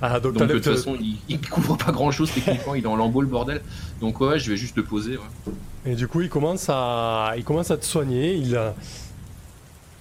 [0.00, 2.76] Ah, donc, Donc de toute te- façon, il, il couvre pas grand chose techniquement.
[2.76, 3.60] il est en lambeau le bordel.
[4.00, 5.16] Donc ouais, je vais juste le poser.
[5.16, 5.52] ouais.
[5.86, 8.34] Et du coup, il commence à, il commence à te soigner.
[8.34, 8.56] Il,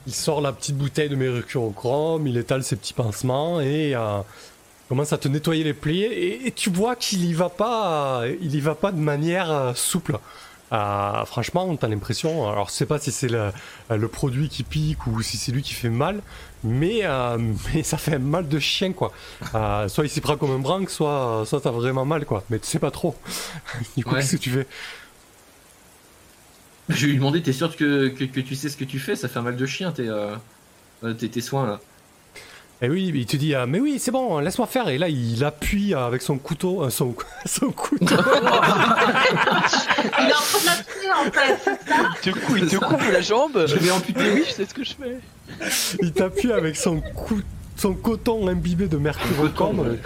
[0.05, 4.19] il sort la petite bouteille de mercurochrome, il étale ses petits pansements et euh,
[4.87, 5.97] commence à te nettoyer les plaies.
[5.99, 9.73] Et, et tu vois qu'il y va pas, il y va pas de manière euh,
[9.75, 10.17] souple.
[10.74, 12.49] Euh, franchement, t'as l'impression.
[12.49, 13.51] Alors, je sais pas si c'est le,
[13.89, 16.22] le produit qui pique ou si c'est lui qui fait mal,
[16.63, 17.38] mais, euh,
[17.74, 19.11] mais ça fait un mal de chien, quoi.
[19.55, 22.43] Euh, soit il s'y prend comme un branque, soit, soit t'as vraiment mal, quoi.
[22.49, 23.15] Mais tu sais pas trop.
[23.97, 24.20] du coup, Ouais.
[24.20, 24.68] qu'est-ce que tu fais?
[26.89, 29.15] Je vais lui demander, t'es sûr que, que, que tu sais ce que tu fais?
[29.15, 30.36] Ça fait un mal de chien, tes euh,
[31.03, 31.82] euh, tes, tes soins là.
[32.80, 34.88] Et Eh oui, il te dit, ah, mais oui, c'est bon, laisse-moi faire.
[34.89, 37.15] Et là, il appuie avec son couteau, euh, son,
[37.45, 38.05] son couteau.
[40.19, 41.95] Il est en train de la tuer en fait, c'est ça?
[42.55, 43.65] Il te, coupe la jambe.
[43.67, 44.32] Je vais amputer.
[44.34, 45.17] Oui, je sais ce que je fais.
[46.01, 47.41] il t'appuie avec son, cou-
[47.75, 48.97] son coton imbibé de.
[49.38, 49.99] Coton, ouais.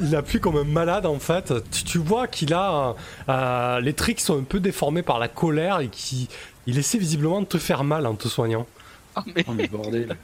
[0.00, 1.52] Il appuie comme un malade en fait.
[1.70, 2.94] Tu, tu vois qu'il a
[3.28, 6.26] euh, les tricks sont un peu déformés par la colère et qu'il
[6.66, 8.66] il essaie visiblement de te faire mal en te soignant.
[9.16, 10.16] Oh, mais Oh mais bordel.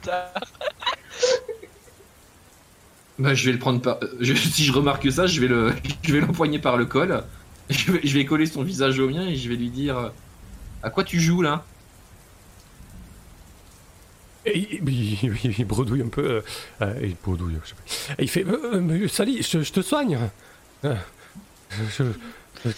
[3.21, 3.97] Bah, je vais le prendre par.
[4.01, 7.23] euh, je- si je remarque ça, je vais le, je vais l'empoigner par le col.
[7.69, 10.09] Je vais, je vais coller son visage au mien et je vais lui dire euh,
[10.83, 11.63] À quoi tu joues là?
[14.45, 16.21] Et il, il- il- il bredouille un peu.
[16.21, 16.41] euh,
[16.81, 18.21] euh, il bredouille, je sais pas.
[18.21, 20.17] Il fait euh, je, te soigne.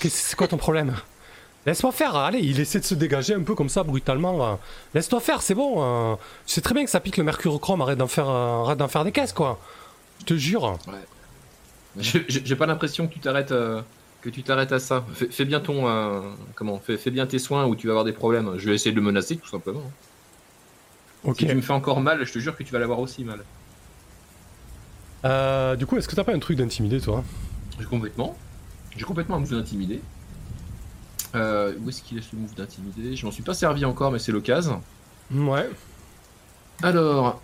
[0.09, 0.93] C'est quoi ton problème?
[1.65, 4.59] Laisse-moi faire, allez, il essaie de se dégager un peu comme ça, brutalement.
[4.93, 6.17] Laisse-toi faire, c'est bon.
[6.45, 9.05] Je sais très bien que ça pique le mercurochrome, arrête d'en faire, arrête d'en faire
[9.05, 9.59] des caisses, quoi.
[10.23, 10.77] Je te jure.
[11.99, 13.51] Je- J'ai j'ai pas l'impression que tu t'arrêtes.
[13.51, 13.81] euh,
[14.21, 15.05] que tu t'arrêtes à ça.
[15.13, 15.87] Fais, fais bien ton.
[15.87, 16.21] euh,
[16.55, 18.57] comment fais, fais bien tes soins ou tu vas avoir des problèmes.
[18.57, 19.83] Je vais essayer de le menacer tout simplement.
[21.25, 21.39] Ok.
[21.39, 23.43] Si tu me fais encore mal, je te jure que tu vas l'avoir aussi mal.
[25.25, 27.23] Euh, du coup, est-ce que t'as pas un truc d'intimider, toi?
[27.79, 28.37] J'ai complètement.
[28.95, 30.01] J'ai complètement un move d'intimider.
[31.35, 34.19] Euh, où est-ce qu'il est ce move d'intimider Je m'en suis pas servi encore, mais
[34.19, 34.81] c'est l'occasion.
[35.31, 35.69] Ouais.
[36.81, 37.41] Alors,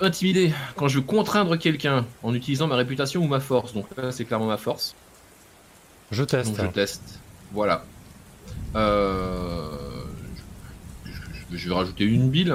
[0.00, 0.52] intimider.
[0.76, 3.72] Quand je veux contraindre quelqu'un en utilisant ma réputation ou ma force.
[3.74, 4.94] Donc là, c'est clairement ma force.
[6.10, 6.56] Je teste.
[6.56, 7.20] Donc je teste.
[7.52, 7.84] Voilà.
[8.76, 9.68] Euh,
[11.04, 11.10] je,
[11.52, 12.52] je- je vais rajouter une bille.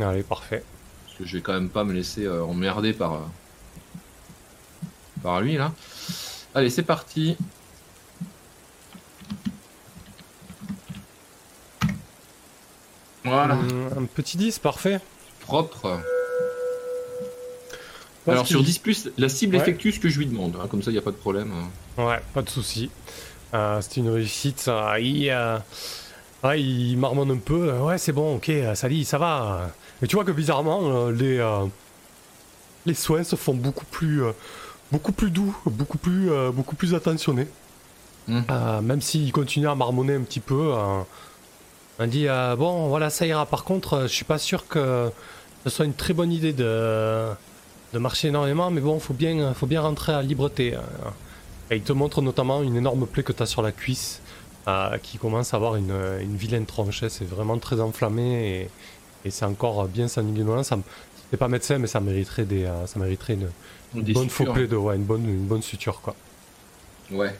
[0.00, 0.64] Allez, parfait.
[1.06, 3.18] Parce que je vais quand même pas me laisser euh, emmerder par, euh,
[5.22, 5.72] par lui là.
[6.54, 7.36] Allez, c'est parti.
[13.24, 15.00] Voilà, Hum, un petit 10, parfait.
[15.50, 15.98] Propre.
[18.24, 19.62] Parce Alors sur qu'il- 10, plus, la cible Ouais.
[19.62, 20.56] effectue ce que je lui demande.
[20.62, 21.52] hein, comme ça, il n'y a pas de problème.
[21.96, 22.90] Ouais, pas de souci.
[23.54, 24.60] Euh, C'était une réussite.
[24.60, 25.00] ça.
[25.00, 25.58] Il, euh,
[26.44, 27.72] ouais, il marmonne un peu.
[27.78, 29.70] Ouais, c'est bon, ok, euh, Sally, ça va.
[30.00, 31.42] Mais tu vois que bizarrement, euh, les,
[32.86, 34.22] les soins se font beaucoup plus,
[34.92, 37.48] beaucoup plus doux, beaucoup plus, beaucoup plus attentionnés.
[38.28, 38.40] Mm.
[38.50, 40.72] Euh, même s'il continue à marmonner un petit peu,
[41.98, 42.26] on dit
[42.58, 43.46] bon voilà ça ira.
[43.46, 45.10] Par contre, je suis pas sûr que
[45.64, 47.30] ce soit une très bonne idée de,
[47.92, 50.74] de marcher énormément, mais bon faut bien, faut bien rentrer à libreté.
[50.74, 50.80] euh.
[51.70, 54.20] Et il te montre notamment une énorme plaie que tu as sur la cuisse,
[54.66, 57.04] euh, qui commence à avoir une, une vilaine tronche.
[57.08, 58.70] C'est vraiment très enflammé et,
[59.24, 60.64] et c'est encore bien sanguinolent.
[60.64, 60.78] Ça,
[61.30, 63.50] c'est pas médecin, mais ça mériterait des, euh, ça mériterait une,
[63.94, 66.16] une Des bonne faux de, ouais, une bonne, une bonne suture quoi.
[67.12, 67.38] Ouais.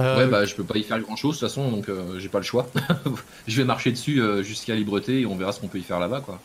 [0.00, 2.18] Euh, Ouais, bah je peux pas y faire grand chose de toute façon, donc euh,
[2.18, 2.68] j'ai pas le choix.
[3.46, 5.98] je vais marcher dessus euh, jusqu'à Libreté et on verra ce qu'on peut y faire
[6.00, 6.38] là-bas, quoi.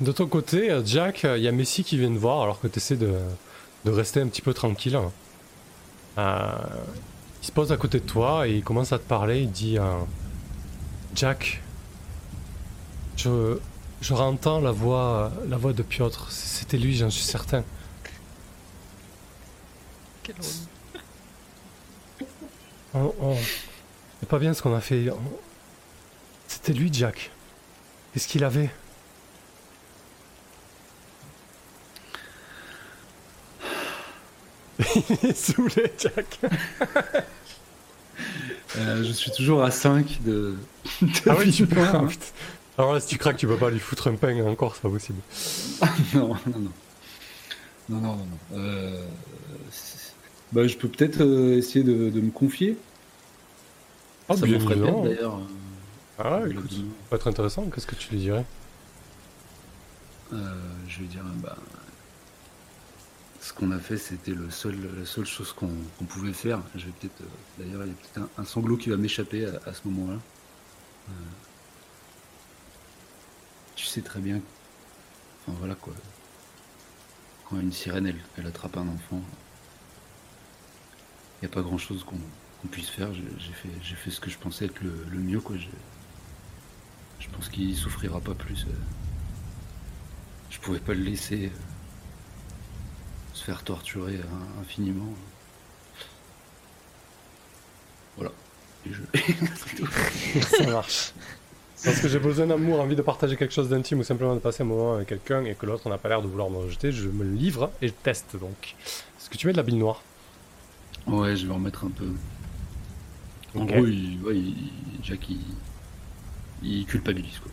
[0.00, 2.78] De ton côté, Jack, il y a Messi qui vient te voir alors que tu
[2.78, 3.12] essaies de,
[3.84, 4.98] de rester un petit peu tranquille.
[6.18, 6.48] Euh,
[7.42, 9.42] il se pose à côté de toi et il commence à te parler.
[9.42, 9.82] Il dit euh,
[11.14, 11.62] Jack,
[13.16, 13.58] je,
[14.00, 16.26] je entends la voix, la voix de Piotr.
[16.30, 17.64] C'était lui, j'en suis certain.
[20.22, 20.34] Quel.
[22.96, 23.36] On, on-
[24.20, 25.10] C'est pas bien ce qu'on a fait.
[25.10, 25.18] On-
[26.48, 27.30] C'était lui, Jack.
[28.12, 28.70] Qu'est-ce qu'il avait
[35.22, 36.38] Il est saoulé, Jack.
[38.78, 40.56] Euh, je suis toujours à 5 de.
[41.00, 41.80] de Ah oui, tu peux.
[42.76, 44.90] Alors là, si tu craques, tu peux pas lui foutre un pain encore, c'est pas
[44.90, 45.18] possible.
[46.14, 46.72] non, non, non.
[47.88, 48.58] Non, non, non, non.
[48.58, 49.06] Euh,
[50.56, 52.78] bah, je peux peut-être euh, essayer de, de me confier.
[54.28, 55.40] Ah, Ça bien me ferait peur d'ailleurs.
[56.18, 57.70] Ah, euh, écoute, ça le- peut être intéressant.
[57.70, 58.46] Qu'est-ce que tu lui dirais?
[60.32, 60.54] Euh,
[60.88, 61.56] je vais dire, bah,
[63.40, 65.70] ce qu'on a fait, c'était le seul, la seule chose qu'on
[66.08, 66.62] pouvait faire.
[66.74, 67.26] Je vais peut-être, euh,
[67.58, 70.24] d'ailleurs, il y a peut-être un, un sanglot qui va m'échapper à, à ce moment-là.
[71.08, 71.12] Euh,
[73.76, 74.42] tu sais très bien,
[75.46, 75.94] enfin voilà quoi.
[77.44, 79.22] Quand une sirène, elle, elle attrape un enfant,
[81.42, 82.16] n'y a pas grand-chose qu'on
[82.62, 83.08] qu'on puisse faire.
[83.12, 85.56] J'ai fait, ce que je pensais être le, le mieux, quoi.
[85.58, 85.66] Je,
[87.20, 88.64] je pense qu'il souffrira pas plus.
[88.68, 88.72] euh.
[90.50, 91.58] Je pouvais pas le laisser euh,
[93.34, 95.12] se faire torturer euh, infiniment.
[98.16, 98.32] Voilà.
[98.86, 101.12] Et je- Ça marche.
[101.84, 104.62] Parce que j'ai besoin d'amour, envie de partager quelque chose d'intime ou simplement de passer
[104.62, 107.08] un moment avec quelqu'un et que l'autre n'a pas l'air de vouloir me rejeter, je
[107.08, 108.74] me livre et je teste donc.
[109.18, 110.02] Est-ce que tu mets de la bile noire?
[111.06, 112.08] Ouais, je vais en mettre un peu.
[113.54, 114.70] En gros, il, ouais, il-
[115.02, 115.40] Jack, il,
[116.62, 117.52] il culpabilise quoi.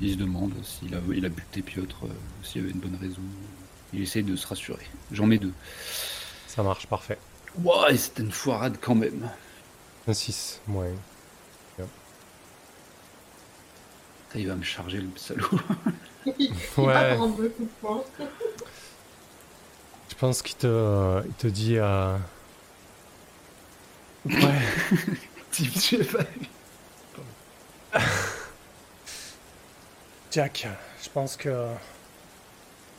[0.00, 2.08] Il se demande s'il a, il a buté Piotr, euh,
[2.42, 3.20] s'il y avait une bonne raison.
[3.92, 4.86] Il essaye de se rassurer.
[5.12, 5.52] J'en mets deux.
[6.46, 7.18] Ça marche, parfait.
[7.62, 9.28] Ouais, c'était une foirade quand même.
[10.08, 10.92] Un 6, ouais.
[14.32, 15.48] Ça, il va me charger le salaud.
[16.38, 17.16] Il va Ouais.
[17.16, 18.04] prendre beaucoup de points.
[20.08, 21.78] Je pense qu'il te, il te dit.
[21.78, 22.16] euh,
[24.26, 24.60] Ouais.
[25.50, 26.16] Type.
[30.30, 30.68] Jack,
[31.02, 31.66] je pense que.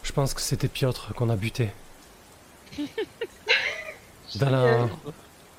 [0.03, 1.69] Je pense que c'était Piotr qu'on a buté.
[4.35, 4.88] Dans la,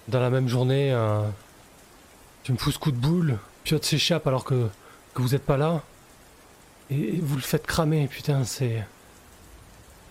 [0.09, 1.29] dans la même journée, euh,
[2.43, 4.71] tu me fous ce coup de boule, Piotr s'échappe alors que,
[5.13, 5.83] que vous êtes pas là.
[6.89, 8.83] Et, et vous le faites cramer, putain, c'est.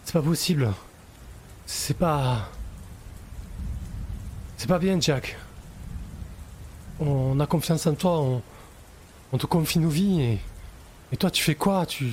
[0.06, 0.72] C'est pas possible.
[1.66, 2.50] C'est pas.
[4.58, 5.38] C'est pas bien, Jack.
[7.02, 8.42] On a confiance en toi, on,
[9.34, 10.40] on te confie nos vies et.
[11.12, 11.86] Et toi, tu fais quoi?
[11.86, 12.10] Tu.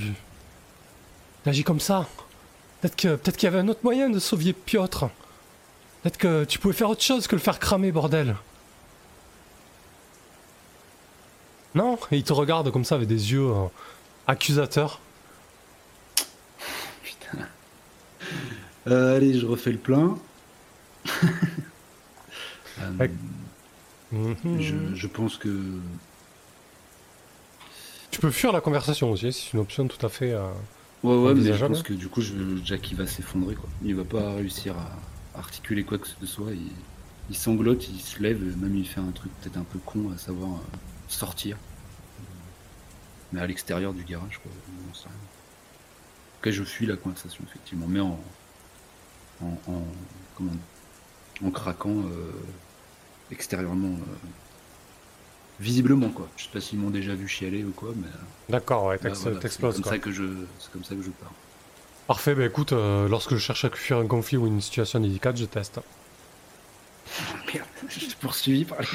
[1.44, 2.09] T'agis comme ça?
[2.81, 5.09] Peut-être que peut-être qu'il y avait un autre moyen de sauver Piotr.
[6.02, 8.36] Peut-être que tu pouvais faire autre chose que le faire cramer, bordel.
[11.74, 11.98] Non?
[12.10, 13.66] Et il te regarde comme ça avec des yeux euh,
[14.27, 15.01] accusateurs.
[17.02, 17.47] Putain.
[18.89, 20.19] Euh, allez, je refais le plein.
[22.81, 23.09] Euh,
[24.12, 24.60] Mhm.
[24.60, 25.51] je, je pense que
[28.10, 30.32] Tu peux fuir la conversation aussi, c'est une option tout à fait.
[30.32, 30.51] euh,
[31.05, 32.32] Ouais, ouais, mais je pense que du coup, je,
[32.64, 33.68] Jack, il va s'effondrer, quoi.
[33.85, 36.52] Il va pas réussir à articuler quoi que ce soit.
[36.52, 36.72] Il,
[37.30, 40.18] il sanglote, il se lève, même il fait un truc peut-être un peu con, à
[40.18, 40.76] savoir euh,
[41.09, 41.56] sortir.
[43.32, 44.51] Mais à l'extérieur du garage, quoi.
[44.90, 45.14] On sait rien.
[45.14, 48.18] En tout cas, je fuis la conversation, effectivement, mais en.
[49.43, 49.82] en, en-
[50.36, 50.52] comment
[51.44, 52.32] En craquant euh,
[53.30, 53.88] extérieurement.
[53.94, 54.28] euh,
[55.60, 56.28] visiblement, quoi.
[56.36, 58.06] Je sais pas s'ils m'ont déjà vu chialer ou quoi, mais.
[58.06, 58.10] euh,
[58.48, 60.22] D'accord, ouais, bah, t'ex- voilà, c'est t'exploses comme ça que je,
[60.59, 61.32] c'est comme ça que je pars.
[62.06, 65.36] Parfait, bah écoute, euh, lorsque je cherche à fuir un conflit ou une situation délicate,
[65.36, 65.80] je teste.
[67.52, 68.86] Merde, je suis poursuivi par les.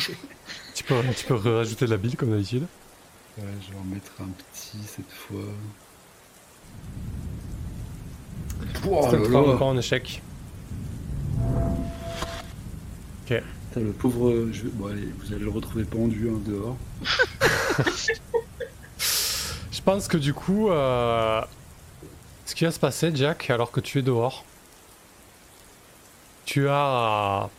[0.74, 2.66] Tu peux, tu peux rajouter de la bile comme d'habitude.
[3.38, 5.42] Ouais, je vais en mettre un petit cette fois.
[9.10, 10.22] C'est encore un échec.
[13.76, 14.50] Le pauvre.
[14.52, 14.64] Je...
[14.68, 16.78] Vous allez le retrouver pendu hein, dehors.
[19.72, 21.42] Je pense que du coup, euh,
[22.46, 24.46] ce qui va se passer, Jack, alors que tu es dehors,
[26.46, 27.50] tu as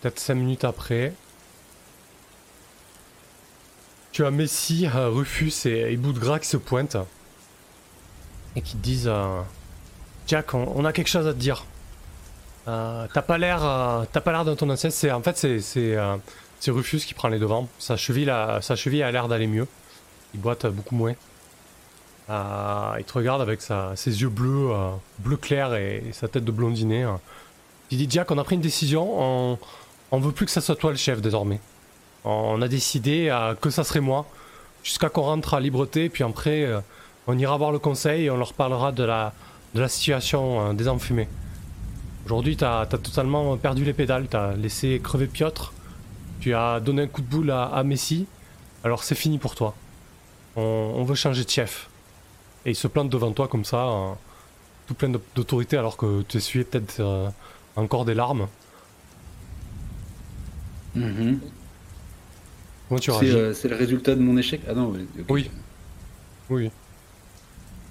[0.00, 1.12] peut-être 5 minutes après,
[4.10, 6.96] tu as Messi, euh, Rufus et, et Boudgras qui se pointent
[8.56, 9.40] et qui te disent euh,
[10.26, 11.64] Jack, on a quelque chose à te dire.
[12.68, 14.90] Euh, t'as pas l'air, euh, t'as pas l'air d'un ton ancien.
[14.90, 16.16] C'est en fait c'est c'est euh,
[16.60, 17.68] c'est Rufus qui prend les devants.
[17.78, 18.60] Sa cheville, a,
[19.10, 19.66] l'air d'aller mieux.
[20.34, 21.14] Il boite beaucoup moins.
[22.28, 24.70] Il te regarde avec ses yeux bleus,
[25.20, 27.04] bleu clair et, sa tête de blondinet.
[27.04, 27.12] euh.
[27.90, 29.56] Il dit Jack, on a pris une décision.
[30.10, 31.60] On, veut plus que ça soit toi le chef désormais.
[32.24, 34.26] On a décidé que ça serait moi
[34.84, 36.10] jusqu'à qu'on rentre à Libreté.
[36.10, 36.68] Puis après,
[37.26, 39.32] on ira voir le conseil et on leur parlera de la,
[39.74, 41.28] de la situation euh, des enfumés.
[42.28, 44.26] Aujourd'hui, t'as as totalement perdu les pédales.
[44.28, 45.72] T'as laissé crever Piotr.
[46.40, 48.26] Tu as donné un coup de boule à, à Messi.
[48.84, 49.74] Alors c'est fini pour toi.
[50.54, 50.60] On,
[50.94, 51.88] on veut changer de chef.
[52.66, 53.88] Et il se plante devant toi comme ça,
[54.86, 57.30] tout plein d'au- d'autorité, alors que tu essuyais peut-être euh,
[57.76, 58.46] encore des larmes.
[60.94, 61.40] Mhm.
[62.90, 64.60] Comment tu C'est réagis euh, c'est le résultat de mon échec?
[64.68, 64.92] Ah non.
[65.30, 65.50] Oui.
[66.50, 66.70] Oui.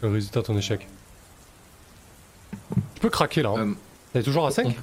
[0.03, 0.88] Le résultat de ton échec.
[2.93, 3.53] Tu peux craquer là.
[3.57, 3.69] Hein.
[3.69, 3.73] Euh,
[4.19, 4.76] T'es toujours à 5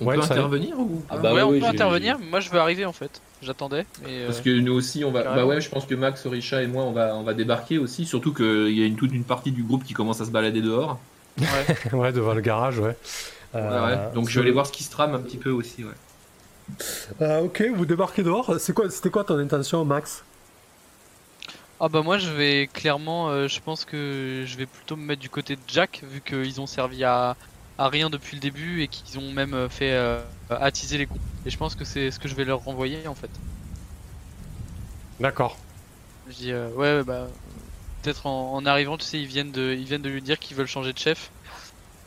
[0.00, 0.24] on Ouais, peut est.
[0.24, 1.02] intervenir ou?
[1.08, 3.20] Ah pas bah ouais, ouais, on peut intervenir, moi je veux arriver en fait.
[3.40, 3.86] J'attendais.
[4.04, 5.22] Mais, euh, Parce que nous aussi, on va.
[5.22, 5.42] Carrément.
[5.42, 8.04] Bah ouais, je pense que Max, Richa et moi, on va, on va débarquer aussi.
[8.04, 10.60] Surtout qu'il y a une, toute une partie du groupe qui commence à se balader
[10.62, 10.98] dehors.
[11.38, 11.46] ouais.
[11.92, 12.96] Ouais, devant le garage, ouais.
[13.54, 14.14] Ouais, Euh, ouais.
[14.14, 15.84] Donc je vais aller voir ce qui se trame un petit peu aussi.
[15.84, 15.90] Ouais.
[17.20, 18.56] Euh, ok, vous débarquez dehors.
[18.58, 20.24] C'est quoi, c'était quoi ton intention, Max?
[21.80, 25.20] Ah bah moi je vais clairement, euh, je pense que je vais plutôt me mettre
[25.20, 27.36] du côté de Jack vu qu'ils ont servi à,
[27.78, 31.24] à rien depuis le début et qu'ils ont même euh, fait euh, attiser les coups.
[31.44, 33.40] Et je pense que c'est ce que je vais leur renvoyer en fait.
[35.18, 35.56] D'accord.
[36.26, 37.34] Je dis euh, ouais, ouais, bah
[38.02, 40.56] peut-être en, en arrivant tu sais ils viennent de ils viennent de lui dire qu'ils
[40.56, 41.32] veulent changer de chef.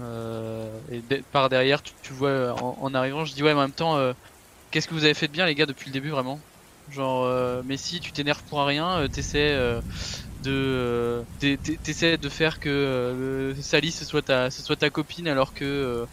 [0.01, 3.59] Euh, et de- par derrière tu, tu vois en, en arrivant je dis ouais mais
[3.61, 4.13] en même temps
[4.71, 6.45] qu'est-ce que vous avez fait de bien les gars depuis le début vraiment?
[6.87, 9.81] Genre mais si tu t'énerves pour un rien t'essaies
[10.45, 15.53] de euh, t'es- t'es- t'essaies de faire que euh, Sally ce soit ta copine alors
[15.53, 16.07] que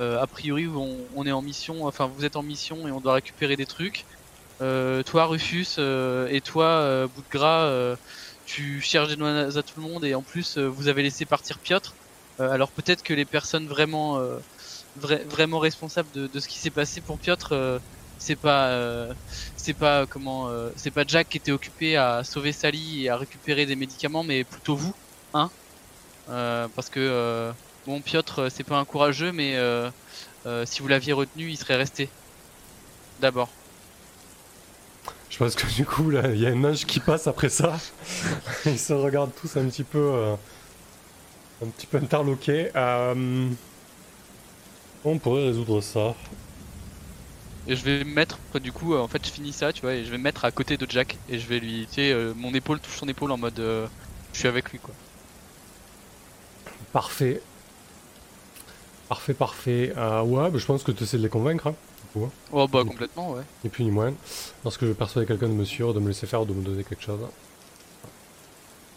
[0.00, 3.14] euh, a priori on, est en mission enfin vous êtes en mission et on doit
[3.14, 4.06] récupérer des trucs.
[4.60, 5.78] Toi Rufus
[6.30, 7.96] et toi bout de gras
[8.44, 11.60] tu cherches des noises à tout le monde et en plus vous avez laissé partir
[11.60, 11.96] Piotr.
[12.38, 14.18] Alors peut-être que les personnes vraiment
[14.96, 17.80] vra- vraiment responsables de, de ce qui s'est passé pour Piotr
[18.18, 19.14] c'est pas euh,
[19.56, 23.16] c'est pas comment euh, c'est pas Jack qui était occupé à sauver Sally et à
[23.16, 24.94] récupérer des médicaments mais plutôt vous
[25.34, 25.50] hein
[26.30, 27.52] Euh, parce que euh,
[27.86, 29.90] bon Piotr euh, c'est pas un courageux mais euh,
[30.46, 32.10] euh, si vous l'aviez retenu il serait resté
[33.20, 33.50] d'abord
[35.30, 37.76] Je pense que du coup, là, il y a un ange qui passe après ça.
[38.66, 40.36] Ils se regardent tous un petit peu, euh,
[41.62, 42.70] un petit peu interloqués.
[42.76, 43.48] Euh,
[45.04, 46.14] on pourrait résoudre ça.
[47.68, 49.94] Et je vais me mettre, du coup, euh, en fait, je finis ça, tu vois,
[49.94, 52.12] et je vais me mettre à côté de Jack, et je vais lui, tu sais,
[52.12, 53.86] euh, mon épaule touche son épaule en mode, euh,
[54.32, 54.94] je suis avec lui, quoi.
[56.92, 57.42] Parfait.
[59.08, 59.92] Parfait, parfait.
[59.96, 61.68] Euh, ouais, bah, je pense que tu essaies de les convaincre.
[61.68, 62.30] hein, du coup, hein.
[62.52, 63.42] Oh bah complètement, ouais.
[63.64, 64.12] Ni plus ni moins.
[64.64, 66.62] Lorsque je veux persuader quelqu'un de me suivre, de me laisser faire ou de me
[66.62, 67.20] donner quelque chose.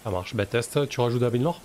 [0.03, 0.35] Ça marche.
[0.35, 0.87] Bah, test.
[0.89, 1.59] Tu rajoutes David Noir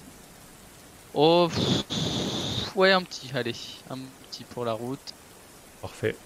[1.14, 3.54] Oh, pff, ouais, un petit, allez,
[3.90, 3.98] un
[4.30, 5.14] petit pour la route.
[5.80, 6.16] Parfait.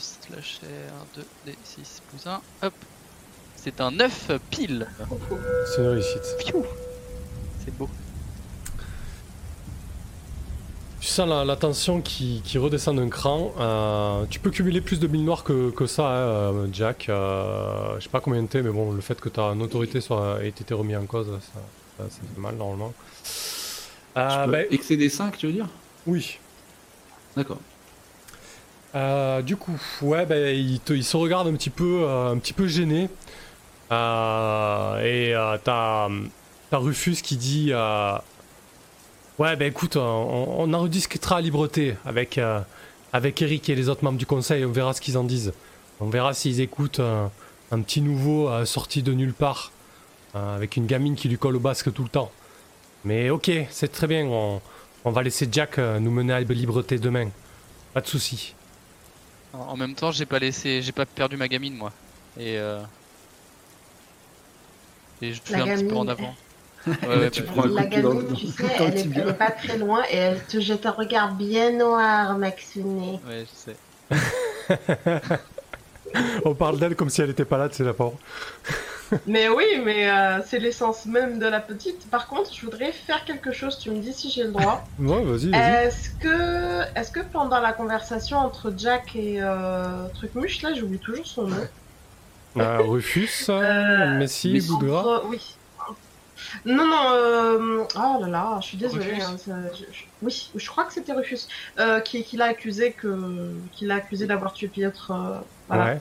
[0.00, 2.74] Slash R, 2, D, 6, plus 1, hop.
[3.56, 4.88] C'est un 9 pile.
[5.66, 6.24] C'est une réussite.
[7.64, 7.88] C'est beau.
[11.00, 13.52] Tu sens la, la tension qui, qui redescend d'un cran.
[13.58, 17.08] Euh, tu peux cumuler plus de billes noires que, que ça, hein, euh, Jack.
[17.08, 20.48] Euh, je sais pas combien t'es, mais bon, le fait que ta autorité soit, ait
[20.48, 21.60] été remis en cause, ça,
[21.98, 22.92] ça, ça fait mal normalement.
[24.16, 25.68] Euh, peux bah, excéder 5, tu veux dire?
[26.06, 26.38] Oui.
[27.36, 27.58] D'accord.
[28.94, 32.34] Euh, du coup, ouais, ben il, se regarde un petit peu, euh,
[32.66, 33.08] gêné.
[33.92, 36.08] Euh, et t'as,
[36.72, 37.72] Rufus qui dit,
[39.38, 42.40] ouais, ben écoute, on, en rediscutera à Libreté avec
[43.12, 44.64] avec Eric et les autres membres du conseil.
[44.64, 45.52] On verra ce qu'ils en disent.
[46.00, 49.72] On verra s'ils écoutent un petit nouveau sorti de nulle part,
[50.34, 52.30] avec une gamine qui lui colle au basque tout le temps.
[53.04, 54.26] Mais ok, c'est très bien.
[54.26, 57.30] On, va laisser Jack nous mener à Libreté demain.
[57.94, 58.54] Pas de souci.
[59.52, 61.92] En même temps, j'ai pas laissé, j'ai pas perdu ma gamine, moi.
[62.38, 62.80] Et euh...
[65.22, 66.34] Et je suis La un petit peu en gamine, avant.
[67.08, 69.22] Ouais, ouais, tu bah, prends un La dans, gamine, tu sais, elle est, tibia.
[69.22, 73.18] elle est pas très loin et elle te jette un regard bien noir, Maxine.
[73.28, 73.76] ouais, je sais.
[76.44, 78.18] On parle d'elle comme si elle était pas là, c'est la pauvre.
[79.26, 82.08] Mais oui, mais euh, c'est l'essence même de la petite.
[82.10, 83.78] Par contre, je voudrais faire quelque chose.
[83.78, 84.84] Tu me dis si j'ai le droit.
[85.00, 85.54] Ouais, vas-y.
[85.54, 91.26] Est-ce que, est-ce que pendant la conversation entre Jack et euh, Trucmuche, là, j'oublie toujours
[91.26, 91.66] son nom.
[92.56, 94.60] Euh, Rufus, Euh, Messi.
[94.68, 95.00] Boudra.
[95.00, 95.56] Entre- oui.
[96.64, 97.84] Non, non, euh...
[97.96, 99.20] oh là là, je suis désolée.
[99.20, 101.40] Hein, ça- je- je- Oui, je crois que c'était Rufus
[101.78, 105.10] euh, qui, qui l'a accusé que, qui l'a accusé d'avoir tué Piotr.
[105.12, 105.38] euh,
[105.68, 105.84] voilà.
[105.84, 106.00] Ouais.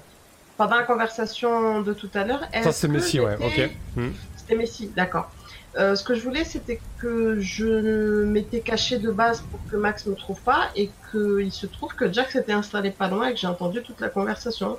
[0.60, 2.41] Pendant la conversation de tout à l'heure.
[2.61, 3.72] Ça, c'est Messi, ouais, ok.
[3.95, 4.10] Hmm.
[4.36, 5.31] C'était Messi, d'accord.
[5.77, 10.06] Euh, ce que je voulais, c'était que je m'étais caché de base pour que Max
[10.06, 13.40] me trouve pas et qu'il se trouve que Jack s'était installé pas loin et que
[13.40, 14.77] j'ai entendu toute la conversation.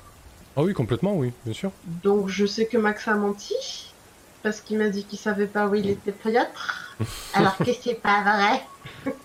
[0.55, 1.73] Ah oui, complètement, oui, bien sûr.
[2.02, 3.94] Donc je sais que Max a menti
[4.43, 6.90] parce qu'il m'a dit qu'il savait pas où il était Piotr.
[7.32, 8.61] Alors que c'est pas
[9.07, 9.16] vrai?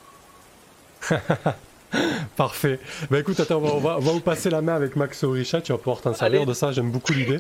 [2.36, 2.80] Parfait.
[3.10, 5.24] Bah écoute, attends, on va, on va, on va vous passer la main avec Max
[5.24, 7.38] Orisha, tu vas pouvoir t'en servir de ça, j'aime beaucoup l'idée.
[7.38, 7.40] Euh,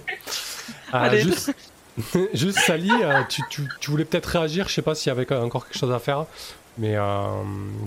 [0.93, 1.21] Allez.
[1.21, 1.53] juste,
[2.33, 5.31] juste Sally, euh, tu, tu, tu voulais peut-être réagir, je sais pas s'il y avait
[5.35, 6.25] encore quelque chose à faire,
[6.77, 7.25] mais euh,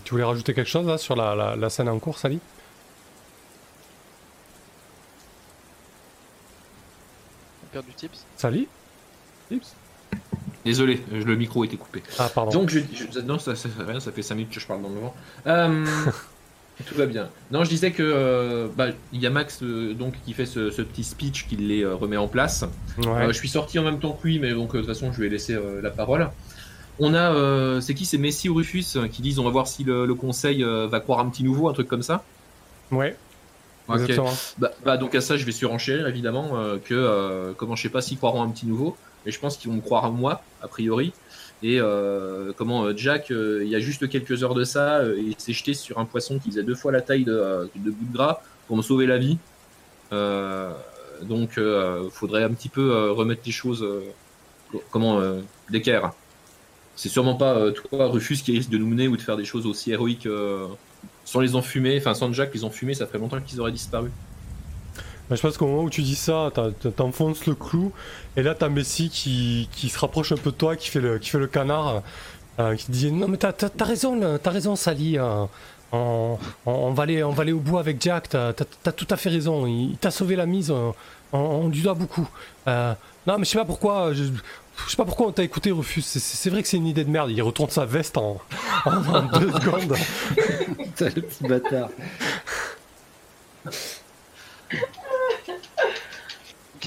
[0.05, 2.41] tu voulais rajouter quelque chose là sur la, la, la scène en cours, Sally?
[7.65, 8.25] On perd du tips.
[8.37, 8.69] Sally?
[10.65, 12.03] Désolé, euh, le micro était coupé.
[12.19, 12.51] Ah, pardon.
[12.51, 14.83] Donc, je, je- non, ça, ça fait rien, ça fait 5 minutes que je parle
[14.83, 15.15] dans le vent.
[15.47, 15.87] Euh,
[16.87, 17.29] tout va bien.
[17.51, 20.71] Non, je disais que euh, bah, il y a Max euh, donc qui fait ce,
[20.71, 22.65] ce petit speech qui les euh, remet en place.
[22.99, 23.27] ouais.
[23.29, 25.27] Je suis sorti en même temps que lui, mais donc de toute façon, je lui
[25.27, 26.31] ai laissé la parole.
[27.01, 28.05] On a, c'est qui?
[28.05, 31.21] C'est Messi ou Rufus qui disent on va voir si le, le conseil va croire
[31.21, 32.25] un petit nouveau, un truc comme ça.
[32.91, 33.17] ouais,
[34.05, 34.13] Ok.
[34.59, 36.51] Bah, bah, donc à ça, je vais surenchérir évidemment
[36.85, 39.77] que comment je sais pas s'ils croiront un petit nouveau, mais je pense qu'ils vont
[39.77, 41.13] me croire à moi a priori.
[41.63, 45.35] Et euh, comment euh, Jack, euh, il y a juste quelques heures de ça, il
[45.39, 48.13] s'est jeté sur un poisson qui faisait deux fois la taille de, de bout de
[48.13, 49.39] gras pour me sauver la vie.
[50.11, 53.87] Donc euh, faudrait un petit peu remettre les choses
[54.91, 55.21] comment
[55.71, 56.13] d'équerre.
[56.95, 59.67] C'est sûrement pas toi Rufus qui risque de nous mener ou de faire des choses
[59.67, 60.29] aussi héroïques
[61.25, 64.11] sans les enfumer, enfin sans Jack les enfumer, ça ferait longtemps qu'ils auraient disparu.
[65.31, 66.51] Je pense qu'au moment où tu dis ça,
[66.97, 67.93] t'enfonces le clou,
[68.37, 71.19] et là t'as Messi qui, qui se rapproche un peu de toi, qui fait le,
[71.19, 72.03] qui fait le canard,
[72.59, 73.53] euh, qui te dit Non, mais t'as
[73.85, 75.19] raison, t'as raison, Sally.
[75.19, 75.45] euh,
[75.93, 79.17] on, on- on va aller, on va aller au bout avec Jack, t'as tout à
[79.17, 80.91] fait raison, il, il t'a sauvé la mise, euh,
[81.33, 82.29] on, on lui doit beaucoup.
[82.67, 82.95] Euh,
[83.27, 84.13] non, mais je sais pas pourquoi.
[84.15, 86.01] Je, je sais pas pourquoi on t'a écouté, Rufus.
[86.03, 87.31] C'est- vrai que c'est une idée de merde.
[87.31, 88.41] Il retourne sa veste en,
[88.87, 89.95] en, en deux secondes.
[90.79, 91.89] Putain, le petit bâtard.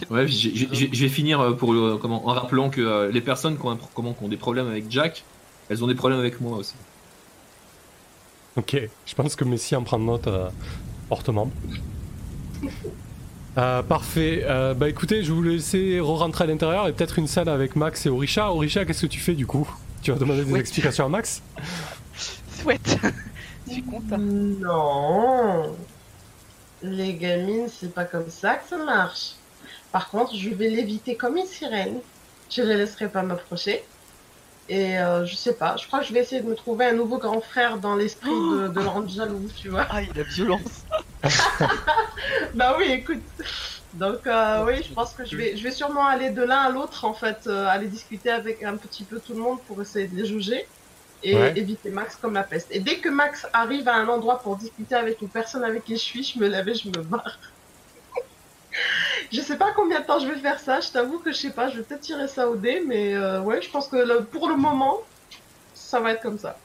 [0.10, 3.66] Ouais, je vais finir euh, pour le- comment, en rappelant que euh, les personnes qui
[3.66, 5.24] ont, un comment, qui ont des problèmes avec Jack,
[5.70, 6.74] elles ont des problèmes avec moi aussi.
[8.58, 10.50] Ok, je pense que Messi en prend note euh,
[11.10, 11.50] fortement.
[13.58, 14.46] Euh, parfait.
[14.46, 17.76] Euh, bah écoutez, je vais vous laisser re-rentrer à l'intérieur et peut-être une salle avec
[17.76, 18.50] Max et Orisha.
[18.50, 19.70] Orisha, qu'est-ce que tu fais du coup?
[20.02, 21.42] Tu vas demander des explications à Max?
[22.62, 22.98] Souhaite.
[23.68, 24.18] Je suis content.
[24.20, 25.76] Non.
[26.82, 29.34] Les gamines, c'est pas comme ça que ça marche.
[29.92, 32.02] Par contre, je vais l'éviter comme une sirène.
[32.50, 33.90] Je les laisserai pas m'approcher.
[34.68, 36.94] Et euh, je sais pas, je crois que je vais essayer de me trouver un
[36.94, 39.82] nouveau grand frère dans l'esprit de, de l'ange jaloux, tu vois.
[39.84, 40.86] Aïe, la violence.
[42.54, 43.24] Bah oui, écoute.
[43.94, 46.70] Donc euh, oui, je pense que je vais, je vais sûrement aller de l'un à
[46.70, 50.08] l'autre en fait, euh, aller discuter avec un petit peu tout le monde pour essayer
[50.08, 50.66] de les juger
[51.24, 51.54] et Ouais.
[51.58, 52.68] éviter Max comme la peste.
[52.72, 55.94] Et dès que Max arrive à un endroit pour discuter avec une personne avec qui
[55.98, 57.38] je suis, je me lève et je me barre.
[59.32, 61.54] je sais pas combien de temps je vais faire ça, je t'avoue que je sais
[61.54, 64.30] pas, je vais peut-être tirer ça au dé, mais euh, ouais, je pense que le-
[64.30, 64.98] pour le moment,
[65.74, 66.64] ça va être comme ça.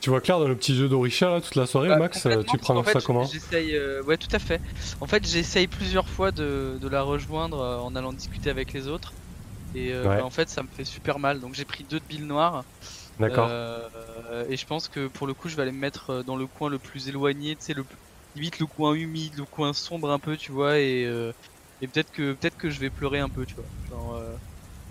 [0.00, 2.42] Tu vois clair dans le petit jeu d'Orisha là toute la soirée, Bah, Max euh,
[2.44, 4.62] Tu prends en fait, ça comment J'essaye, euh, ouais, tout à fait.
[5.00, 8.88] En fait, j'essaye plusieurs fois de, de la rejoindre euh, en allant discuter avec les
[8.88, 9.16] autres.
[9.74, 10.16] Et euh, Ouais.
[10.18, 11.40] bah, en fait, ça me fait super mal.
[11.40, 12.64] Donc, j'ai pris deux de billes noires.
[13.18, 13.50] D'accord.
[13.50, 16.48] Euh, et je pense que pour le coup, je vais aller me mettre dans le
[16.48, 17.84] coin le plus éloigné, tu sais, le
[18.34, 21.32] limite le coin humide, le coin sombre un peu, tu vois, et, euh,
[21.80, 23.70] et peut-être que peut-être que je vais pleurer un peu, tu vois.
[23.88, 24.36] Genre, euh,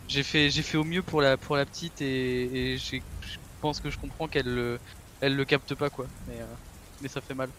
[0.07, 3.37] j'ai fait j'ai fait au mieux pour la pour la petite et, et j'ai- je
[3.61, 4.79] pense que je comprends qu'elle le
[5.21, 6.55] elle le capte pas quoi, mais euh,
[7.01, 7.53] mais ça fait mal.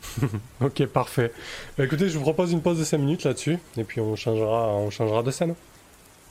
[0.60, 1.32] Ok, parfait.
[1.76, 4.74] Bah écoutez, je vous propose une pause de 5 minutes là-dessus, et puis on changera,
[4.76, 5.54] on changera de scène.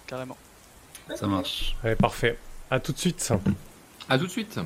[0.05, 0.39] Carrément.
[1.15, 1.75] Ça marche.
[1.83, 2.39] Allez, parfait.
[2.69, 3.31] À tout de suite.
[4.09, 4.59] À tout de suite.